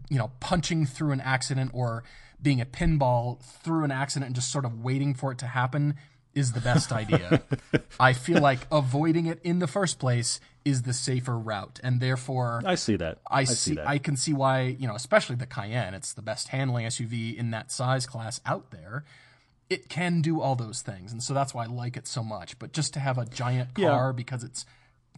you 0.10 0.18
know 0.18 0.32
punching 0.40 0.86
through 0.86 1.12
an 1.12 1.22
accident 1.22 1.72
or 1.74 2.04
being 2.42 2.62
a 2.62 2.66
pinball 2.66 3.42
through 3.42 3.84
an 3.84 3.92
accident 3.92 4.28
and 4.28 4.36
just 4.36 4.52
sort 4.52 4.66
of 4.66 4.84
waiting 4.84 5.14
for 5.14 5.32
it 5.32 5.38
to 5.40 5.48
happen 5.48 5.96
is 6.34 6.54
the 6.54 6.60
best 6.60 6.92
idea. 6.92 7.44
I 8.00 8.14
feel 8.14 8.42
like 8.42 8.60
avoiding 8.72 9.28
it 9.28 9.40
in 9.44 9.60
the 9.60 9.68
first 9.68 10.00
place 10.00 10.40
is 10.66 10.82
the 10.82 10.94
safer 10.94 11.38
route, 11.38 11.80
and 11.84 12.00
therefore 12.00 12.62
I 12.66 12.76
see 12.76 12.96
that. 12.96 13.20
I, 13.30 13.44
see, 13.44 13.54
see. 13.54 13.76
that. 13.76 13.88
I 13.88 13.98
can 13.98 14.18
see 14.18 14.34
why 14.34 14.62
you 14.62 14.88
know, 14.88 14.96
especially 14.96 15.36
the 15.36 15.46
Cayenne. 15.46 15.94
It's 15.94 16.14
the 16.14 16.22
best 16.22 16.50
handling 16.50 16.86
SUV 16.86 17.36
in 17.38 17.52
that 17.52 17.72
size 17.72 18.06
class 18.06 18.42
out 18.46 18.72
there. 18.72 19.04
It 19.70 19.90
can 19.90 20.22
do 20.22 20.40
all 20.42 20.56
those 20.56 20.82
things, 20.82 21.12
and 21.12 21.24
so 21.24 21.34
that's 21.34 21.54
why 21.54 21.64
I 21.64 21.68
like 21.68 21.98
it 21.98 22.08
so 22.08 22.24
much. 22.24 22.60
But 22.60 22.74
just 22.74 22.94
to 22.94 23.00
have 23.00 23.18
a 23.18 23.26
giant 23.26 23.70
Yeah. 23.78 23.90
car 23.90 24.14
because 24.14 24.44
it's 24.44 24.66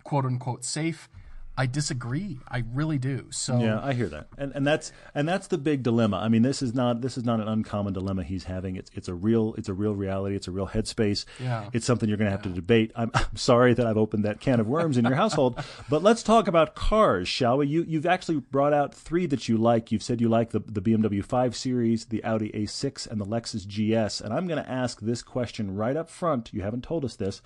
quote 0.03 0.25
unquote 0.25 0.63
safe, 0.63 1.09
I 1.57 1.67
disagree. 1.67 2.39
I 2.49 2.63
really 2.73 2.97
do. 2.97 3.27
So 3.31 3.59
Yeah, 3.59 3.79
I 3.81 3.93
hear 3.93 4.09
that, 4.09 4.27
and 4.37 4.51
and 4.53 4.67
that's 4.67 4.91
and 5.13 5.27
that's 5.27 5.47
the 5.47 5.57
big 5.57 5.83
dilemma. 5.83 6.17
I 6.17 6.27
mean, 6.27 6.41
this 6.41 6.61
is 6.61 6.73
not 6.73 7.01
this 7.01 7.17
is 7.17 7.23
not 7.23 7.39
an 7.39 7.47
uncommon 7.47 7.93
dilemma 7.93 8.23
he's 8.23 8.43
having. 8.43 8.75
It's 8.75 8.91
it's 8.93 9.07
a 9.07 9.13
real 9.13 9.55
it's 9.57 9.69
a 9.69 9.73
real 9.73 9.95
reality. 9.95 10.35
It's 10.35 10.47
a 10.47 10.51
real 10.51 10.67
headspace. 10.67 11.23
Yeah. 11.39 11.69
It's 11.71 11.85
something 11.85 12.09
you're 12.09 12.17
going 12.17 12.27
to 12.27 12.31
have 12.31 12.43
to 12.43 12.49
debate. 12.49 12.91
I'm, 12.95 13.09
I'm 13.13 13.35
sorry 13.37 13.73
that 13.73 13.87
I've 13.87 13.97
opened 13.97 14.25
that 14.25 14.41
can 14.41 14.59
of 14.59 14.67
worms 14.67 14.97
in 14.97 15.05
your 15.05 15.15
household, 15.15 15.63
but 15.89 16.03
let's 16.03 16.23
talk 16.23 16.47
about 16.47 16.75
cars, 16.75 17.27
shall 17.27 17.57
we? 17.57 17.67
You 17.67 17.85
you've 17.87 18.05
actually 18.05 18.39
brought 18.39 18.73
out 18.73 18.93
three 18.93 19.25
that 19.27 19.47
you 19.47 19.57
like. 19.57 19.91
You've 19.91 20.03
said 20.03 20.19
you 20.19 20.27
like 20.27 20.49
the 20.49 20.59
the 20.59 20.81
BMW 20.81 21.23
5 21.23 21.55
Series, 21.55 22.05
the 22.05 22.23
Audi 22.23 22.49
A6, 22.49 23.07
and 23.09 23.21
the 23.21 23.25
Lexus 23.25 23.65
GS. 23.65 24.19
And 24.19 24.33
I'm 24.33 24.47
going 24.47 24.61
to 24.61 24.69
ask 24.69 24.99
this 24.99 25.21
question 25.21 25.75
right 25.75 25.95
up 25.95 26.09
front. 26.09 26.53
You 26.53 26.63
haven't 26.63 26.83
told 26.83 27.05
us 27.05 27.15
this. 27.15 27.41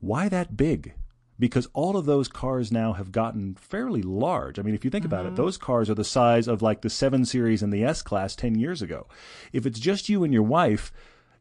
Why 0.00 0.30
that 0.30 0.56
big? 0.56 0.94
Because 1.40 1.66
all 1.72 1.96
of 1.96 2.04
those 2.04 2.28
cars 2.28 2.70
now 2.70 2.92
have 2.92 3.10
gotten 3.10 3.54
fairly 3.54 4.02
large. 4.02 4.58
I 4.58 4.62
mean, 4.62 4.74
if 4.74 4.84
you 4.84 4.90
think 4.90 5.06
about 5.06 5.24
it, 5.24 5.30
mm-hmm. 5.30 5.42
those 5.42 5.56
cars 5.56 5.90
are 5.90 5.94
the 5.94 6.04
size 6.04 6.46
of 6.46 6.62
like 6.62 6.82
the 6.82 6.90
7 6.90 7.24
Series 7.24 7.62
and 7.62 7.72
the 7.72 7.82
S 7.82 8.02
Class 8.02 8.36
10 8.36 8.56
years 8.56 8.82
ago. 8.82 9.06
If 9.52 9.66
it's 9.66 9.80
just 9.80 10.08
you 10.08 10.22
and 10.22 10.32
your 10.32 10.42
wife, 10.42 10.92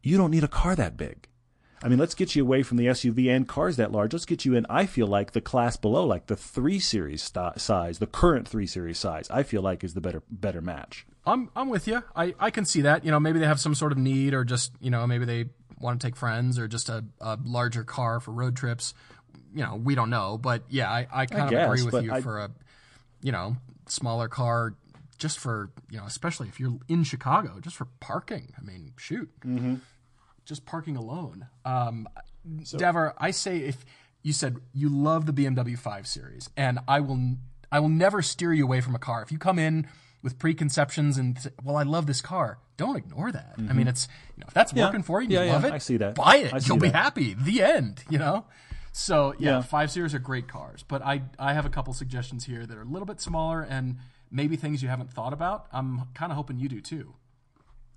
you 0.02 0.18
don't 0.18 0.32
need 0.32 0.44
a 0.44 0.48
car 0.48 0.76
that 0.76 0.98
big. 0.98 1.28
I 1.82 1.88
mean, 1.88 2.00
let's 2.00 2.16
get 2.16 2.36
you 2.36 2.44
away 2.44 2.64
from 2.64 2.78
the 2.78 2.88
SUV 2.88 3.34
and 3.34 3.48
cars 3.48 3.78
that 3.78 3.92
large. 3.92 4.12
Let's 4.12 4.26
get 4.26 4.44
you 4.44 4.54
in, 4.54 4.66
I 4.70 4.86
feel 4.86 5.08
like, 5.08 5.32
the 5.32 5.42
class 5.42 5.78
below, 5.78 6.06
like 6.06 6.28
the 6.28 6.36
3 6.36 6.80
Series 6.80 7.24
st- 7.24 7.60
size, 7.60 8.00
the 8.00 8.08
current 8.08 8.48
3 8.48 8.66
Series 8.68 8.98
size, 8.98 9.30
I 9.30 9.44
feel 9.44 9.62
like 9.62 9.84
is 9.84 9.94
the 9.94 10.02
better 10.02 10.24
better 10.30 10.62
match. 10.62 11.06
I'm 11.26 11.50
I'm 11.56 11.70
with 11.70 11.88
you. 11.88 12.04
I, 12.16 12.34
I 12.40 12.50
can 12.50 12.66
see 12.66 12.82
that. 12.82 13.06
You 13.06 13.12
know, 13.12 13.20
maybe 13.20 13.40
they 13.40 13.46
have 13.46 13.60
some 13.60 13.76
sort 13.76 13.92
of 13.92 13.98
need, 13.98 14.34
or 14.34 14.44
just 14.44 14.72
you 14.80 14.90
know, 14.90 15.06
maybe 15.06 15.26
they 15.26 15.46
want 15.80 16.02
to 16.02 16.08
take 16.08 16.16
friends, 16.16 16.58
or 16.58 16.68
just 16.68 16.90
a, 16.90 17.06
a 17.22 17.38
larger 17.44 17.84
car 17.84 18.20
for 18.20 18.32
road 18.32 18.56
trips. 18.56 18.94
You 19.54 19.64
know, 19.64 19.76
we 19.76 19.96
don't 19.96 20.10
know, 20.10 20.38
but 20.38 20.64
yeah, 20.70 20.90
I, 20.90 21.08
I 21.12 21.26
kind 21.26 21.44
of 21.44 21.50
guess, 21.50 21.66
agree 21.66 21.84
with 21.84 22.04
you 22.04 22.14
I- 22.14 22.22
for 22.22 22.40
a 22.40 22.52
you 23.22 23.32
know 23.32 23.56
smaller 23.88 24.28
car, 24.28 24.76
just 25.18 25.40
for 25.40 25.72
you 25.90 25.98
know, 25.98 26.06
especially 26.06 26.48
if 26.48 26.60
you're 26.60 26.78
in 26.88 27.04
Chicago, 27.04 27.60
just 27.60 27.76
for 27.76 27.86
parking. 28.00 28.54
I 28.58 28.62
mean, 28.62 28.94
shoot, 28.98 29.30
mm-hmm. 29.42 29.76
just 30.46 30.66
parking 30.66 30.96
alone. 30.96 31.48
Um, 31.66 32.08
Dever, 32.78 33.14
I 33.18 33.32
say 33.32 33.58
if 33.60 33.86
you 34.24 34.34
said 34.34 34.58
you 34.74 34.90
love 34.90 35.26
the 35.26 35.34
BMW 35.34 35.78
5 35.78 36.08
Series, 36.08 36.50
and 36.58 36.80
I 36.88 37.00
will, 37.00 37.36
I 37.72 37.80
will 37.80 37.90
never 37.90 38.22
steer 38.22 38.54
you 38.54 38.64
away 38.64 38.82
from 38.82 38.96
a 38.96 39.00
car. 39.00 39.22
If 39.22 39.32
you 39.32 39.38
come 39.38 39.60
in 39.60 39.88
with 40.22 40.38
preconceptions 40.40 41.18
and 41.18 41.40
say, 41.40 41.50
well, 41.64 41.78
I 41.78 41.84
love 41.84 42.06
this 42.06 42.22
car, 42.22 42.60
don't 42.78 42.98
ignore 42.98 43.32
that. 43.32 43.56
I 43.58 43.74
mean, 43.74 43.88
it's 43.88 44.08
you 44.36 44.42
know 44.42 44.46
if 44.48 44.54
that's 44.54 44.74
working 44.74 45.04
for 45.04 45.22
you, 45.22 45.28
Mm-hmm. 45.28 45.34
Yeah, 45.34 45.42
you 45.42 45.48
yeah, 45.48 45.54
love 45.54 45.66
it. 45.66 45.74
I 45.74 45.78
see 45.78 45.98
that. 45.98 46.16
Buy 46.16 46.38
it. 46.38 46.68
You'll 46.68 46.78
be 46.78 46.90
happy. 46.90 47.34
The 47.34 47.62
end. 47.62 48.04
You 48.10 48.20
know. 48.20 48.46
So 48.92 49.34
yeah, 49.40 49.58
Yeah. 49.58 49.62
five 49.62 49.92
series 49.92 50.14
are 50.14 50.20
great 50.20 50.48
cars, 50.48 50.84
but 50.88 51.02
I 51.02 51.24
I 51.38 51.54
have 51.54 51.66
a 51.66 51.70
couple 51.70 51.94
suggestions 51.94 52.46
here 52.46 52.66
that 52.66 52.78
are 52.78 52.82
a 52.82 52.86
little 52.86 53.06
bit 53.06 53.22
smaller 53.22 53.62
and 53.62 53.98
maybe 54.32 54.56
things 54.56 54.82
you 54.84 54.90
haven't 54.90 55.12
thought 55.12 55.34
about. 55.34 55.68
I'm 55.72 56.08
kind 56.14 56.32
of 56.32 56.36
hoping 56.36 56.60
you 56.60 56.70
do 56.70 56.82
too. 56.82 57.16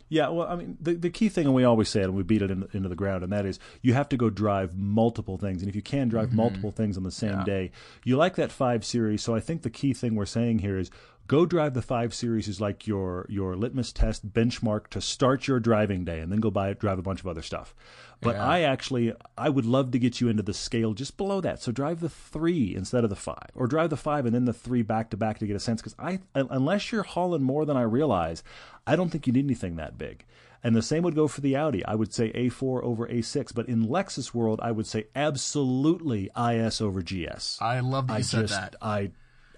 Yeah, 0.09 0.29
well, 0.29 0.47
I 0.47 0.57
mean, 0.57 0.77
the, 0.79 0.93
the 0.93 1.09
key 1.09 1.31
thing, 1.31 1.47
and 1.47 1.55
we 1.55 1.65
always 1.65 1.89
say 1.89 2.01
it, 2.01 2.05
and 2.05 2.15
we 2.15 2.23
beat 2.23 2.43
it 2.43 2.51
in, 2.51 2.69
into 2.75 2.91
the 2.91 2.95
ground, 2.95 3.25
and 3.25 3.33
that 3.33 3.47
is 3.47 3.59
you 3.81 3.95
have 3.95 4.11
to 4.11 4.19
go 4.19 4.29
drive 4.29 4.77
multiple 4.77 5.39
things. 5.39 5.63
And 5.63 5.71
if 5.71 5.75
you 5.75 5.81
can 5.81 6.11
drive 6.11 6.29
mm-hmm. 6.29 6.37
multiple 6.37 6.71
things 6.71 6.99
on 6.99 7.03
the 7.03 7.11
same 7.11 7.43
day, 7.45 7.71
you 8.05 8.19
like 8.19 8.37
that 8.37 8.53
5 8.53 8.85
Series. 8.85 9.23
So 9.23 9.35
I 9.35 9.41
think 9.41 9.63
the 9.63 9.71
key 9.71 9.95
thing 9.95 10.15
we're 10.15 10.27
saying 10.27 10.59
here 10.59 10.79
is 10.79 10.91
go 11.33 11.47
drive 11.47 11.73
the 11.73 11.81
5 11.81 12.13
Series 12.13 12.47
is 12.47 12.61
like 12.61 12.87
your, 12.87 13.25
your 13.31 13.57
litmus 13.57 13.91
test 13.91 14.35
benchmark 14.35 14.89
to 14.89 15.01
start 15.01 15.49
your 15.49 15.59
driving 15.61 16.05
day, 16.05 16.21
and 16.21 16.31
then 16.31 16.41
go 16.41 16.51
buy 16.51 16.75
drive 16.75 16.99
a 16.99 17.03
bunch 17.03 17.21
of 17.21 17.27
other 17.27 17.41
stuff. 17.41 17.75
But 18.21 18.37
Yeah. 18.37 18.47
I 18.47 18.61
actually, 18.61 19.15
I 19.39 19.49
would 19.49 19.65
love 19.65 19.93
to 19.93 19.99
get 19.99 20.21
you 20.21 20.29
into 20.29 20.43
the 20.43 20.53
scale 20.53 20.93
just 20.93 21.17
below 21.17 21.41
that. 21.41 21.63
So 21.63 21.73
drive 21.73 22.01
the 22.01 22.11
3 22.11 22.75
instead 22.77 23.03
of 23.03 23.09
the 23.09 23.17
5, 23.17 23.39
or 23.55 23.67
drive 23.67 23.89
the 23.89 23.97
5 23.97 24.27
and 24.27 24.35
then 24.35 24.45
the 24.45 24.53
3 24.53 24.83
back 24.83 25.09
to 25.09 25.17
back 25.17 25.39
to 25.39 25.47
get 25.47 25.57
a 25.57 25.59
sense. 25.59 25.81
Because 25.81 25.97
I, 25.99 26.21
unless 26.35 26.93
you're 26.93 27.03
hauling 27.03 27.43
more 27.43 27.65
than 27.65 27.79
I 27.79 27.83
realize, 27.83 28.43
I 28.87 28.95
don't 28.95 29.09
think 29.09 29.27
you 29.27 29.33
need 29.33 29.47
anything 29.47 29.77
that 29.77 29.97
big. 29.97 30.27
And 30.63 30.77
the 30.77 30.83
same 30.83 31.03
would 31.03 31.15
go 31.15 31.29
for 31.29 31.41
the 31.41 31.57
Audi. 31.57 31.83
I 31.87 31.95
would 31.95 32.13
say 32.13 32.31
A4 32.33 32.83
over 32.85 33.09
A6, 33.09 33.55
but 33.55 33.69
in 33.69 33.87
Lexus 33.87 34.35
world, 34.35 34.61
I 34.63 34.71
would 34.71 34.87
say 34.87 35.07
absolutely 35.17 36.31
IS 36.37 36.83
over 36.83 37.01
GS. 37.03 37.57
I 37.63 37.81
love 37.81 38.09
that 38.09 38.13
you 38.13 38.19
I 38.19 38.21
said 38.21 38.49
just, 38.49 38.61
that. 38.61 38.77
I, 38.83 39.11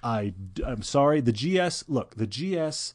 I, 0.04 0.34
I'm 0.64 0.82
sorry. 0.82 1.20
The 1.22 1.32
GS, 1.32 1.84
look, 1.88 2.14
the 2.16 2.26
GS, 2.26 2.94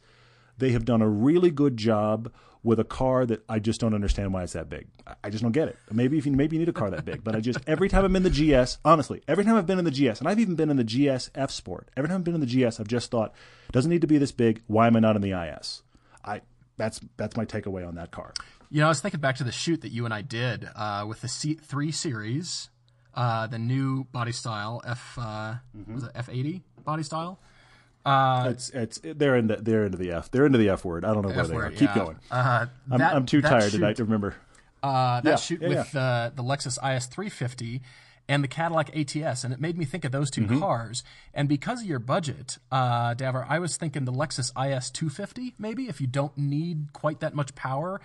they 0.58 0.72
have 0.72 0.86
done 0.86 1.02
a 1.02 1.10
really 1.10 1.50
good 1.52 1.76
job 1.76 2.32
with 2.62 2.80
a 2.80 2.84
car 2.84 3.26
that 3.26 3.42
I 3.50 3.58
just 3.60 3.80
don't 3.82 3.94
understand 3.94 4.34
why 4.34 4.44
it's 4.44 4.54
that 4.54 4.70
big. 4.70 4.88
I- 5.24 5.30
just 5.30 5.42
don't 5.42 5.54
get 5.54 5.70
it. 5.70 5.78
Maybe 5.92 6.18
if 6.18 6.26
you 6.26 6.32
maybe 6.34 6.56
you 6.58 6.60
need 6.60 6.70
a 6.70 6.74
car 6.74 6.90
that 6.92 7.06
big, 7.06 7.24
but 7.24 7.36
I 7.36 7.40
just 7.40 7.60
every 7.68 7.88
time 7.90 8.04
I'm 8.06 8.16
in 8.16 8.24
the 8.24 8.30
GS, 8.30 8.78
honestly, 8.86 9.22
every 9.28 9.44
time 9.46 9.56
I've 9.56 9.66
been 9.66 9.80
in 9.80 9.86
the 9.86 9.92
GS, 9.92 10.20
and 10.20 10.28
I've 10.28 10.40
even 10.40 10.56
been 10.56 10.70
in 10.70 10.78
the 10.78 10.84
GS 10.84 11.32
F 11.36 11.52
Sport. 11.52 11.90
Every 11.98 12.10
time 12.10 12.18
I've 12.18 12.24
been 12.26 12.36
in 12.36 12.42
the 12.42 12.46
GS, 12.70 12.80
I've 12.80 12.88
just 12.88 13.10
thought, 13.10 13.34
doesn't 13.72 13.90
need 13.90 14.02
to 14.02 14.08
be 14.08 14.18
this 14.18 14.32
big. 14.34 14.62
Why 14.68 14.88
am 14.88 14.96
I 14.96 15.00
not 15.00 15.16
in 15.16 15.22
the 15.22 15.32
IS? 15.32 15.82
I 16.24 16.42
that's 16.78 17.00
that's 17.18 17.36
my 17.38 17.46
takeaway 17.46 17.88
on 17.88 17.96
that 17.96 18.12
car. 18.12 18.34
You 18.70 18.82
know, 18.82 18.86
I 18.86 18.90
was 18.90 19.00
thinking 19.00 19.20
back 19.22 19.38
to 19.38 19.44
the 19.44 19.52
shoot 19.52 19.82
that 19.82 19.92
you 19.92 20.06
and 20.06 20.14
I 20.14 20.22
did 20.22 20.68
uh, 20.76 21.06
with 21.08 21.22
the 21.22 21.28
C- 21.28 21.56
three 21.56 21.92
series, 21.92 22.70
uh, 23.16 23.48
the 23.48 23.58
new 23.58 24.04
body 24.06 24.32
style 24.34 24.82
F 24.86 25.18
uh, 25.20 25.56
Mm-hmm. 25.76 25.96
was 25.96 26.04
it 26.04 26.12
F 26.14 26.30
eighty 26.30 26.64
body 26.84 27.04
style. 27.04 27.40
It's 28.06 28.70
it's 28.72 29.00
they're 29.04 29.36
into 29.36 29.58
they're 29.58 29.86
into 29.86 29.98
the 29.98 30.12
F. 30.12 30.32
They're 30.32 30.46
into 30.46 30.58
the 30.58 30.70
F 30.70 30.84
word. 30.86 31.06
I 31.06 31.14
don't 31.14 31.22
know 31.28 31.34
where 31.34 31.46
they 31.48 31.56
are. 31.56 31.70
Keep 31.70 31.82
yeah. 31.82 31.96
going. 31.96 32.20
Uh, 32.32 32.66
I'm, 32.92 32.98
that- 33.00 33.16
I'm 33.16 33.26
too 33.26 33.42
tired 33.42 33.64
shoot, 33.72 33.78
tonight 33.80 33.98
to 33.98 34.04
remember. 34.04 34.36
Uh, 34.82 35.22
that 35.22 35.30
Yeah, 35.30 35.36
shoot 35.36 35.62
yeah, 35.62 35.68
with 35.68 35.96
Uh, 35.96 36.32
the 36.34 36.42
Lexus 36.44 36.78
IS 36.78 37.06
350 37.08 37.82
and 38.30 38.44
the 38.44 38.48
Cadillac 38.48 38.96
ATS, 38.96 39.44
and 39.44 39.54
it 39.54 39.60
made 39.60 39.78
me 39.78 39.84
think 39.86 40.06
of 40.06 40.12
those 40.12 40.32
2 40.32 40.44
Mm-hmm. 40.44 40.60
cars. 40.60 41.04
And 41.34 41.50
because 41.50 41.82
of 41.82 41.88
your 41.88 42.00
budget, 42.00 42.58
uh, 42.72 43.14
Daver, 43.16 43.46
I 43.50 43.60
was 43.60 43.76
thinking 43.76 44.06
the 44.06 44.14
Lexus 44.14 44.52
IS 44.56 44.90
250. 44.92 45.56
Maybe 45.60 45.90
if 45.90 46.00
you 46.00 46.08
don't 46.08 46.38
need 46.38 46.94
quite 46.94 47.20
that 47.20 47.34
much 47.36 47.54
power, 47.56 48.00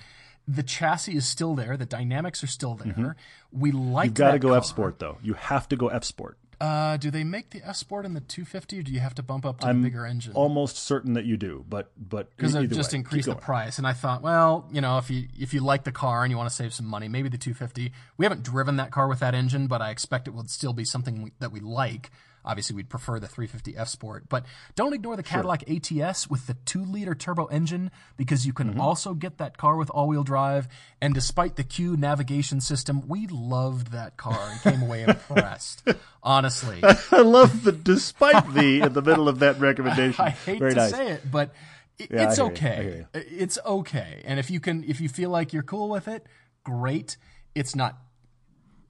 the 0.48 0.62
chassis 0.64 1.14
is 1.16 1.26
still 1.28 1.54
there, 1.54 1.76
the 1.76 1.86
dynamics 1.86 2.42
are 2.42 2.48
still 2.48 2.74
there. 2.74 3.16
We 3.52 3.70
like 3.70 3.80
Mm-hmm. 3.80 4.04
You've 4.08 4.14
got 4.14 4.30
to 4.32 4.38
go 4.40 4.48
car. 4.48 4.56
F 4.58 4.64
Sport 4.64 4.98
though. 4.98 5.18
You 5.22 5.34
have 5.34 5.68
to 5.68 5.76
go 5.76 5.88
F 5.88 6.02
Sport. 6.04 6.36
Uh, 6.60 6.96
do 6.96 7.10
they 7.10 7.24
make 7.24 7.50
the 7.50 7.60
Sport 7.72 8.04
in 8.06 8.14
the 8.14 8.20
250, 8.20 8.78
or 8.78 8.82
do 8.82 8.92
you 8.92 9.00
have 9.00 9.14
to 9.16 9.22
bump 9.22 9.44
up 9.44 9.60
to 9.60 9.66
the 9.66 9.74
bigger 9.74 10.06
engine? 10.06 10.32
Almost 10.34 10.76
certain 10.76 11.14
that 11.14 11.24
you 11.24 11.36
do, 11.36 11.64
but 11.68 11.90
but 11.96 12.34
because 12.36 12.54
it 12.54 12.68
just 12.68 12.92
way, 12.92 12.98
increased 12.98 13.28
the 13.28 13.34
price. 13.34 13.78
And 13.78 13.86
I 13.86 13.92
thought, 13.92 14.22
well, 14.22 14.68
you 14.72 14.80
know, 14.80 14.98
if 14.98 15.10
you 15.10 15.28
if 15.38 15.52
you 15.52 15.60
like 15.60 15.84
the 15.84 15.92
car 15.92 16.22
and 16.22 16.30
you 16.30 16.36
want 16.36 16.48
to 16.48 16.54
save 16.54 16.72
some 16.72 16.86
money, 16.86 17.08
maybe 17.08 17.28
the 17.28 17.38
250. 17.38 17.92
We 18.16 18.24
haven't 18.24 18.42
driven 18.42 18.76
that 18.76 18.90
car 18.90 19.08
with 19.08 19.20
that 19.20 19.34
engine, 19.34 19.66
but 19.66 19.82
I 19.82 19.90
expect 19.90 20.28
it 20.28 20.34
would 20.34 20.50
still 20.50 20.72
be 20.72 20.84
something 20.84 21.22
we, 21.22 21.32
that 21.40 21.52
we 21.52 21.60
like. 21.60 22.10
Obviously, 22.44 22.76
we'd 22.76 22.88
prefer 22.88 23.18
the 23.18 23.26
350 23.28 23.76
F 23.76 23.88
Sport, 23.88 24.24
but 24.28 24.44
don't 24.74 24.92
ignore 24.92 25.16
the 25.16 25.22
Cadillac 25.22 25.64
ATS 25.68 26.28
with 26.28 26.46
the 26.46 26.54
two-liter 26.64 27.14
turbo 27.14 27.46
engine 27.46 27.90
because 28.16 28.46
you 28.46 28.52
can 28.52 28.70
Mm-hmm. 28.70 28.80
also 28.80 29.14
get 29.14 29.38
that 29.38 29.56
car 29.56 29.76
with 29.76 29.90
all-wheel 29.90 30.24
drive. 30.24 30.68
And 31.00 31.14
despite 31.14 31.56
the 31.56 31.64
CUE 31.64 31.96
navigation 31.96 32.60
system, 32.60 33.06
we 33.08 33.26
loved 33.28 33.92
that 33.92 34.16
car 34.16 34.38
and 34.50 34.60
came 34.62 34.82
away 34.82 35.02
impressed. 35.08 35.82
Honestly, 36.22 36.80
I 37.12 37.20
love 37.20 37.62
the 37.64 37.72
despite 37.72 38.52
the 38.54 38.80
in 38.82 38.92
the 38.92 39.02
middle 39.02 39.28
of 39.28 39.40
that 39.40 39.60
recommendation. 39.60 40.24
I 40.24 40.30
hate 40.30 40.58
Very 40.58 40.70
to 40.72 40.76
nice. 40.76 40.90
say 40.90 41.08
it, 41.12 41.30
but 41.30 41.50
it, 41.98 42.10
Yeah, 42.10 42.28
it's. 42.28 42.38
I 42.38 42.44
okay. 42.46 43.06
It's 43.14 43.58
okay. 43.64 44.22
And 44.24 44.38
if 44.40 44.50
you 44.50 44.60
can, 44.60 44.82
if 44.84 45.00
you 45.00 45.08
feel 45.08 45.30
like 45.30 45.52
you're 45.52 45.62
cool 45.62 45.88
with 45.88 46.08
it, 46.08 46.26
great. 46.64 47.16
It's 47.54 47.74
not 47.76 47.98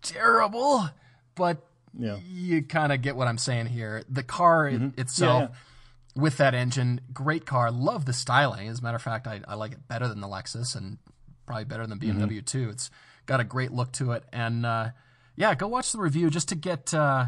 terrible, 0.03 0.89
but 1.35 1.59
Yeah. 1.99 2.17
you 2.27 2.63
kind 2.63 2.93
of 2.93 3.03
get 3.03 3.17
what 3.17 3.29
I'm 3.29 3.39
saying 3.39 3.67
here. 3.67 4.03
The 4.09 4.23
car 4.23 4.69
it, 4.69 4.99
itself. 4.99 5.51
Yeah, 5.51 6.21
With 6.23 6.37
that 6.39 6.55
engine, 6.55 7.01
great 7.13 7.47
car. 7.47 7.71
Love 7.71 8.05
the 8.05 8.13
styling. 8.13 8.69
As 8.69 8.81
a 8.81 8.83
matter 8.83 8.97
of 8.97 9.03
fact, 9.03 9.27
I, 9.27 9.41
I 9.47 9.55
like 9.55 9.73
it 9.73 9.87
better 9.89 10.09
than 10.09 10.21
the 10.21 10.29
Lexus 10.29 10.75
and 10.77 10.99
probably 11.47 11.65
better 11.65 11.87
than 11.87 11.99
Mm-hmm. 11.99 12.25
BMW 12.25 12.45
too. 12.45 12.69
It's 12.71 12.91
got 13.27 13.41
a 13.41 13.45
great 13.45 13.71
look 13.73 13.93
to 13.93 14.13
it. 14.13 14.25
And 14.33 14.65
uh, 14.67 14.91
yeah, 15.37 15.55
go 15.55 15.69
watch 15.69 15.93
the 15.93 15.99
review 15.99 16.31
just 16.31 16.49
to 16.51 16.55
get 16.55 16.93
uh, 16.95 17.27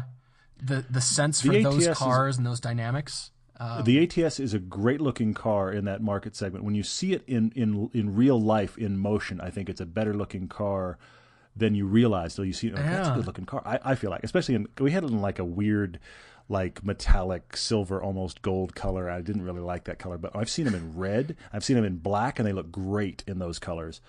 the 0.61 0.85
the 0.89 1.01
sense 1.01 1.41
for 1.41 1.49
The 1.49 1.63
those 1.63 1.87
ATS 1.87 1.91
is- 1.91 1.97
cars 1.97 2.37
and 2.37 2.45
those 2.45 2.59
dynamics. 2.59 3.31
Uh, 3.59 3.81
The 3.81 4.03
ATS 4.03 4.39
is 4.39 4.53
a 4.53 4.59
great 4.59 5.01
looking 5.01 5.33
car 5.33 5.71
in 5.71 5.85
that 5.85 5.99
market 6.01 6.35
segment. 6.35 6.63
When 6.63 6.75
you 6.75 6.83
see 6.83 7.13
it 7.13 7.23
in, 7.27 7.51
in 7.55 7.89
in 7.93 8.15
real 8.15 8.39
life 8.39 8.77
in 8.77 8.97
motion, 8.99 9.41
I 9.41 9.49
think 9.49 9.67
it's 9.69 9.81
a 9.81 9.85
better 9.85 10.13
looking 10.13 10.47
car 10.47 10.97
than 11.57 11.75
you 11.75 11.85
realize 11.85 12.35
till 12.35 12.45
you 12.45 12.53
see 12.53 12.67
it. 12.67 12.75
Like, 12.75 12.85
That's 12.85 13.09
a 13.09 13.13
good 13.13 13.27
looking 13.27 13.45
car. 13.45 13.61
I, 13.65 13.79
I 13.83 13.95
feel 13.95 14.09
like, 14.09 14.23
especially 14.23 14.55
in 14.55 14.67
we 14.79 14.91
had 14.91 15.03
it 15.03 15.09
in 15.09 15.21
like 15.21 15.39
a 15.39 15.45
weird, 15.45 15.99
like 16.49 16.83
metallic 16.83 17.57
silver, 17.57 18.01
almost 18.01 18.41
gold 18.41 18.75
color. 18.75 19.09
I 19.09 19.21
didn't 19.21 19.43
really 19.43 19.61
like 19.61 19.85
that 19.85 19.99
color, 19.99 20.17
but 20.17 20.35
I've 20.35 20.49
seen 20.49 20.65
them 20.65 20.75
in 20.75 20.97
red. 20.97 21.35
I've 21.51 21.63
seen 21.63 21.75
them 21.75 21.85
in 21.85 21.97
black, 21.97 22.39
and 22.39 22.47
they 22.47 22.53
look 22.53 22.71
great 22.71 23.23
in 23.27 23.39
those 23.39 23.59
colors. 23.59 24.01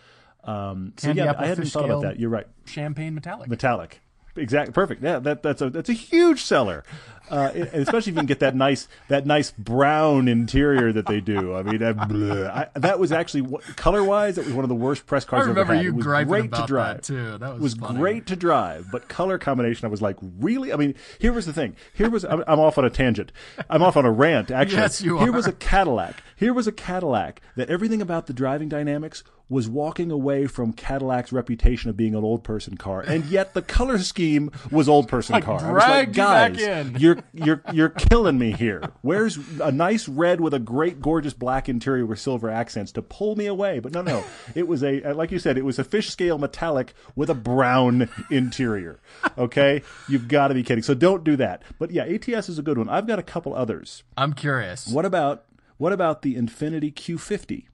Um, 0.45 0.93
so 0.97 1.11
yeah, 1.11 1.35
I 1.37 1.47
hadn't 1.47 1.67
thought 1.67 1.85
about 1.85 2.03
that. 2.03 2.19
You're 2.21 2.31
right. 2.31 2.47
champagne 2.65 3.15
metallic. 3.15 3.49
Metallic. 3.49 4.01
Exactly 4.39 4.73
perfect. 4.73 5.03
Yeah, 5.03 5.19
that 5.21 5.43
that's 5.43 5.61
a 5.63 5.71
that's 5.71 5.89
a 5.89 5.93
huge 5.95 6.43
seller, 6.43 6.85
uh, 7.31 7.51
especially 7.55 7.99
if 7.99 8.15
you 8.17 8.21
can 8.21 8.27
get 8.27 8.41
that 8.41 8.55
nice 8.55 8.89
that 9.09 9.27
nice 9.27 9.51
brown 9.51 10.29
interior 10.29 10.93
that 10.93 11.07
they 11.07 11.21
do. 11.21 11.55
I 11.55 11.63
mean, 11.63 11.83
I, 11.83 12.69
that 12.75 12.99
was 12.99 13.13
actually 13.13 13.47
color 13.77 14.03
wise, 14.05 14.37
that 14.37 14.45
was 14.47 14.55
one 14.55 14.65
of 14.65 14.69
the 14.69 14.75
worst 14.75 15.07
press 15.07 15.25
cars 15.25 15.41
I 15.47 15.49
remember 15.49 15.61
I've 15.61 15.67
ever 15.69 15.75
had. 15.77 15.85
you 15.85 15.91
it 15.91 15.97
was 15.97 16.05
griping 16.07 16.29
great 16.29 16.45
about 16.47 16.61
to 16.61 16.67
drive. 16.67 16.97
that 16.97 17.03
too. 17.05 17.39
That 17.39 17.49
was, 17.55 17.57
It 17.57 17.63
was 17.63 17.75
great 17.97 18.27
to 18.27 18.37
drive, 18.37 18.87
but 18.91 19.09
color 19.09 19.39
combination, 19.39 19.87
I 19.87 19.89
was 19.91 20.01
like, 20.03 20.17
really? 20.39 20.73
I 20.73 20.77
mean, 20.77 20.95
here 21.19 21.33
was 21.33 21.47
the 21.47 21.53
thing. 21.53 21.77
Here 21.93 22.09
was 22.11 22.25
I'm, 22.25 22.43
I'm 22.47 22.61
off 22.61 22.79
on 22.79 22.85
a 22.85 22.91
tangent. 22.91 23.33
I'm 23.69 23.83
off 23.83 23.97
on 23.97 24.05
a 24.05 24.11
rant. 24.13 24.51
Actually, 24.51 24.79
Yes, 24.79 25.03
you 25.03 25.19
Here 25.19 25.29
are. 25.29 25.33
was 25.33 25.47
a 25.47 25.53
Cadillac. 25.53 26.23
Here 26.37 26.55
was 26.55 26.67
a 26.67 26.73
Cadillac 26.73 27.41
that 27.57 27.69
everything 27.71 28.01
about 28.01 28.27
the 28.27 28.33
driving 28.33 28.69
dynamics 28.69 29.23
was 29.51 29.69
walking 29.69 30.11
away 30.11 30.47
from 30.47 30.73
Cadillac's 30.73 31.33
reputation 31.33 31.89
of 31.89 31.97
being 31.97 32.15
an 32.15 32.23
old 32.23 32.45
person 32.45 32.77
car, 32.77 33.01
and 33.01 33.25
yet 33.27 33.55
the 33.55 33.63
color 33.63 33.99
scheme 33.99 34.51
was 34.71 34.89
old 34.89 35.09
person 35.09 35.33
Like, 35.35 35.45
car. 35.45 35.61
I 35.63 35.73
was 35.73 35.83
like, 35.83 36.13
dragged 36.13 36.17
you 36.17 36.23
back 36.23 36.53
guys, 36.53 36.63
in." 36.63 36.97
you're 37.01 37.19
you're 37.33 37.63
you're 37.73 37.89
killing 37.89 38.39
me 38.39 38.53
here. 38.53 38.83
Where's 39.03 39.39
a 39.61 39.73
nice 39.73 40.07
red 40.09 40.41
with 40.41 40.53
a 40.55 40.59
great 40.59 41.01
gorgeous 41.01 41.33
black 41.33 41.69
interior 41.69 42.05
with 42.05 42.19
silver 42.21 42.51
accents 42.51 42.93
to 42.93 43.03
pull 43.03 43.37
me 43.37 43.47
away? 43.47 43.79
But 43.79 43.93
no, 43.93 44.03
no, 44.03 44.25
it 44.55 44.69
was 44.69 44.83
a 44.83 45.03
uh, 45.03 45.15
like 45.15 45.31
you 45.31 45.39
said, 45.39 45.57
it 45.57 45.65
was 45.65 45.79
a 45.79 45.85
fish 45.85 46.11
scale 46.11 46.37
metallic 46.39 46.93
with 47.17 47.31
a 47.31 47.35
brown 47.35 48.09
interior. 48.31 49.01
Okay, 49.39 49.83
you've 50.09 50.29
got 50.29 50.49
to 50.49 50.55
be 50.55 50.63
kidding. 50.63 50.83
So 50.83 50.95
don't 50.95 51.25
do 51.25 51.37
that. 51.37 51.63
But 51.79 51.91
yeah, 51.91 52.05
ATS 52.05 52.49
is 52.49 52.59
a 52.59 52.63
good 52.63 52.77
one. 52.77 52.89
I've 52.89 53.07
got 53.07 53.19
a 53.19 53.23
couple 53.23 53.55
others. 53.55 54.03
I'm 54.17 54.33
curious. 54.35 54.87
What 54.89 55.05
about 55.05 55.45
what 55.79 55.93
about 55.93 56.23
the 56.23 56.35
Infiniti 56.35 56.93
Q50, 56.93 57.65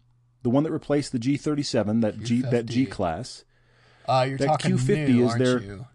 the 0.44 0.50
one 0.50 0.62
that 0.62 0.70
replaced 0.70 1.10
the 1.10 1.18
G37, 1.18 2.00
that 2.02 2.20
G 2.22 2.42
that 2.42 2.66
G 2.66 2.86
Q50. 2.86 2.90
class? 2.90 3.44
Uh, 4.06 4.26
you're 4.28 4.38
that 4.38 4.46
talking 4.46 4.76
Q50 4.76 5.08
new, 5.08 5.26
is 5.26 5.34
their- 5.36 5.60
you? 5.60 5.86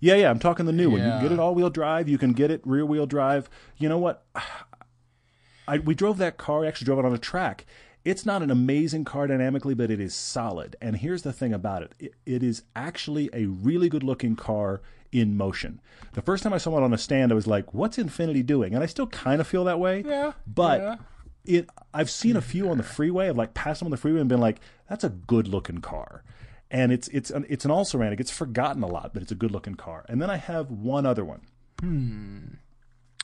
Yeah, 0.00 0.16
yeah, 0.16 0.28
I'm 0.28 0.38
talking 0.38 0.66
the 0.66 0.72
new 0.72 0.90
one. 0.90 1.00
You 1.00 1.06
can 1.08 1.22
get 1.22 1.32
it 1.32 1.38
all 1.38 1.54
wheel 1.54 1.70
drive. 1.70 2.10
You 2.10 2.18
can 2.18 2.34
get 2.34 2.50
it 2.50 2.60
rear 2.66 2.84
wheel 2.84 3.06
drive. 3.06 3.48
You 3.78 3.88
know 3.88 3.96
what? 3.96 4.26
I, 5.66 5.78
we 5.78 5.94
drove 5.94 6.18
that 6.18 6.36
car. 6.36 6.64
I 6.64 6.68
actually 6.68 6.84
drove 6.86 6.98
it 6.98 7.04
on 7.06 7.14
a 7.14 7.18
track. 7.18 7.64
It's 8.04 8.26
not 8.26 8.42
an 8.42 8.50
amazing 8.50 9.06
car 9.06 9.26
dynamically, 9.26 9.72
but 9.72 9.90
it 9.90 9.98
is 9.98 10.14
solid. 10.14 10.76
And 10.82 10.96
here's 10.98 11.22
the 11.22 11.32
thing 11.32 11.54
about 11.54 11.82
it 11.84 11.92
it, 11.98 12.14
it 12.26 12.42
is 12.42 12.64
actually 12.76 13.30
a 13.32 13.46
really 13.46 13.88
good 13.88 14.02
looking 14.02 14.36
car 14.36 14.82
in 15.10 15.38
motion. 15.38 15.80
The 16.12 16.20
first 16.22 16.42
time 16.42 16.52
I 16.52 16.58
saw 16.58 16.76
it 16.76 16.82
on 16.82 16.92
a 16.92 16.98
stand, 16.98 17.32
I 17.32 17.34
was 17.34 17.46
like, 17.46 17.72
what's 17.72 17.96
Infiniti 17.96 18.44
doing? 18.44 18.74
And 18.74 18.82
I 18.82 18.86
still 18.86 19.06
kind 19.06 19.40
of 19.40 19.46
feel 19.46 19.64
that 19.64 19.78
way. 19.80 20.02
Yeah, 20.06 20.32
But 20.46 20.80
yeah. 20.80 20.96
It 21.44 21.68
I've 21.92 22.10
seen 22.10 22.36
a 22.36 22.40
few 22.40 22.70
on 22.70 22.78
the 22.78 22.82
freeway. 22.82 23.28
I've 23.28 23.36
like 23.36 23.54
passed 23.54 23.80
them 23.80 23.86
on 23.86 23.90
the 23.90 23.96
freeway 23.96 24.20
and 24.20 24.28
been 24.28 24.40
like, 24.40 24.60
that's 24.88 25.04
a 25.04 25.10
good 25.10 25.48
looking 25.48 25.78
car. 25.78 26.24
And 26.70 26.90
it's 26.92 27.08
it's 27.08 27.30
an 27.30 27.46
it's 27.48 27.64
an 27.64 27.70
all 27.70 27.84
ceramic. 27.84 28.20
It's 28.20 28.30
forgotten 28.30 28.82
a 28.82 28.86
lot, 28.86 29.12
but 29.12 29.22
it's 29.22 29.32
a 29.32 29.36
good 29.36 29.52
looking 29.52 29.74
car. 29.74 30.04
And 30.08 30.20
then 30.20 30.30
I 30.30 30.36
have 30.36 30.70
one 30.70 31.06
other 31.06 31.24
one. 31.24 31.42
Hmm. 31.80 32.38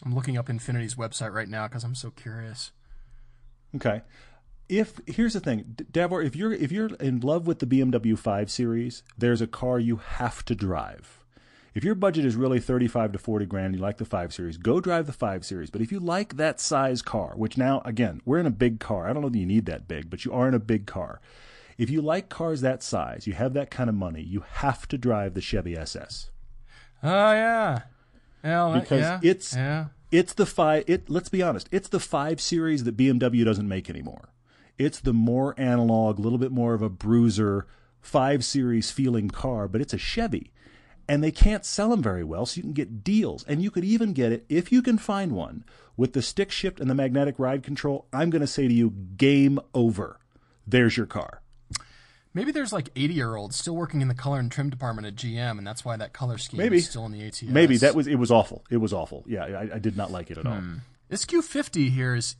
I'm 0.04 0.14
looking 0.14 0.36
up 0.38 0.48
Infiniti's 0.48 0.94
website 0.94 1.32
right 1.32 1.48
now 1.48 1.68
because 1.68 1.84
I'm 1.84 1.94
so 1.94 2.10
curious. 2.10 2.72
Okay. 3.74 4.02
If 4.68 5.00
here's 5.06 5.34
the 5.34 5.40
thing, 5.40 5.76
Davor, 5.90 6.22
if 6.22 6.36
you're 6.36 6.52
if 6.52 6.70
you're 6.70 6.94
in 6.96 7.20
love 7.20 7.46
with 7.46 7.58
the 7.58 7.66
BMW 7.66 8.16
5 8.16 8.50
Series, 8.50 9.02
there's 9.18 9.40
a 9.40 9.46
car 9.46 9.78
you 9.78 9.96
have 9.96 10.44
to 10.44 10.54
drive. 10.54 11.19
If 11.74 11.84
your 11.84 11.94
budget 11.94 12.24
is 12.24 12.34
really 12.36 12.58
35 12.58 13.12
to 13.12 13.18
40 13.18 13.46
grand, 13.46 13.74
you 13.74 13.80
like 13.80 13.98
the 13.98 14.04
5 14.04 14.32
Series, 14.34 14.56
go 14.56 14.80
drive 14.80 15.06
the 15.06 15.12
5 15.12 15.44
Series. 15.44 15.70
But 15.70 15.80
if 15.82 15.92
you 15.92 16.00
like 16.00 16.36
that 16.36 16.58
size 16.60 17.00
car, 17.02 17.32
which 17.36 17.56
now 17.56 17.80
again, 17.84 18.20
we're 18.24 18.38
in 18.38 18.46
a 18.46 18.50
big 18.50 18.80
car. 18.80 19.08
I 19.08 19.12
don't 19.12 19.22
know 19.22 19.28
that 19.28 19.38
you 19.38 19.46
need 19.46 19.66
that 19.66 19.86
big, 19.86 20.10
but 20.10 20.24
you 20.24 20.32
are 20.32 20.48
in 20.48 20.54
a 20.54 20.58
big 20.58 20.86
car. 20.86 21.20
If 21.78 21.88
you 21.88 22.02
like 22.02 22.28
cars 22.28 22.60
that 22.60 22.82
size, 22.82 23.26
you 23.26 23.32
have 23.34 23.54
that 23.54 23.70
kind 23.70 23.88
of 23.88 23.94
money, 23.96 24.20
you 24.22 24.44
have 24.54 24.86
to 24.88 24.98
drive 24.98 25.34
the 25.34 25.40
Chevy 25.40 25.76
SS. 25.76 26.30
Oh 27.02 27.32
yeah, 27.32 27.82
yeah, 28.44 28.78
Because 28.80 29.00
yeah, 29.00 29.20
it's- 29.22 29.54
yeah. 29.54 29.86
It's 30.12 30.32
the 30.34 30.44
five. 30.44 30.82
It 30.88 31.08
let's 31.08 31.28
be 31.28 31.40
honest. 31.40 31.68
It's 31.70 31.88
the 31.88 32.00
five 32.00 32.40
series 32.40 32.82
that 32.82 32.96
BMW 32.96 33.44
doesn't 33.44 33.68
make 33.68 33.88
anymore. 33.88 34.30
It's 34.76 34.98
the 34.98 35.12
more 35.12 35.54
analog, 35.56 36.18
a 36.18 36.22
little 36.22 36.36
bit 36.38 36.50
more 36.50 36.74
of 36.74 36.82
a 36.82 36.88
bruiser 36.88 37.68
five 38.00 38.44
series 38.44 38.90
feeling 38.90 39.30
car, 39.30 39.68
but 39.68 39.80
it's 39.80 39.94
a 39.94 39.98
Chevy, 39.98 40.50
and 41.10 41.22
they 41.24 41.32
can't 41.32 41.64
sell 41.66 41.90
them 41.90 42.02
very 42.02 42.22
well. 42.22 42.46
So 42.46 42.56
you 42.58 42.62
can 42.62 42.72
get 42.72 43.02
deals, 43.02 43.44
and 43.48 43.60
you 43.62 43.70
could 43.70 43.84
even 43.84 44.12
get 44.12 44.30
it 44.32 44.46
if 44.48 44.70
you 44.70 44.80
can 44.80 44.96
find 44.96 45.32
one 45.32 45.64
with 45.96 46.12
the 46.12 46.22
stick 46.22 46.50
shift 46.52 46.78
and 46.78 46.88
the 46.88 46.94
magnetic 46.94 47.38
ride 47.38 47.62
control. 47.64 48.06
I'm 48.12 48.30
going 48.30 48.40
to 48.40 48.46
say 48.46 48.68
to 48.68 48.72
you, 48.72 48.90
game 49.16 49.58
over. 49.74 50.20
There's 50.66 50.96
your 50.96 51.06
car. 51.06 51.42
Maybe 52.32 52.52
there's 52.52 52.72
like 52.72 52.90
80 52.94 53.12
year 53.14 53.34
olds 53.34 53.56
still 53.56 53.74
working 53.74 54.00
in 54.02 54.06
the 54.08 54.14
color 54.14 54.38
and 54.38 54.52
trim 54.52 54.70
department 54.70 55.04
at 55.08 55.16
GM, 55.16 55.58
and 55.58 55.66
that's 55.66 55.84
why 55.84 55.96
that 55.96 56.12
color 56.12 56.38
scheme 56.38 56.58
Maybe. 56.58 56.76
is 56.76 56.88
still 56.88 57.04
in 57.06 57.10
the 57.12 57.26
ATS. 57.26 57.42
Maybe 57.42 57.76
that 57.78 57.96
was 57.96 58.06
it. 58.06 58.14
Was 58.14 58.30
awful. 58.30 58.64
It 58.70 58.76
was 58.76 58.92
awful. 58.92 59.24
Yeah, 59.26 59.42
I, 59.44 59.74
I 59.74 59.78
did 59.80 59.96
not 59.96 60.12
like 60.12 60.30
it 60.30 60.38
at 60.38 60.46
all. 60.46 60.60
This 61.08 61.24
Q50 61.26 61.90
here 61.90 62.14
is 62.14 62.36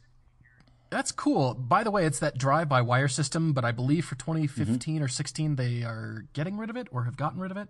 that's 0.91 1.11
cool. 1.11 1.55
By 1.55 1.83
the 1.83 1.91
way, 1.91 2.07
it's 2.07 2.21
that 2.21 2.39
drive-by 2.39 2.83
wire 2.83 3.09
system, 3.09 3.53
but 3.53 3.65
I 3.65 3.73
believe 3.73 4.05
for 4.05 4.15
2015 4.15 4.95
Mm-hmm. 4.97 5.05
or 5.05 5.09
16 5.09 5.57
they 5.57 5.83
are 5.83 6.25
getting 6.35 6.57
rid 6.57 6.71
of 6.71 6.77
it 6.77 6.87
or 6.93 7.03
have 7.05 7.17
gotten 7.17 7.41
rid 7.41 7.51
of 7.51 7.57
it. 7.57 7.69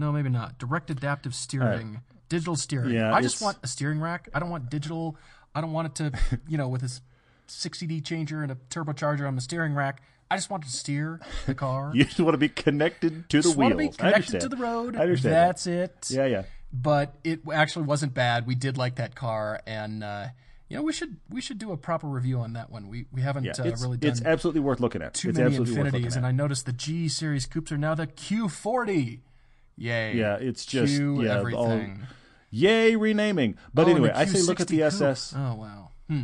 No, 0.00 0.10
maybe 0.12 0.30
not. 0.30 0.58
Direct 0.58 0.90
adaptive 0.90 1.34
steering, 1.34 2.00
digital 2.28 2.56
steering. 2.56 2.94
Yeah, 2.94 3.14
I 3.14 3.20
just 3.20 3.40
want 3.42 3.58
a 3.62 3.66
steering 3.68 4.00
rack. 4.00 4.28
I 4.34 4.40
don't 4.40 4.50
want 4.50 4.70
digital. 4.70 5.16
I 5.54 5.60
don't 5.60 5.72
want 5.72 5.88
it 5.88 5.94
to, 5.96 6.38
you 6.48 6.56
know, 6.58 6.68
with 6.68 6.80
this 6.80 7.00
60D 7.48 8.04
changer 8.04 8.42
and 8.42 8.50
a 8.50 8.56
turbocharger 8.70 9.26
on 9.28 9.34
the 9.34 9.40
steering 9.40 9.74
rack. 9.74 10.02
I 10.30 10.36
just 10.36 10.48
want 10.48 10.62
to 10.64 10.70
steer 10.70 11.20
the 11.46 11.54
car. 11.54 11.90
You 11.94 12.04
just 12.04 12.20
want 12.20 12.34
to 12.34 12.38
be 12.38 12.48
connected 12.48 13.28
to 13.30 13.38
the 13.38 13.42
just 13.42 13.56
want 13.56 13.72
to 13.72 13.76
be 13.76 13.88
connected 13.88 14.40
to 14.40 14.48
the 14.48 14.56
road. 14.56 14.96
I 14.96 15.00
understand. 15.02 15.34
that. 15.34 15.46
That's 15.48 15.66
it 15.66 16.06
Yeah, 16.10 16.26
yeah. 16.26 16.42
but 16.72 17.14
it 17.24 17.40
actually 17.52 17.86
wasn't 17.86 18.14
bad. 18.14 18.46
We 18.46 18.54
did 18.54 18.78
like 18.78 18.94
that 18.96 19.16
car, 19.16 19.60
and 19.66 20.04
uh, 20.04 20.26
you 20.68 20.76
know 20.76 20.84
we 20.84 20.92
should 20.92 21.16
we 21.28 21.40
should 21.40 21.58
do 21.58 21.72
a 21.72 21.76
proper 21.76 22.06
review 22.06 22.38
on 22.38 22.52
that 22.52 22.70
one. 22.70 22.86
We 22.88 23.06
we 23.12 23.22
haven't 23.22 23.42
Yeah, 23.42 23.54
uh, 23.58 23.64
really 23.82 23.96
done 23.96 24.08
it's 24.12 24.22
absolutely 24.22 24.60
worth 24.60 24.78
looking 24.78 25.02
at. 25.02 25.14
too 25.14 25.30
it's 25.30 25.38
many 25.38 25.56
absolutely 25.56 25.82
worth 25.82 25.92
Infinitis, 25.94 26.16
and. 26.16 26.24
I 26.24 26.30
noticed 26.30 26.64
the 26.64 26.72
G 26.72 27.08
series 27.08 27.44
coupes 27.46 27.72
are 27.72 27.78
now 27.78 27.96
the 27.96 28.06
Q40. 28.06 29.18
Yay! 29.80 30.14
Yeah, 30.16 30.36
it's 30.36 30.64
just 30.66 30.94
Q 30.94 31.22
yeah, 31.22 31.40
all- 31.40 31.70
everything. 31.70 32.06
yay 32.50 32.94
renaming. 32.96 33.56
But 33.74 33.86
Oh, 33.88 33.90
anyway, 33.90 34.12
I 34.14 34.26
say 34.26 34.42
look 34.42 34.60
at 34.60 34.68
the 34.68 34.78
Q60 34.80 34.90
coupe. 34.92 34.92
SS. 35.02 35.34
Oh 35.36 35.54
wow. 35.54 35.88
Hmm. 36.08 36.22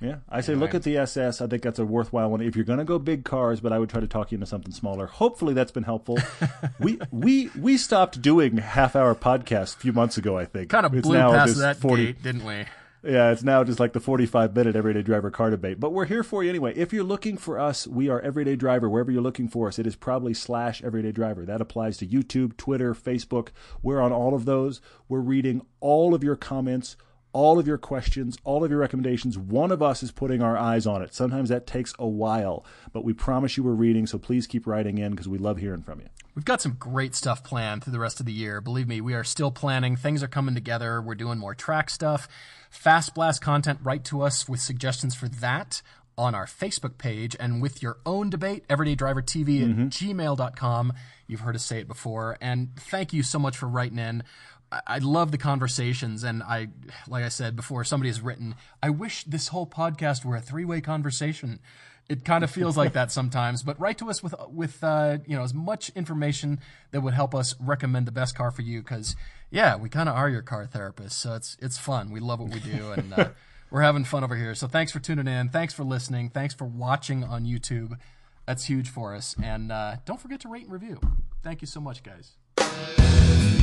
Yeah, 0.00 0.16
I 0.28 0.42
say 0.42 0.54
look 0.54 0.74
at 0.76 0.84
the 0.84 0.96
SS. 0.96 1.40
I 1.40 1.48
think 1.48 1.62
that's 1.62 1.78
a 1.80 1.84
worthwhile 1.84 2.30
one 2.30 2.40
if 2.40 2.54
you're 2.54 2.64
going 2.64 2.78
to 2.78 2.84
go 2.84 3.00
big 3.00 3.24
cars. 3.24 3.58
But 3.60 3.72
I 3.72 3.78
would 3.80 3.88
try 3.90 4.00
to 4.00 4.06
talk 4.06 4.30
you 4.30 4.36
into 4.36 4.46
something 4.46 4.72
smaller. 4.72 5.06
Hopefully, 5.06 5.54
that's 5.54 5.72
been 5.72 5.82
helpful. 5.82 6.18
we 6.80 6.98
we 7.10 7.50
we 7.58 7.76
stopped 7.76 8.20
doing 8.22 8.58
half 8.58 8.94
hour 8.94 9.14
podcasts 9.16 9.74
a 9.76 9.78
few 9.80 9.92
months 9.92 10.16
ago. 10.16 10.36
I 10.38 10.44
think 10.44 10.70
Kind 10.70 10.86
of 10.86 10.92
blew 10.92 11.14
now 11.16 11.32
past 11.32 11.58
that 11.58 11.78
40 11.78 12.04
gate, 12.06 12.22
didn't 12.22 12.44
we? 12.44 12.64
Yeah, 13.04 13.30
it's 13.30 13.44
now 13.44 13.62
just 13.62 13.78
like 13.78 13.92
the 13.92 14.00
45 14.00 14.56
minute 14.56 14.74
everyday 14.74 15.02
driver 15.02 15.30
car 15.30 15.50
debate. 15.50 15.78
But 15.78 15.92
we're 15.92 16.06
here 16.06 16.24
for 16.24 16.42
you 16.42 16.50
anyway. 16.50 16.74
If 16.74 16.92
you're 16.92 17.04
looking 17.04 17.36
for 17.36 17.58
us, 17.58 17.86
we 17.86 18.08
are 18.08 18.20
everyday 18.20 18.56
driver. 18.56 18.88
Wherever 18.88 19.12
you're 19.12 19.22
looking 19.22 19.48
for 19.48 19.68
us, 19.68 19.78
it 19.78 19.86
is 19.86 19.94
probably 19.94 20.34
slash 20.34 20.82
everyday 20.82 21.12
driver. 21.12 21.46
That 21.46 21.60
applies 21.60 21.96
to 21.98 22.06
YouTube, 22.06 22.56
Twitter, 22.56 22.94
Facebook. 22.94 23.50
We're 23.82 24.00
on 24.00 24.12
all 24.12 24.34
of 24.34 24.46
those. 24.46 24.80
We're 25.08 25.20
reading 25.20 25.62
all 25.78 26.12
of 26.12 26.24
your 26.24 26.34
comments, 26.34 26.96
all 27.32 27.58
of 27.58 27.66
your 27.66 27.78
questions, 27.78 28.36
all 28.44 28.64
of 28.64 28.70
your 28.70 28.80
recommendations. 28.80 29.38
One 29.38 29.70
of 29.70 29.82
us 29.82 30.02
is 30.02 30.10
putting 30.10 30.42
our 30.42 30.56
eyes 30.56 30.86
on 30.86 31.02
it. 31.02 31.14
Sometimes 31.14 31.48
that 31.50 31.66
takes 31.66 31.94
a 31.98 32.06
while, 32.06 32.64
but 32.92 33.04
we 33.04 33.12
promise 33.12 33.56
you 33.56 33.62
we're 33.62 33.72
reading. 33.72 34.06
So 34.06 34.18
please 34.18 34.46
keep 34.46 34.66
writing 34.66 34.98
in 34.98 35.12
because 35.12 35.28
we 35.28 35.38
love 35.38 35.58
hearing 35.58 35.82
from 35.82 36.00
you. 36.00 36.06
We've 36.34 36.44
got 36.44 36.62
some 36.62 36.76
great 36.78 37.14
stuff 37.14 37.42
planned 37.42 37.82
through 37.82 37.92
the 37.92 37.98
rest 37.98 38.20
of 38.20 38.26
the 38.26 38.32
year. 38.32 38.60
Believe 38.60 38.86
me, 38.86 39.00
we 39.00 39.14
are 39.14 39.24
still 39.24 39.50
planning. 39.50 39.96
Things 39.96 40.22
are 40.22 40.28
coming 40.28 40.54
together. 40.54 41.02
We're 41.02 41.16
doing 41.16 41.38
more 41.38 41.54
track 41.54 41.90
stuff. 41.90 42.28
Fast 42.70 43.14
Blast 43.14 43.42
content, 43.42 43.80
write 43.82 44.04
to 44.04 44.22
us 44.22 44.48
with 44.48 44.60
suggestions 44.60 45.14
for 45.14 45.28
that 45.28 45.82
on 46.18 46.34
our 46.34 46.46
Facebook 46.46 46.98
page 46.98 47.36
and 47.38 47.62
with 47.62 47.82
your 47.82 47.98
own 48.04 48.28
debate, 48.28 48.66
everydaydrivertv 48.68 49.62
at 49.62 49.68
mm-hmm. 49.68 49.86
gmail.com. 49.86 50.92
You've 51.28 51.40
heard 51.40 51.54
us 51.54 51.64
say 51.64 51.80
it 51.80 51.88
before. 51.88 52.36
And 52.40 52.74
thank 52.76 53.12
you 53.12 53.22
so 53.22 53.38
much 53.38 53.56
for 53.56 53.66
writing 53.66 53.98
in. 53.98 54.24
I- 54.70 54.98
love 54.98 55.30
the 55.30 55.38
conversations, 55.38 56.24
and 56.24 56.42
I, 56.42 56.68
like 57.08 57.24
I 57.24 57.28
said 57.28 57.56
before, 57.56 57.84
somebody 57.84 58.10
has 58.10 58.20
written, 58.20 58.54
I 58.82 58.90
wish 58.90 59.24
this 59.24 59.48
whole 59.48 59.66
podcast 59.66 60.24
were 60.24 60.36
a 60.36 60.40
three 60.40 60.64
way 60.64 60.80
conversation 60.80 61.60
it 62.08 62.24
kind 62.24 62.42
of 62.42 62.50
feels 62.58 62.76
like 62.76 62.94
that 62.94 63.12
sometimes. 63.12 63.62
But 63.62 63.78
write 63.80 63.98
to 63.98 64.10
us 64.10 64.22
with 64.22 64.34
with 64.50 64.82
uh, 64.82 65.18
you 65.26 65.36
know 65.36 65.42
as 65.42 65.54
much 65.54 65.90
information 65.90 66.60
that 66.90 67.00
would 67.00 67.14
help 67.14 67.34
us 67.34 67.54
recommend 67.60 68.06
the 68.06 68.12
best 68.12 68.34
car 68.34 68.50
for 68.50 68.62
you. 68.62 68.80
Because 68.80 69.16
yeah, 69.50 69.76
we 69.76 69.88
kind 69.88 70.08
of 70.08 70.16
are 70.16 70.28
your 70.28 70.42
car 70.42 70.66
therapist, 70.66 71.18
so 71.18 71.34
it's 71.34 71.56
it's 71.60 71.78
fun. 71.78 72.10
We 72.10 72.20
love 72.20 72.40
what 72.40 72.52
we 72.52 72.60
do, 72.60 72.92
and 72.96 73.12
uh, 73.12 73.28
we're 73.70 73.82
having 73.82 74.04
fun 74.04 74.24
over 74.24 74.36
here. 74.36 74.54
So 74.54 74.66
thanks 74.66 74.92
for 74.92 75.00
tuning 75.00 75.28
in. 75.28 75.50
Thanks 75.50 75.74
for 75.74 75.84
listening. 75.84 76.30
Thanks 76.30 76.54
for 76.54 76.64
watching 76.64 77.24
on 77.24 77.44
YouTube. 77.44 77.98
That's 78.46 78.64
huge 78.64 78.88
for 78.88 79.14
us. 79.14 79.36
And 79.42 79.70
uh, 79.70 79.96
don't 80.06 80.20
forget 80.20 80.40
to 80.40 80.48
rate 80.48 80.64
and 80.64 80.72
review. 80.72 80.98
Thank 81.42 81.60
you 81.60 81.66
so 81.66 81.80
much, 81.80 82.02
guys. 82.02 83.57